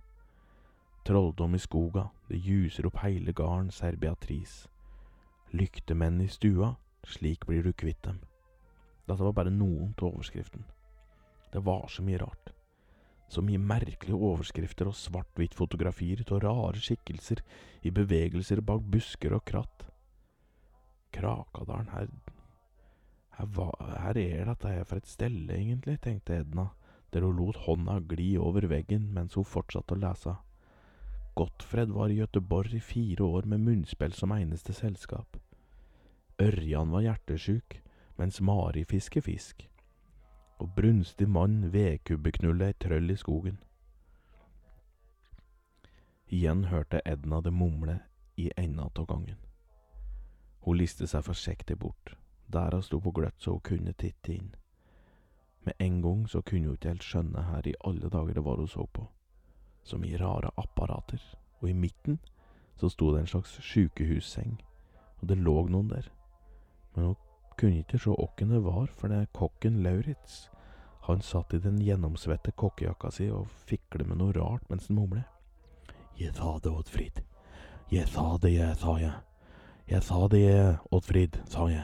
Trolldom 1.03 1.55
i 1.55 1.59
skoga, 1.59 2.09
det 2.29 2.37
ljuser 2.39 2.85
opp 2.87 3.01
heile 3.03 3.33
garden, 3.35 3.71
sier 3.75 3.97
Beatrice. 3.99 4.69
Lyktemenn 5.51 6.21
i 6.23 6.29
stua, 6.31 6.69
slik 7.03 7.43
blir 7.49 7.63
du 7.63 7.73
kvitt 7.75 8.05
dem. 8.05 8.21
Dette 9.03 9.23
var 9.25 9.35
bare 9.35 9.51
noen 9.51 9.91
av 9.97 10.05
overskriften. 10.13 10.63
Det 11.51 11.59
var 11.59 11.89
så 11.91 12.05
mye 12.07 12.21
rart. 12.21 12.53
Så 13.27 13.43
mye 13.43 13.59
merkelige 13.59 14.15
overskrifter 14.15 14.87
og 14.87 14.95
svart-hvitt 14.95 15.57
fotografier 15.57 16.23
av 16.31 16.39
rare 16.45 16.79
skikkelser 16.79 17.43
i 17.83 17.91
bevegelser 17.91 18.63
bak 18.63 18.87
busker 18.95 19.35
og 19.35 19.43
kratt. 19.49 19.89
Krakadalen, 21.11 21.91
her 21.91 22.07
her, 23.37 23.75
her 23.99 24.17
er 24.23 24.47
dette 24.53 24.71
her 24.71 24.87
for 24.87 25.01
et 25.01 25.09
stelle, 25.09 25.51
egentlig, 25.51 25.99
tenkte 26.01 26.39
Edna, 26.39 26.69
der 27.11 27.25
hun 27.25 27.37
lot 27.37 27.59
hånda 27.67 27.99
gli 28.07 28.37
over 28.37 28.69
veggen 28.69 29.11
mens 29.13 29.35
hun 29.35 29.45
fortsatte 29.45 29.97
å 29.97 29.99
lese. 29.99 30.37
Gottfred 31.35 31.89
var 31.89 32.09
i 32.09 32.15
Göteborg 32.15 32.75
i 32.75 32.79
fire 32.79 33.23
år 33.23 33.43
med 33.43 33.59
munnspill 33.59 34.13
som 34.13 34.31
eneste 34.31 34.73
selskap. 34.73 35.37
Ørjan 36.41 36.91
var 36.91 37.01
hjertesjuk, 37.01 37.81
mens 38.17 38.41
Mari 38.41 38.85
fisker 38.85 39.21
fisk. 39.21 39.69
Og 40.61 40.69
brunstig 40.75 41.27
mann 41.29 41.71
vedkubbeknulle 41.73 42.67
ei 42.69 42.77
trøll 42.77 43.09
i 43.09 43.17
skogen. 43.17 43.57
Igjen 46.29 46.63
hørte 46.69 47.01
Edna 47.05 47.41
det 47.41 47.53
mumle 47.53 47.99
i 48.37 48.51
enda 48.57 48.89
av 48.95 49.05
gangen. 49.09 49.37
Hun 50.61 50.77
liste 50.77 51.07
seg 51.07 51.25
forsiktig 51.25 51.79
bort. 51.79 52.15
der 52.53 52.71
hun 52.71 52.83
sto 52.83 52.99
på 52.99 53.11
gløtt 53.11 53.41
så 53.41 53.51
hun 53.51 53.61
kunne 53.65 53.93
titte 53.93 54.33
inn. 54.33 54.55
Med 55.65 55.73
en 55.79 56.01
gang 56.01 56.27
så 56.29 56.41
kunne 56.41 56.67
hun 56.67 56.75
ikke 56.75 56.89
helt 56.89 57.03
skjønne 57.03 57.43
her 57.43 57.67
i 57.67 57.73
alle 57.87 58.09
dager 58.09 58.33
det 58.33 58.43
var 58.45 58.57
hun 58.57 58.67
så 58.67 58.85
på. 58.85 59.07
Så 59.83 59.97
mye 59.99 60.17
rare 60.17 60.51
apparater. 60.57 61.21
Og 61.61 61.69
i 61.69 61.73
midten 61.73 62.19
så 62.79 62.89
sto 62.89 63.11
det 63.13 63.21
en 63.21 63.27
slags 63.27 63.59
sjukehusseng, 63.61 64.57
og 65.21 65.29
det 65.29 65.37
lå 65.37 65.67
noen 65.69 65.91
der. 65.91 66.09
Men 66.95 67.05
hun 67.05 67.15
kunne 67.57 67.83
ikke 67.83 67.99
se 67.99 68.09
åkken 68.09 68.51
det 68.51 68.63
var, 68.63 68.89
for 68.91 69.07
det 69.07 69.21
er 69.21 69.35
kokken 69.35 69.83
Lauritz. 69.83 70.49
Han 71.07 71.21
satt 71.21 71.53
i 71.53 71.59
den 71.59 71.81
gjennomsvette 71.83 72.51
kokkejakka 72.55 73.11
si 73.11 73.29
og 73.31 73.47
fiklet 73.67 74.07
med 74.07 74.21
noe 74.21 74.35
rart 74.35 74.69
mens 74.71 74.87
han 74.87 74.99
mumlet. 75.01 75.27
Jeg 76.19 76.35
sa 76.37 76.57
det, 76.63 76.71
Oddfrid. 76.71 77.23
Jeg 77.91 78.07
sa 78.07 78.37
det, 78.41 78.53
jeg, 78.53 78.77
sa 78.79 78.97
jeg. 79.01 79.13
Jeg 79.89 80.03
sa 80.03 80.27
det, 80.31 80.45
Oddfrid, 80.91 81.39
sa 81.49 81.67
jeg. 81.71 81.83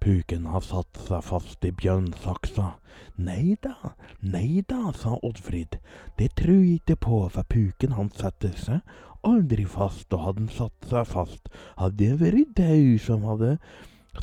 Puken 0.00 0.46
har 0.52 0.62
satt 0.64 1.00
seg 1.08 1.24
fast 1.24 1.64
i 1.64 1.72
bjørnsaksa. 1.72 2.74
Nei 3.16 3.56
da, 3.64 3.94
nei 4.20 4.62
da, 4.68 4.92
sa 4.96 5.16
Oddfrid. 5.24 5.78
Det 6.18 6.30
tror 6.38 6.62
jeg 6.62 6.80
ikke 6.80 6.98
på, 7.08 7.20
for 7.32 7.48
puken 7.48 7.96
han 7.96 8.12
setter 8.14 8.54
seg 8.60 8.96
aldri 9.26 9.64
fast, 9.66 10.12
og 10.14 10.22
hadde 10.22 10.44
han 10.44 10.54
satt 10.54 10.88
seg 10.90 11.08
fast, 11.10 11.48
hadde 11.80 11.98
det 11.98 12.18
vært 12.20 12.52
dau 12.58 12.96
som 13.02 13.24
hadde 13.26 13.56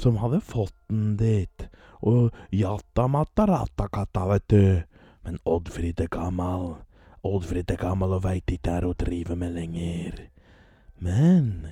som 0.02 0.18
hadde 0.18 0.40
fått 0.42 0.76
den 0.90 1.18
dit. 1.18 1.68
Og 2.02 2.34
jatta 2.52 3.08
katta, 3.94 4.26
vet 4.28 4.48
du. 4.50 4.82
Men 5.24 5.38
Oddfrid 5.46 6.02
er 6.02 6.10
gammal. 6.12 6.82
Oddfrid 7.24 7.72
er 7.72 7.80
gammal 7.80 8.18
og 8.18 8.26
veit 8.26 8.50
ikke 8.52 8.80
hva 8.80 8.90
hun 8.90 8.98
driver 9.00 9.36
med 9.40 9.54
lenger. 9.56 10.18
Men 11.00 11.70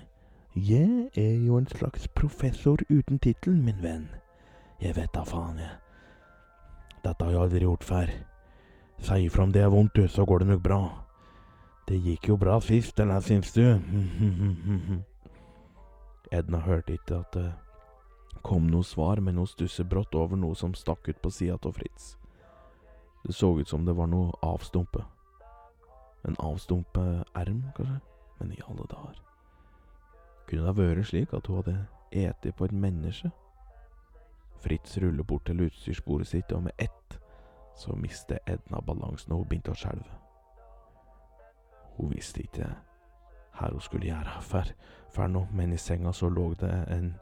jeg 0.56 1.10
er 1.16 1.45
jo 1.45 1.58
en 1.58 1.68
slags 1.68 2.08
professor 2.08 2.78
uten 2.89 3.20
tittel, 3.20 3.56
min 3.56 3.84
venn. 3.84 4.10
Jeg 4.82 4.95
vet 4.95 5.14
da 5.16 5.24
faen, 5.24 5.60
jeg. 5.60 5.78
Dette 7.06 7.24
har 7.24 7.32
jeg 7.32 7.41
aldri 7.41 7.62
gjort 7.64 7.84
før. 7.84 8.12
Si 9.02 9.26
ifra 9.26 9.43
om 9.43 9.52
det 9.52 9.62
er 9.62 9.72
vondt, 9.72 9.95
du, 9.95 10.08
så 10.08 10.26
går 10.26 10.39
det 10.39 10.47
nok 10.47 10.64
bra. 10.64 10.82
Det 11.88 12.02
gikk 12.04 12.28
jo 12.30 12.38
bra 12.38 12.60
sist, 12.62 12.99
eller 12.99 13.20
syns 13.20 13.54
du? 13.54 13.64
Edna 16.32 16.60
hørte 16.68 16.93
ikke 16.93 17.24
at 17.24 17.34
det 17.34 17.47
kom 18.43 18.68
noe 18.68 18.84
svar, 18.84 19.24
men 19.24 19.39
hun 19.39 19.47
stusset 19.47 19.89
brått 19.89 20.16
over 20.16 20.36
noe 20.36 20.56
som 20.56 20.76
stakk 20.76 21.08
ut 21.10 21.24
på 21.24 21.32
sida 21.32 21.58
av 21.64 21.80
Fritz. 21.80 22.18
Det 23.24 23.34
så 23.36 23.54
ut 23.60 23.70
som 23.70 23.86
det 23.86 23.95
var 23.95 24.12
noe 24.12 24.36
avstumpe. 24.43 25.04
En 26.28 26.36
avstumpe 26.39 27.24
erm, 27.36 27.64
kanskje? 27.78 28.02
Men 28.39 28.52
i 28.52 28.64
alle 28.68 28.86
dager. 28.89 29.30
Kunne 30.47 30.67
det 30.67 30.77
vært 30.77 31.07
slik 31.07 31.33
at 31.33 31.47
hun 31.47 31.61
hadde 31.61 31.77
eti 32.11 32.51
på 32.51 32.65
et 32.65 32.75
menneske? 32.75 33.31
Fritz 34.61 34.97
ruller 35.01 35.23
bort 35.23 35.45
til 35.45 35.63
utstyrsbordet 35.65 36.27
sitt, 36.27 36.51
og 36.51 36.63
med 36.63 36.71
ett 36.77 37.19
så 37.75 37.95
mister 37.95 38.39
Edna 38.45 38.81
balansen, 38.81 39.33
og 39.33 39.37
hun 39.37 39.49
begynte 39.49 39.73
å 39.73 39.79
skjelve. 39.79 40.17
Hun 41.97 42.11
visste 42.13 42.43
ikke 42.43 42.69
her 43.57 43.71
hun 43.71 43.81
skulle 43.81 44.07
gjøre, 44.07 44.41
for, 44.41 44.69
for 45.13 45.27
nå, 45.27 45.47
men 45.51 45.73
i 45.73 45.79
senga 45.81 46.13
så 46.13 46.29
lå 46.29 46.53
det 46.61 46.71
en 46.93 47.13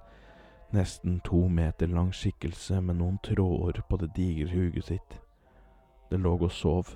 nesten 0.76 1.20
to 1.26 1.47
meter 1.49 1.89
lang 1.89 2.11
skikkelse 2.13 2.82
med 2.82 2.99
noen 2.99 3.17
tråder 3.26 3.82
på 3.89 3.97
det 3.97 4.11
digre 4.15 4.51
huget 4.51 4.86
sitt. 4.91 5.15
Det 6.09 6.20
lå 6.20 6.36
og 6.38 6.51
sov. 6.51 6.95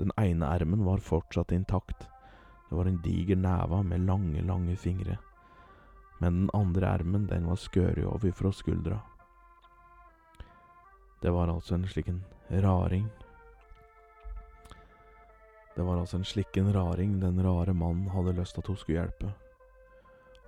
Den 0.00 0.12
ene 0.20 0.48
ermen 0.52 0.84
var 0.84 1.00
fortsatt 1.00 1.52
intakt. 1.52 2.08
Det 2.68 2.76
var 2.76 2.88
en 2.88 3.00
diger 3.04 3.36
neve 3.36 3.82
med 3.84 4.04
lange, 4.04 4.42
lange 4.42 4.76
fingre. 4.76 5.16
Men 6.20 6.40
den 6.40 6.50
andre 6.54 6.86
ermen, 6.86 7.26
den 7.28 7.46
var 7.46 7.60
skøret 7.60 8.04
over 8.04 8.32
fra 8.32 8.52
skuldra. 8.52 8.98
Det 11.22 11.32
var 11.32 11.48
altså 11.48 11.74
en 11.74 11.88
slik 11.88 12.08
en 12.08 12.24
raring. 12.50 13.08
Det 15.76 15.84
var 15.84 15.98
altså 15.98 16.16
en 16.16 16.24
slik 16.24 16.56
en 16.56 16.74
raring 16.74 17.20
den 17.20 17.42
rare 17.44 17.74
mannen 17.74 18.08
hadde 18.08 18.32
lyst 18.32 18.54
til 18.54 18.62
at 18.62 18.66
hun 18.66 18.76
skulle 18.76 19.00
hjelpe. 19.00 19.32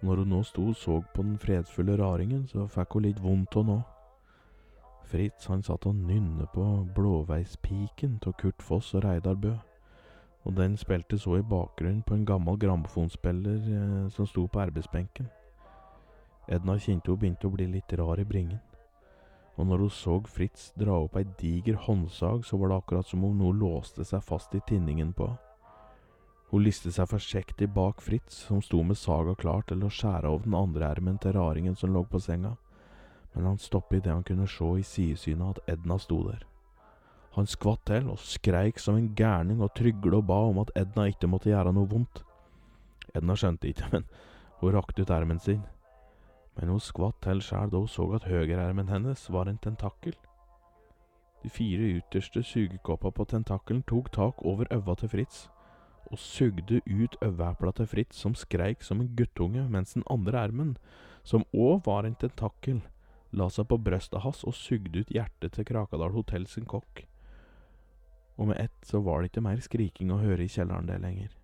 Når 0.02 0.16
hun 0.16 0.28
nå 0.28 0.42
sto 0.42 0.68
og 0.68 0.76
så 0.76 1.00
på 1.14 1.22
den 1.22 1.38
fredfulle 1.38 1.96
raringen, 1.98 2.46
så 2.46 2.66
fikk 2.66 2.94
hun 2.94 3.02
litt 3.02 3.22
vondt 3.22 3.56
av 3.56 3.64
nå. 3.66 3.78
Fritz 5.08 5.48
han 5.48 5.62
satt 5.62 5.86
og 5.88 5.96
nynne 5.96 6.46
på 6.54 6.64
Blåveispiken 6.94 8.20
av 8.26 8.36
Kurt 8.40 8.62
Foss 8.62 8.92
og 8.94 9.04
Reidar 9.04 9.34
Bø, 9.34 9.54
og 10.44 10.56
den 10.56 10.76
spilte 10.76 11.18
så 11.18 11.38
i 11.38 11.42
bakgrunnen 11.42 12.04
på 12.06 12.14
en 12.14 12.26
gammel 12.28 12.58
grammofonspiller 12.60 13.58
eh, 13.80 14.08
som 14.14 14.26
sto 14.26 14.46
på 14.46 14.60
arbeidsbenken. 14.60 15.28
Edna 16.49 16.78
kjente 16.80 17.12
hun 17.12 17.20
begynte 17.20 17.49
å 17.49 17.53
bli 17.53 17.66
litt 17.68 17.92
rar 18.01 18.20
i 18.20 18.24
bringen, 18.24 18.61
og 19.59 19.66
når 19.66 19.84
hun 19.84 19.90
så 19.92 20.14
Fritz 20.30 20.70
dra 20.78 20.94
opp 21.03 21.16
ei 21.18 21.26
diger 21.40 21.76
håndsag, 21.84 22.44
så 22.46 22.57
var 22.57 22.70
det 22.70 22.78
akkurat 22.78 23.07
som 23.07 23.24
om 23.26 23.36
noe 23.36 23.57
låste 23.57 24.05
seg 24.07 24.22
fast 24.24 24.55
i 24.55 24.62
tinningen 24.68 25.12
på. 25.12 25.28
Hun 26.49 26.62
listet 26.64 26.94
seg 26.96 27.11
forsiktig 27.11 27.68
bak 27.74 28.01
Fritz, 28.01 28.38
som 28.46 28.62
sto 28.64 28.80
med 28.86 28.96
saga 28.96 29.34
klar 29.36 29.66
til 29.68 29.82
å 29.84 29.90
skjære 29.92 30.30
av 30.30 30.46
den 30.46 30.55
andre 30.57 30.86
ermen 30.88 31.18
til 31.20 31.34
raringen 31.36 31.76
som 31.76 31.92
lå 31.92 32.05
på 32.09 32.20
senga, 32.22 32.55
men 33.34 33.51
han 33.51 33.59
stoppet 33.61 34.01
idet 34.01 34.14
han 34.14 34.24
kunne 34.24 34.46
se 34.49 34.70
i 34.78 34.86
sidesynet 34.86 35.59
at 35.59 35.74
Edna 35.74 35.99
sto 36.01 36.22
der. 36.30 36.46
Han 37.36 37.46
skvatt 37.46 37.84
til 37.86 38.09
og 38.11 38.22
skreik 38.22 38.80
som 38.80 38.96
en 38.96 39.12
gærning 39.14 39.61
og 39.61 39.74
tryglet 39.76 40.16
og 40.22 40.24
ba 40.30 40.38
om 40.49 40.62
at 40.62 40.72
Edna 40.78 41.05
ikke 41.11 41.28
måtte 41.28 41.53
gjøre 41.53 41.74
noe 41.76 41.90
vondt. 41.90 42.22
Edna 43.14 43.36
skjønte 43.36 43.68
ikke, 43.68 43.90
men 43.92 44.09
hun 44.62 44.74
rakte 44.74 45.05
ut 45.05 45.12
ermen 45.12 45.42
sin. 45.42 45.61
Men 46.59 46.72
hun 46.74 46.82
skvatt 46.82 47.20
til 47.22 47.42
sjæl 47.42 47.70
da 47.70 47.82
hun 47.82 47.90
så 47.90 48.09
at 48.18 48.26
høyreermen 48.26 48.90
hennes 48.90 49.28
var 49.30 49.48
en 49.48 49.61
tentakkel. 49.62 50.16
De 51.42 51.50
fire 51.50 51.92
ytterste 52.00 52.42
sugekoppa 52.42 53.12
på 53.14 53.24
tentakkelen 53.30 53.84
tok 53.86 54.11
tak 54.12 54.42
over 54.42 54.66
øva 54.74 54.96
til 54.98 55.09
Fritz 55.09 55.46
og 56.11 56.18
sugde 56.18 56.80
ut 56.86 57.16
øveepla 57.22 57.72
til 57.76 57.86
Fritz, 57.86 58.16
som 58.16 58.34
skreik 58.34 58.82
som 58.82 59.00
en 59.00 59.11
guttunge, 59.16 59.68
mens 59.68 59.92
den 59.92 60.06
andre 60.11 60.38
ermen, 60.40 60.76
som 61.22 61.44
òg 61.52 61.84
var 61.86 62.09
en 62.09 62.16
tentakkel, 62.16 62.80
la 63.32 63.50
seg 63.52 63.68
på 63.68 63.76
brøstet 63.76 64.22
hans 64.24 64.40
og 64.48 64.56
sugde 64.56 65.02
ut 65.02 65.12
hjertet 65.12 65.52
til 65.52 65.68
Krakadal 65.68 66.16
Hotell 66.16 66.46
sin 66.48 66.64
kokk. 66.64 67.04
Og 68.38 68.48
med 68.48 68.61
ett 68.62 68.86
så 68.86 69.02
var 69.04 69.20
det 69.20 69.32
ikke 69.32 69.44
mer 69.44 69.61
skriking 69.61 70.12
å 70.14 70.22
høre 70.22 70.46
i 70.46 70.52
kjelleren 70.52 70.88
det 70.88 71.00
lenger. 71.02 71.38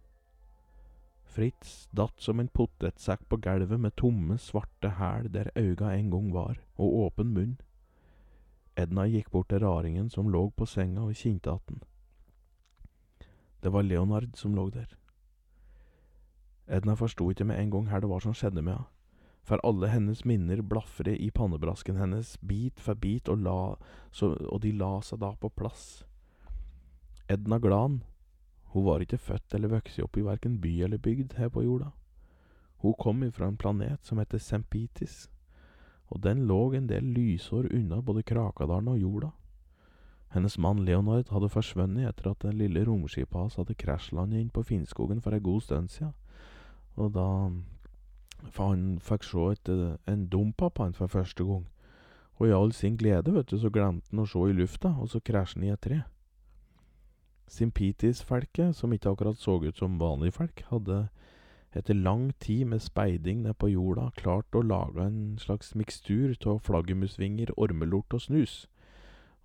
Fritz 1.35 1.89
datt 1.91 2.21
som 2.23 2.39
en 2.39 2.49
potetsekk 2.49 3.25
på 3.29 3.41
gulvet 3.43 3.81
med 3.81 3.97
tomme, 3.99 4.37
svarte 4.39 4.93
hæl 5.01 5.27
der 5.35 5.51
øynene 5.59 5.97
en 5.99 6.11
gang 6.13 6.29
var, 6.35 6.61
og 6.79 6.99
åpen 7.07 7.33
munn. 7.35 7.57
Edna 8.79 9.09
gikk 9.11 9.33
bort 9.35 9.49
til 9.51 9.63
raringen 9.63 10.11
som 10.11 10.31
lå 10.31 10.45
på 10.55 10.67
senga 10.67 11.03
og 11.03 11.15
kjente 11.15 11.51
att 11.51 11.67
den. 11.67 11.83
Det 13.63 13.73
var 13.73 13.83
Leonard 13.83 14.37
som 14.37 14.55
lå 14.55 14.71
der. 14.71 14.97
Edna 16.69 16.95
forsto 16.95 17.31
ikke 17.31 17.45
med 17.45 17.61
en 17.61 17.71
gang 17.71 17.89
her 17.89 18.01
det 18.01 18.09
var 18.09 18.21
som 18.21 18.35
skjedde 18.35 18.63
med 18.63 18.73
henne, 18.73 18.87
for 19.43 19.61
alle 19.65 19.89
hennes 19.89 20.25
minner 20.25 20.63
blafret 20.63 21.21
i 21.21 21.31
pannebrasken 21.31 21.97
hennes 21.97 22.39
bit 22.47 22.81
for 22.81 22.95
bit, 22.95 23.29
og, 23.29 23.39
la, 23.39 23.75
så, 24.11 24.37
og 24.49 24.63
de 24.63 24.73
la 24.73 25.01
seg 25.01 25.21
da 25.21 25.35
på 25.35 25.49
plass. 25.49 26.05
Edna 27.29 27.59
Glan, 27.59 28.03
hun 28.75 28.85
var 28.85 29.03
ikke 29.05 29.21
født 29.23 29.55
eller 29.55 29.71
vokst 29.71 30.01
opp 30.03 30.17
i 30.19 30.25
verken 30.27 30.59
by 30.59 30.73
eller 30.83 30.99
bygd 30.99 31.37
her 31.39 31.49
på 31.55 31.63
jorda. 31.63 31.93
Hun 32.83 32.95
kom 32.99 33.23
ifra 33.23 33.47
en 33.47 33.57
planet 33.57 34.03
som 34.03 34.19
heter 34.19 34.43
Sempitis, 34.43 35.29
og 36.11 36.21
den 36.25 36.43
lå 36.49 36.73
en 36.75 36.89
del 36.91 37.07
lysår 37.15 37.71
unna 37.71 38.01
både 38.03 38.25
Krakadalen 38.27 38.91
og 38.91 38.99
jorda. 38.99 39.31
Hennes 40.35 40.59
mann 40.59 40.83
Leonard 40.85 41.31
hadde 41.31 41.53
forsvunnet 41.55 42.09
etter 42.09 42.33
at 42.33 42.43
det 42.43 42.57
lille 42.59 42.83
romskipet 42.89 43.39
hans 43.39 43.55
hadde 43.61 43.77
krasjlandet 43.79 44.43
inn 44.43 44.51
på 44.51 44.65
Finnskogen 44.67 45.23
for 45.23 45.37
en 45.37 45.45
god 45.47 45.63
stund 45.63 45.95
siden, 45.95 46.11
og 46.99 47.15
da 47.15 47.29
for 48.51 48.75
han 48.75 48.99
fikk 48.99 49.25
se 49.25 49.45
et, 49.55 49.71
en 50.11 50.27
dumpa 50.29 50.69
på 50.69 50.89
han 50.89 50.99
for 50.99 51.07
første 51.07 51.47
gang, 51.47 51.63
og 52.43 52.49
i 52.49 52.57
all 52.59 52.75
sin 52.75 52.99
glede, 52.99 53.31
vet 53.33 53.55
du, 53.55 53.57
så 53.63 53.71
glemte 53.71 54.11
han 54.11 54.25
å 54.25 54.27
se 54.27 54.43
i 54.51 54.59
lufta, 54.59 54.97
og 54.99 55.15
så 55.15 55.23
krasjet 55.23 55.63
han 55.63 55.69
i 55.69 55.73
et 55.73 55.87
tre. 55.87 56.01
Simpitis-felket, 57.51 58.77
som 58.77 58.93
ikke 58.93 59.13
akkurat 59.13 59.39
så 59.39 59.59
ut 59.63 59.79
som 59.79 59.99
vanlige 60.01 60.39
felk, 60.39 60.65
hadde 60.71 61.09
etter 61.75 61.95
lang 61.95 62.33
tid 62.39 62.67
med 62.71 62.83
speiding 62.83 63.43
ned 63.43 63.59
på 63.59 63.73
jorda 63.73 64.11
klart 64.17 64.55
å 64.55 64.63
lage 64.63 65.03
en 65.03 65.37
slags 65.43 65.75
mikstur 65.75 66.37
av 66.47 66.63
flaggermusvinger, 66.67 67.51
ormelort 67.59 68.15
og 68.15 68.23
snus, 68.29 68.55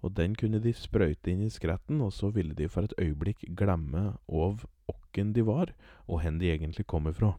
og 0.01 0.13
den 0.15 0.35
kunne 0.37 0.61
de 0.63 0.71
sprøyte 0.75 1.31
inn 1.31 1.41
i 1.43 1.51
skretten, 1.51 1.99
og 2.01 2.13
så 2.15 2.29
ville 2.31 2.55
de 2.55 2.69
for 2.71 2.87
et 2.87 2.95
øyeblikk 3.01 3.43
glemme 3.57 4.13
av 4.29 4.63
åkken 4.87 5.33
de 5.35 5.43
var, 5.47 5.73
og 6.07 6.21
hen 6.23 6.39
de 6.39 6.53
egentlig 6.53 6.87
kom 6.87 7.09
ifra. 7.09 7.33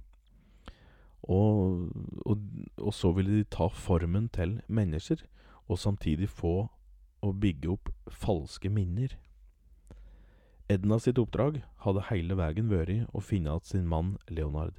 Og, 1.22 1.88
og, 2.26 2.44
og 2.80 2.94
så 2.96 3.12
ville 3.16 3.38
de 3.38 3.48
ta 3.48 3.68
formen 3.72 4.28
til 4.34 4.58
mennesker, 4.68 5.22
og 5.70 5.78
samtidig 5.78 6.28
få 6.28 6.54
å 7.22 7.32
bygge 7.32 7.70
opp 7.72 7.90
falske 8.10 8.68
minner. 8.72 9.14
Edna 10.70 11.00
sitt 11.02 11.18
oppdrag 11.18 11.56
hadde 11.82 12.04
hele 12.12 12.36
veien 12.38 12.68
vært 12.70 13.08
å 13.10 13.20
finne 13.26 13.50
igjen 13.50 13.64
sin 13.66 13.86
mann 13.90 14.12
Leonard. 14.30 14.76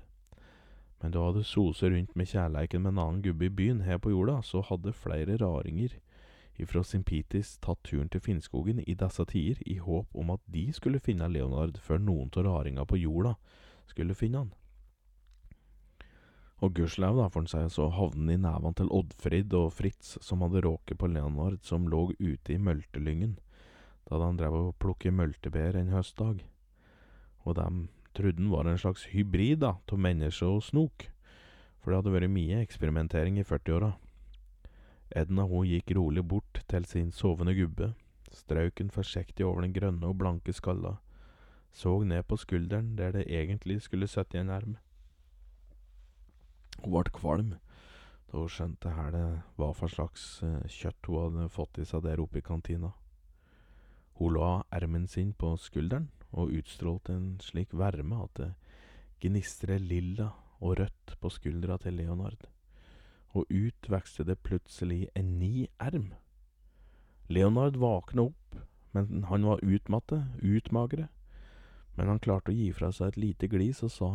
Men 1.02 1.12
da 1.12 1.26
hadde 1.26 1.44
soset 1.44 1.92
rundt 1.92 2.14
med 2.16 2.30
kjærleiken 2.32 2.86
med 2.86 2.94
en 2.94 3.02
annen 3.04 3.26
gubbe 3.26 3.50
i 3.50 3.52
byen 3.52 3.82
her 3.84 4.00
på 4.00 4.14
jorda, 4.14 4.38
så 4.40 4.62
hadde 4.70 4.94
flere 4.96 5.36
raringer 5.42 5.98
ifra 6.64 6.86
Simpitis 6.88 7.58
tatt 7.60 7.84
turen 7.84 8.08
til 8.08 8.24
Finnskogen 8.24 8.80
i 8.86 8.96
disse 8.96 9.26
tider 9.34 9.60
i 9.68 9.82
håp 9.84 10.16
om 10.16 10.32
at 10.32 10.46
de 10.56 10.64
skulle 10.72 11.04
finne 11.04 11.28
Leonard 11.28 11.82
før 11.84 12.00
noen 12.00 12.32
av 12.40 12.48
raringa 12.48 12.88
på 12.88 13.02
jorda 13.02 13.36
skulle 13.92 14.16
finne 14.16 14.46
han. 14.46 14.56
Og 16.64 16.72
gudskjelov, 16.78 17.20
da, 17.20 17.28
for 17.28 17.42
han 17.42 17.52
sier, 17.52 17.68
så 17.74 17.92
havnet 17.92 18.38
i 18.38 18.42
nevene 18.48 18.80
til 18.80 18.96
Oddfrid 18.96 19.60
og 19.60 19.74
Fritz, 19.76 20.16
som 20.24 20.46
hadde 20.46 20.64
råket 20.64 21.04
på 21.04 21.12
Leonard, 21.12 21.60
som 21.68 21.92
lå 21.92 22.14
ute 22.22 22.56
i 22.56 22.62
møltelyngen, 22.62 23.42
da 24.20 24.28
han 24.28 24.40
drev 24.40 24.58
og 24.58 24.76
plukket 24.82 25.16
multebær 25.16 25.78
en 25.80 25.94
høstdag. 25.94 26.44
Og 27.48 27.56
de 27.56 27.68
trodde 28.18 28.42
han 28.44 28.52
var 28.52 28.68
en 28.68 28.82
slags 28.82 29.08
hybrid 29.14 29.62
da, 29.64 29.76
av 29.80 30.00
menneske 30.00 30.46
og 30.46 30.64
snok, 30.68 31.08
for 31.80 31.92
det 31.92 32.02
hadde 32.02 32.16
vært 32.18 32.34
mye 32.34 32.60
eksperimentering 32.62 33.40
i 33.40 33.48
40-åra. 33.48 33.94
Edna 35.16 35.48
hun 35.48 35.68
gikk 35.68 35.96
rolig 35.98 36.24
bort 36.24 36.62
til 36.72 36.86
sin 36.88 37.12
sovende 37.12 37.56
gubbe, 37.58 37.94
strøk 38.32 38.80
han 38.80 38.94
forsiktig 38.94 39.46
over 39.48 39.66
den 39.66 39.74
grønne 39.76 40.08
og 40.08 40.20
blanke 40.20 40.54
skalla, 40.56 40.98
så 41.72 41.98
ned 42.04 42.24
på 42.28 42.38
skulderen 42.40 42.96
der 43.00 43.16
det 43.16 43.28
egentlig 43.28 43.82
skulle 43.82 44.08
sitte 44.12 44.40
en 44.40 44.52
erm. 44.52 44.78
Hun 46.82 46.94
ble 46.94 47.12
kvalm 47.16 47.54
da 48.32 48.40
hun 48.40 48.52
skjønte 48.52 48.92
her 48.96 49.12
det 49.12 49.26
hva 49.60 49.74
for 49.76 49.92
slags 49.92 50.42
eh, 50.48 50.64
kjøtt 50.72 51.08
hun 51.12 51.20
hadde 51.20 51.52
fått 51.52 51.82
i 51.82 51.86
seg 51.88 52.06
der 52.06 52.22
oppe 52.24 52.40
i 52.40 52.46
kantina. 52.46 52.94
Hun 54.22 54.36
la 54.36 54.64
ermen 54.70 55.08
sin 55.10 55.32
på 55.34 55.56
skulderen 55.58 56.12
og 56.30 56.52
utstrålte 56.54 57.16
en 57.16 57.30
slik 57.42 57.72
varme 57.74 58.20
at 58.22 58.36
det 58.38 58.50
gnistret 59.24 59.82
lilla 59.82 60.28
og 60.60 60.76
rødt 60.78 61.16
på 61.18 61.32
skuldra 61.34 61.80
til 61.82 61.98
Leonard, 61.98 62.46
og 63.34 63.50
ut 63.50 63.90
vokste 63.90 64.28
det 64.30 64.38
plutselig 64.46 65.08
en 65.18 65.40
ny 65.40 65.66
erm. 65.82 66.12
Leonard 67.34 67.82
våkna 67.82 68.28
opp, 68.30 68.62
men 68.94 69.26
han 69.26 69.48
var 69.50 69.66
utmatte, 69.66 70.22
utmagre, 70.38 71.08
men 71.98 72.14
han 72.14 72.22
klarte 72.22 72.54
å 72.54 72.60
gi 72.60 72.70
fra 72.78 72.92
seg 72.94 73.16
et 73.16 73.22
lite 73.26 73.50
glis 73.50 73.82
og 73.82 73.94
sa 73.96 74.12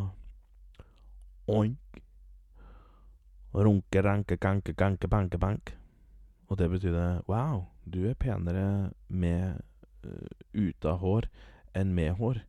oink, 1.50 1.98
runke, 3.58 4.06
ranke, 4.06 4.38
kanke, 4.38 4.78
kanke, 4.78 5.10
banke, 5.10 5.38
bank. 5.38 5.74
Og 6.46 6.58
det 6.60 6.70
betydde 6.70 7.06
wow, 7.26 7.64
du 7.82 8.04
er 8.06 8.14
penere 8.14 8.92
med 9.08 9.45
uten 10.86 11.02
hår 11.02 11.28
enn 11.74 11.94
med 11.94 12.16
hår. 12.16 12.42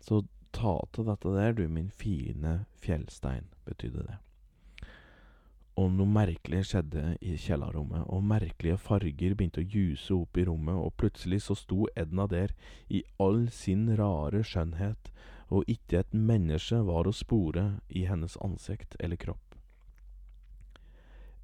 Så 0.00 0.24
ta 0.52 0.80
til 0.92 1.06
dette 1.06 1.28
der, 1.34 1.52
du 1.52 1.68
min 1.68 1.90
fine 1.90 2.64
fjellstein, 2.80 3.48
betydde 3.64 4.06
det. 4.06 4.18
Og 5.78 5.92
noe 5.94 6.08
merkelig 6.10 6.66
skjedde 6.68 7.16
i 7.22 7.36
kjellerrommet, 7.38 8.04
og 8.08 8.24
merkelige 8.26 8.76
farger 8.76 9.36
begynte 9.36 9.62
å 9.62 9.68
ljuse 9.68 10.14
opp 10.16 10.36
i 10.36 10.44
rommet, 10.44 10.76
og 10.76 10.96
plutselig 10.98 11.44
så 11.46 11.56
sto 11.56 11.86
Edna 11.96 12.26
der 12.26 12.52
i 12.88 13.04
all 13.18 13.48
sin 13.54 13.88
rare 13.96 14.42
skjønnhet, 14.44 15.12
og 15.50 15.66
ikke 15.70 16.02
et 16.02 16.12
menneske 16.14 16.82
var 16.86 17.08
å 17.08 17.14
spore 17.14 17.80
i 17.88 18.04
hennes 18.06 18.36
ansikt 18.44 18.96
eller 19.00 19.18
kropp. 19.18 19.56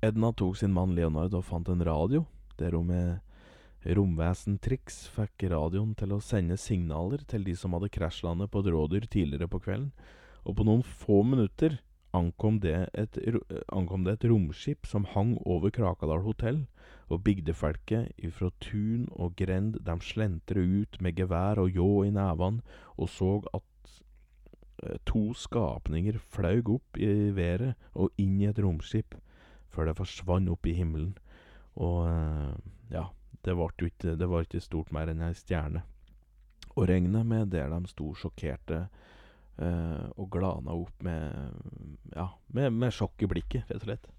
Edna 0.05 0.33
tok 0.37 0.59
sin 0.59 0.75
mann 0.75 0.93
Leonard 0.95 1.35
og 1.35 1.47
fant 1.47 1.71
en 1.73 1.83
radio, 1.87 2.27
der 2.59 2.77
hun 2.77 2.91
med 2.91 3.26
romvesentriks 3.95 5.05
fikk 5.15 5.47
radioen 5.53 5.95
til 5.99 6.15
å 6.17 6.23
sende 6.25 6.59
signaler 6.59 7.23
til 7.31 7.45
de 7.47 7.55
som 7.59 7.77
hadde 7.77 7.93
krasjlandet 7.95 8.51
på 8.51 8.63
et 8.63 8.71
rådyr 8.75 9.07
tidligere 9.13 9.51
på 9.51 9.63
kvelden, 9.63 9.93
og 10.47 10.59
på 10.59 10.67
noen 10.67 10.83
få 10.83 11.23
minutter 11.27 11.79
ankom 12.17 12.61
det 12.63 12.89
et, 12.97 13.19
ankom 13.75 14.07
det 14.07 14.17
et 14.17 14.27
romskip 14.31 14.87
som 14.89 15.07
hang 15.13 15.37
over 15.45 15.73
Krakadal 15.75 16.25
hotell, 16.25 16.65
og 17.13 17.23
bygdefolket 17.27 18.17
ifra 18.27 18.51
tun 18.63 19.07
og 19.15 19.37
grend 19.39 19.79
de 19.87 19.97
slentra 20.03 20.59
ut 20.59 20.99
med 21.03 21.19
gevær 21.21 21.61
og 21.63 21.77
ljå 21.77 21.91
i 22.09 22.15
nevene 22.15 22.65
og 22.97 23.11
så 23.13 23.31
at 23.55 23.93
eh, 24.83 24.97
to 25.07 25.29
skapninger 25.39 26.19
flaug 26.19 26.73
opp 26.79 26.99
i 26.99 27.31
været 27.37 27.77
og 27.95 28.11
inn 28.19 28.41
i 28.41 28.49
et 28.51 28.59
romskip, 28.63 29.15
før 29.71 29.91
det 29.91 29.99
forsvant 30.01 30.51
opp 30.51 30.67
i 30.67 30.75
himmelen. 30.75 31.15
Og 31.77 32.09
eh, 32.09 32.57
ja, 32.97 33.07
det, 33.47 33.55
vart 33.57 33.83
ikke, 33.83 34.17
det 34.19 34.29
var 34.31 34.47
ikke 34.47 34.63
stort 34.65 34.93
mer 34.95 35.13
enn 35.13 35.25
ei 35.27 35.35
stjerne. 35.37 35.85
å 36.77 36.85
regne 36.85 37.23
med 37.25 37.49
der 37.55 37.71
de 37.73 37.89
sto 37.89 38.11
sjokkerte 38.15 38.83
eh, 39.57 40.07
og 40.21 40.29
glana 40.35 40.75
opp 40.77 41.01
med 41.07 41.55
ja, 42.13 42.27
med, 42.53 42.73
med 42.73 42.93
sjokk 42.93 43.25
i 43.25 43.31
blikket, 43.31 43.71
rett 43.71 43.81
og 43.81 43.89
slett. 43.89 44.11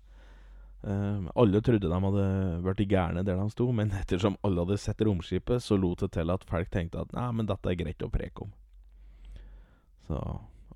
Eh, 0.87 1.29
alle 1.35 1.61
trodde 1.61 1.89
de 1.89 1.99
hadde 2.07 2.25
blitt 2.65 2.89
gærne 2.89 3.23
der 3.27 3.37
de 3.37 3.49
sto, 3.53 3.69
men 3.71 3.93
ettersom 3.97 4.39
alle 4.41 4.65
hadde 4.65 4.79
sett 4.81 5.01
romskipet, 5.05 5.63
så 5.63 5.77
lot 5.77 6.01
det 6.01 6.13
til 6.17 6.33
at 6.33 6.45
folk 6.49 6.73
tenkte 6.73 7.03
at 7.03 7.13
nei, 7.17 7.29
men 7.37 7.49
dette 7.49 7.71
er 7.71 7.79
greit 7.79 8.05
å 8.05 8.13
preke 8.13 8.47
om. 8.47 8.53
Så 10.07 10.21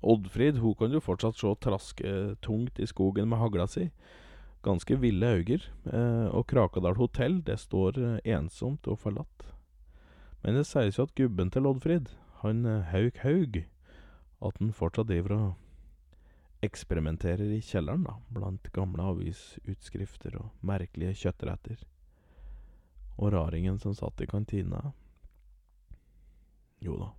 Oddfrid 0.02 0.58
hun 0.58 0.74
kan 0.74 0.92
jo 0.92 1.00
fortsatt 1.02 1.38
se 1.38 1.52
traske 1.62 2.12
tungt 2.42 2.80
i 2.82 2.88
skogen 2.90 3.30
med 3.30 3.38
hagla 3.38 3.68
si. 3.70 3.88
Ganske 4.62 4.96
ville 5.00 5.26
øyne. 5.26 5.58
Eh, 5.92 6.28
og 6.34 6.46
Krakadal 6.46 6.94
hotell, 6.94 7.40
det 7.46 7.58
står 7.58 7.98
eh, 7.98 8.34
ensomt 8.36 8.86
og 8.86 8.98
forlatt. 8.98 9.48
Men 10.42 10.54
det 10.54 10.66
sies 10.66 10.98
jo 10.98 11.06
at 11.06 11.14
gubben 11.18 11.50
til 11.50 11.62
Loddfrid, 11.66 12.08
han 12.42 12.66
eh, 12.66 12.82
Hauk 12.92 13.18
Haug, 13.22 13.64
at 14.42 14.58
han 14.58 14.72
fortsatt 14.72 15.10
driver 15.10 15.34
og 15.36 15.52
eksperimenterer 16.62 17.50
i 17.56 17.60
kjelleren, 17.62 18.06
da, 18.06 18.14
blant 18.30 18.70
gamle 18.74 19.02
avisutskrifter 19.02 20.38
og 20.38 20.52
merkelige 20.62 21.16
kjøttretter. 21.24 21.82
Og 23.18 23.32
raringen 23.34 23.78
som 23.82 23.94
satt 23.94 24.22
i 24.22 24.26
kantina 24.26 24.92
Jo 26.82 26.96
da, 26.98 27.10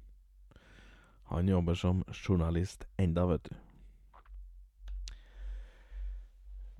han 1.31 1.47
jobber 1.47 1.75
som 1.79 2.01
journalist 2.11 2.87
enda, 2.99 3.23
vet 3.25 3.47
du. 3.47 3.62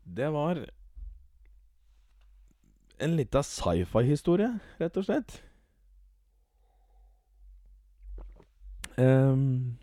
Det 0.04 0.30
var 0.34 0.66
en 3.04 3.16
lita 3.18 3.42
sci-fi-historie, 3.44 4.60
rett 4.80 4.98
og 5.00 5.08
slett. 5.08 5.38
Um, 8.98 9.78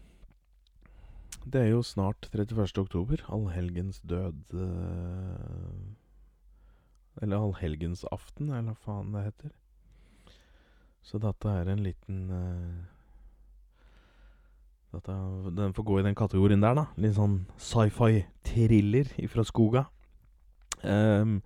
det 1.45 1.65
er 1.65 1.73
jo 1.73 1.83
snart 1.83 2.29
31. 2.31 2.79
oktober, 2.79 3.25
allhelgens 3.27 3.99
død 4.07 4.55
uh, 4.55 5.89
Eller 7.21 7.43
allhelgensaften, 7.43 8.53
eller 8.55 8.77
hva 8.77 8.85
faen 8.85 9.11
det 9.17 9.25
heter. 9.25 9.51
Så 11.03 11.19
dette 11.19 11.51
er 11.51 11.73
en 11.73 11.83
liten 11.83 12.31
uh, 12.31 12.87
dette, 14.95 15.17
Den 15.57 15.75
får 15.75 15.89
gå 15.89 15.99
i 15.99 16.07
den 16.07 16.15
kategorien 16.15 16.63
der, 16.63 16.77
da. 16.79 16.87
Litt 17.01 17.19
sånn 17.19 17.41
sci-fi-thriller 17.59 19.11
ifra 19.23 19.45
skoga. 19.47 19.89
Um, 20.85 21.41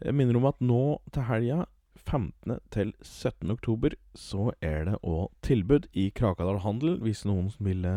jeg 0.00 0.16
minner 0.16 0.36
om 0.40 0.48
at 0.48 0.60
nå 0.64 1.00
til 1.12 1.26
helga 1.28 1.64
15. 2.00 2.58
til 2.72 2.92
17. 3.02 3.50
oktober 3.52 3.94
så 4.16 4.50
er 4.64 4.86
det 4.88 5.00
òg 5.04 5.28
tilbud 5.44 5.86
i 5.92 6.08
Krakadal 6.16 6.62
Handel 6.64 6.96
hvis 7.04 7.26
noen 7.28 7.50
vil 7.58 7.84
ville 7.84 7.94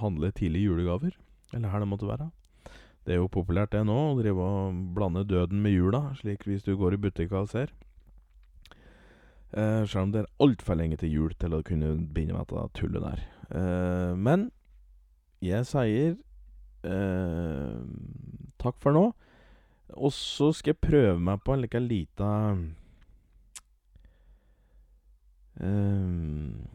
handle 0.00 0.30
tidlig 0.36 0.66
julegaver, 0.66 1.16
eller 1.54 1.72
her 1.72 1.82
det 1.82 1.88
måtte 1.88 2.08
være. 2.08 2.30
Det 3.06 3.14
er 3.14 3.20
jo 3.22 3.30
populært 3.32 3.72
det 3.72 3.84
nå, 3.86 3.96
å 3.96 4.16
drive 4.18 4.42
og 4.42 4.78
blande 4.96 5.22
døden 5.24 5.62
med 5.62 5.76
jula, 5.76 6.02
slik 6.18 6.44
hvis 6.46 6.66
du 6.66 6.74
går 6.76 6.96
i 6.96 7.02
butikka 7.06 7.44
og 7.44 7.52
ser. 7.52 7.72
Eh, 9.54 9.86
selv 9.86 10.08
om 10.08 10.12
det 10.12 10.24
er 10.24 10.32
altfor 10.42 10.76
lenge 10.76 10.98
til 11.00 11.12
jul 11.14 11.34
til 11.38 11.54
å 11.54 11.62
kunne 11.64 11.94
begynne 12.12 12.34
med 12.34 12.50
dette 12.50 12.80
tullet 12.80 13.04
der. 13.06 13.22
Eh, 13.54 14.12
men 14.18 14.50
jeg 15.44 15.68
sier 15.70 16.16
takk 18.62 18.78
for 18.82 18.96
nå. 18.96 19.10
Og 19.96 20.12
så 20.12 20.50
skal 20.54 20.74
jeg 20.74 20.82
prøve 20.82 21.20
meg 21.22 21.42
på 21.44 21.54
en 21.54 21.62
like 21.62 21.80
lita 21.80 22.30
um, 25.62 26.66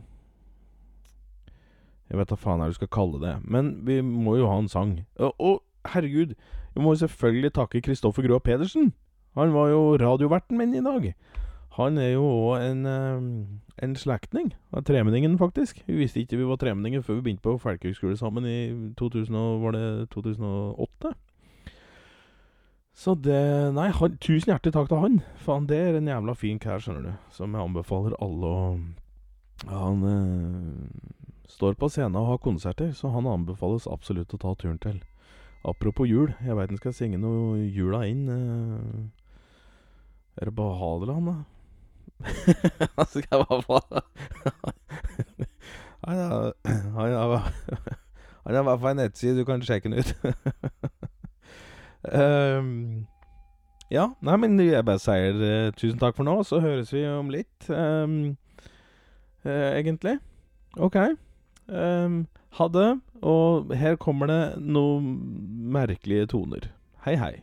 Jeg 2.07 2.19
vet 2.19 2.31
da 2.31 2.37
faen 2.39 2.63
hva 2.63 2.69
du 2.71 2.77
skal 2.79 2.91
kalle 2.91 3.21
det. 3.23 3.35
Men 3.43 3.73
vi 3.87 3.99
må 4.05 4.37
jo 4.39 4.49
ha 4.51 4.57
en 4.59 4.71
sang. 4.71 4.97
Og, 5.19 5.35
og 5.39 5.91
herregud, 5.93 6.33
vi 6.73 6.83
må 6.83 6.95
jo 6.95 7.03
selvfølgelig 7.03 7.53
takke 7.55 7.83
Kristoffer 7.83 8.25
Grå 8.27 8.39
Pedersen. 8.43 8.91
Han 9.39 9.53
var 9.55 9.71
jo 9.71 9.95
radioverten 9.99 10.57
min 10.59 10.75
i 10.75 10.83
dag. 10.83 11.13
Han 11.77 11.97
er 11.97 12.13
jo 12.17 12.23
òg 12.27 12.65
en, 12.65 12.85
en 13.79 13.93
slektning 13.95 14.49
av 14.75 14.83
tremenningen, 14.83 15.37
faktisk. 15.39 15.79
Vi 15.87 16.01
visste 16.01 16.19
ikke 16.19 16.39
vi 16.41 16.47
var 16.49 16.59
tremenninger 16.59 17.03
før 17.05 17.19
vi 17.19 17.21
begynte 17.29 17.45
på 17.45 17.53
folkehøgskole 17.63 18.17
sammen 18.19 18.43
i 18.49 18.57
2000, 18.99 19.37
var 19.63 19.77
det 19.77 20.09
2008. 20.11 21.13
Så 23.01 23.15
det 23.15 23.37
Nei, 23.73 23.87
han, 23.95 24.17
tusen 24.19 24.51
hjertelig 24.51 24.73
takk 24.75 24.89
til 24.91 24.99
han. 24.99 25.15
Faen, 25.39 25.69
det 25.69 25.77
er 25.79 25.95
en 25.97 26.09
jævla 26.11 26.35
fin 26.35 26.59
kar, 26.59 26.83
skjønner 26.83 27.07
du. 27.07 27.13
Som 27.33 27.55
jeg 27.55 27.63
anbefaler 27.63 28.17
alle 28.21 28.51
å 28.51 28.65
Han 29.71 30.03
eh, 30.09 31.15
står 31.47 31.79
på 31.79 31.87
scenen 31.93 32.19
og 32.19 32.27
har 32.33 32.43
konserter, 32.43 32.91
så 32.97 33.13
han 33.15 33.29
anbefales 33.29 33.87
absolutt 33.87 34.33
å 34.35 34.41
ta 34.41 34.53
turen 34.59 34.79
til. 34.81 34.99
Apropos 35.63 36.09
jul, 36.09 36.33
jeg 36.41 36.57
veit 36.57 36.71
han 36.73 36.79
skal 36.81 36.95
synge 36.97 37.19
noe 37.21 37.63
jula 37.63 38.03
inn. 38.09 38.27
Eh, 38.27 39.01
Er 40.41 40.47
det 40.47 40.55
på 40.55 40.67
Hadeland, 40.79 41.27
da? 41.27 41.60
Altså, 42.99 43.21
skal 43.21 43.43
være 43.43 43.61
bare 43.67 44.01
Han 46.03 46.17
har 46.17 46.53
Han 46.65 47.13
har 47.13 47.51
Han 48.45 48.55
i 48.55 48.63
hvert 48.63 48.79
fall 48.79 48.91
en 48.91 48.97
nettside, 48.97 49.37
du 49.39 49.45
kan 49.45 49.61
sjekke 49.61 49.89
den 49.89 49.99
ut. 49.99 50.15
Um, 52.13 53.05
ja, 53.97 54.07
nei, 54.25 54.37
men 54.41 54.57
jeg 54.59 54.85
bare 54.85 55.01
sier 55.01 55.37
uh, 55.37 55.73
tusen 55.77 55.99
takk 56.01 56.17
for 56.17 56.25
nå, 56.25 56.39
så 56.43 56.57
høres 56.63 56.89
vi 56.93 57.05
om 57.05 57.29
litt, 57.29 57.69
um, 57.69 58.33
uh, 59.45 59.69
egentlig. 59.77 60.17
OK. 60.81 60.97
Um, 61.69 62.25
ha 62.57 62.67
det. 62.73 62.89
Og 63.21 63.75
her 63.77 63.95
kommer 64.01 64.31
det 64.31 64.41
noen 64.57 65.13
merkelige 65.71 66.31
toner. 66.33 66.71
Hei, 67.05 67.15
hei. 67.21 67.35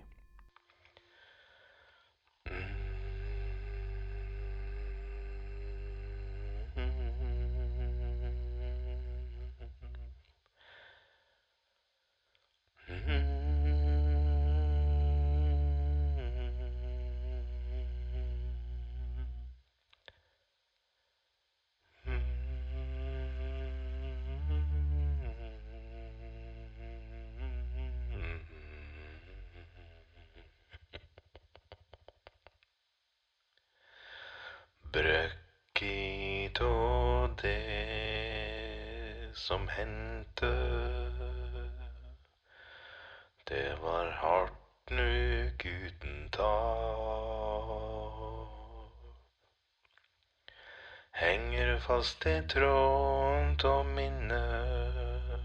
Fast 51.88 52.26
i 52.26 52.42
tråden 52.48 53.56
av 53.64 53.86
minnet. 53.86 55.40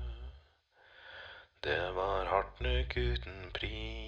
Det 1.63 1.91
var 1.95 2.25
hardt 2.25 2.59
nok 2.59 2.97
uten 2.97 3.45
pris. 3.55 4.03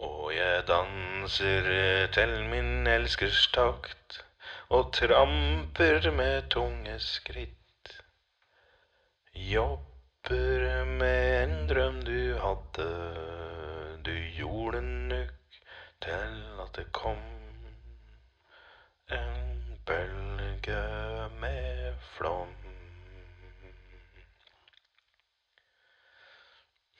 Og 0.00 0.32
jeg 0.32 0.64
danser 0.70 1.68
til 2.16 2.32
min 2.48 2.88
elskers 2.88 3.44
takt 3.52 4.22
og 4.72 4.94
tramper 4.96 6.08
med 6.16 6.48
tunge 6.54 6.96
skritt. 7.04 7.96
Jobber 9.34 10.86
med 11.02 11.42
en 11.42 11.58
drøm 11.68 12.00
du 12.08 12.38
hadde, 12.40 12.88
du 14.08 14.14
gjorde 14.40 14.80
nok 15.12 15.60
til 16.00 16.40
at 16.64 16.72
det 16.80 16.88
kom 16.96 17.37
en 19.10 19.78
bølge 19.86 20.82
med 21.40 21.94
flom. 22.16 22.48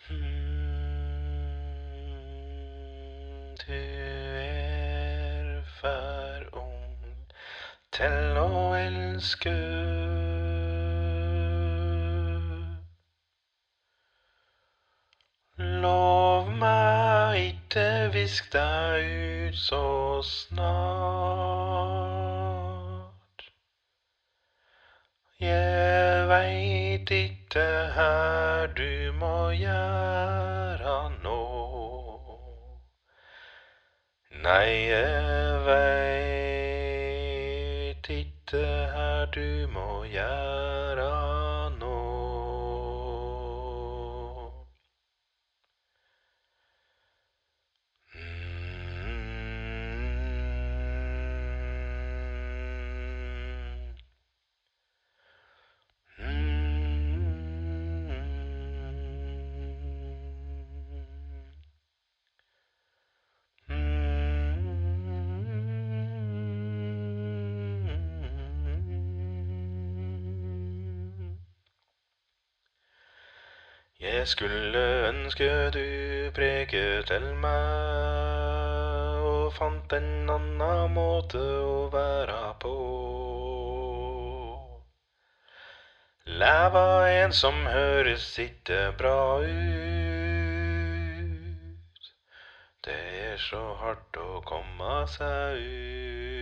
Hmm, 0.08 0.48
Du 3.66 3.72
er 3.72 5.62
for 5.80 6.48
ung 6.52 7.32
til 7.92 8.38
å 8.40 8.74
elske. 8.78 9.56
Lov 15.58 16.50
meg 16.62 16.77
ikke 17.68 18.08
visk 18.12 18.52
deg 18.52 19.04
ut 19.48 19.56
så 19.60 20.22
snart. 20.24 20.64
Jeg 25.40 26.28
veit 26.30 27.10
ikke 27.10 27.92
her 27.92 28.66
du 28.72 29.12
må 29.20 29.50
gjøre 29.52 31.12
nå. 31.20 31.44
Nei, 34.48 34.88
jeg 34.88 35.60
veit 35.68 36.88
ikke 38.08 38.64
her 38.96 39.26
du 39.36 39.68
må 39.76 40.04
gjøre 40.08 41.27
Jeg 73.98 74.28
skulle 74.28 74.78
ønske 75.08 75.70
du 75.74 76.30
preket 76.30 77.08
til 77.10 77.24
meg 77.42 79.24
og 79.26 79.48
fant 79.56 79.92
en 79.96 80.30
annen 80.30 80.92
måte 80.94 81.40
å 81.42 81.90
være 81.90 82.54
på. 82.62 82.74
Leva 86.30 87.10
en 87.10 87.34
som 87.34 87.66
høres 87.66 88.38
ikke 88.38 88.94
bra 89.02 89.42
ut. 89.42 89.50
Det 92.86 93.02
er 93.32 93.36
så 93.48 93.74
hardt 93.82 94.14
å 94.22 94.38
komme 94.46 95.06
seg 95.10 95.58
ut. 95.58 96.38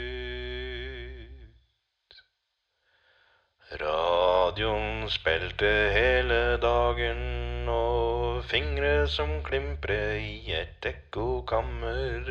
Radioen 4.56 5.04
spilte 5.12 5.68
hele 5.92 6.56
dagen, 6.56 7.68
og 7.68 8.44
fingre 8.48 9.04
som 9.04 9.42
klimprer 9.44 10.16
i 10.16 10.48
et 10.56 10.86
ekkokammer. 10.88 12.24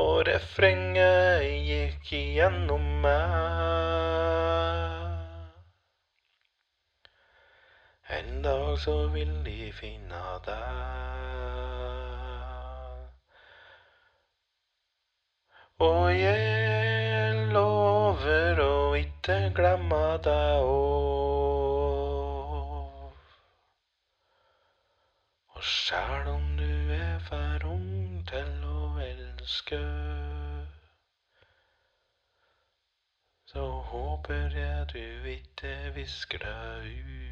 Og 0.00 0.24
refrenget 0.24 1.44
gikk 1.68 2.08
igjennom 2.16 3.04
meg. 3.04 3.20
En 8.16 8.40
dag 8.40 8.80
så 8.80 8.96
vil 9.12 9.44
de 9.44 9.68
finne 9.76 10.24
deg. 10.48 10.56
Og 15.84 16.08
jeg 16.16 17.48
lover 17.52 18.64
å 18.64 18.79
ikke 18.94 19.52
glemme 19.54 20.18
deg 20.24 20.62
òg. 20.64 20.80
Og 25.54 25.62
sjæl 25.62 26.26
om 26.32 26.46
du 26.58 26.90
er 26.96 27.18
for 27.28 27.66
ung 27.72 28.26
til 28.30 28.64
å 28.70 28.98
elske, 29.04 29.80
så 33.52 33.66
håper 33.92 34.58
jeg 34.58 34.88
du 34.94 35.28
ikke 35.36 35.74
visker 35.98 36.38
deg 36.46 36.90
ut. 37.04 37.30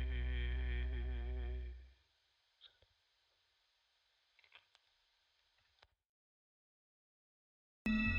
thank 7.88 8.17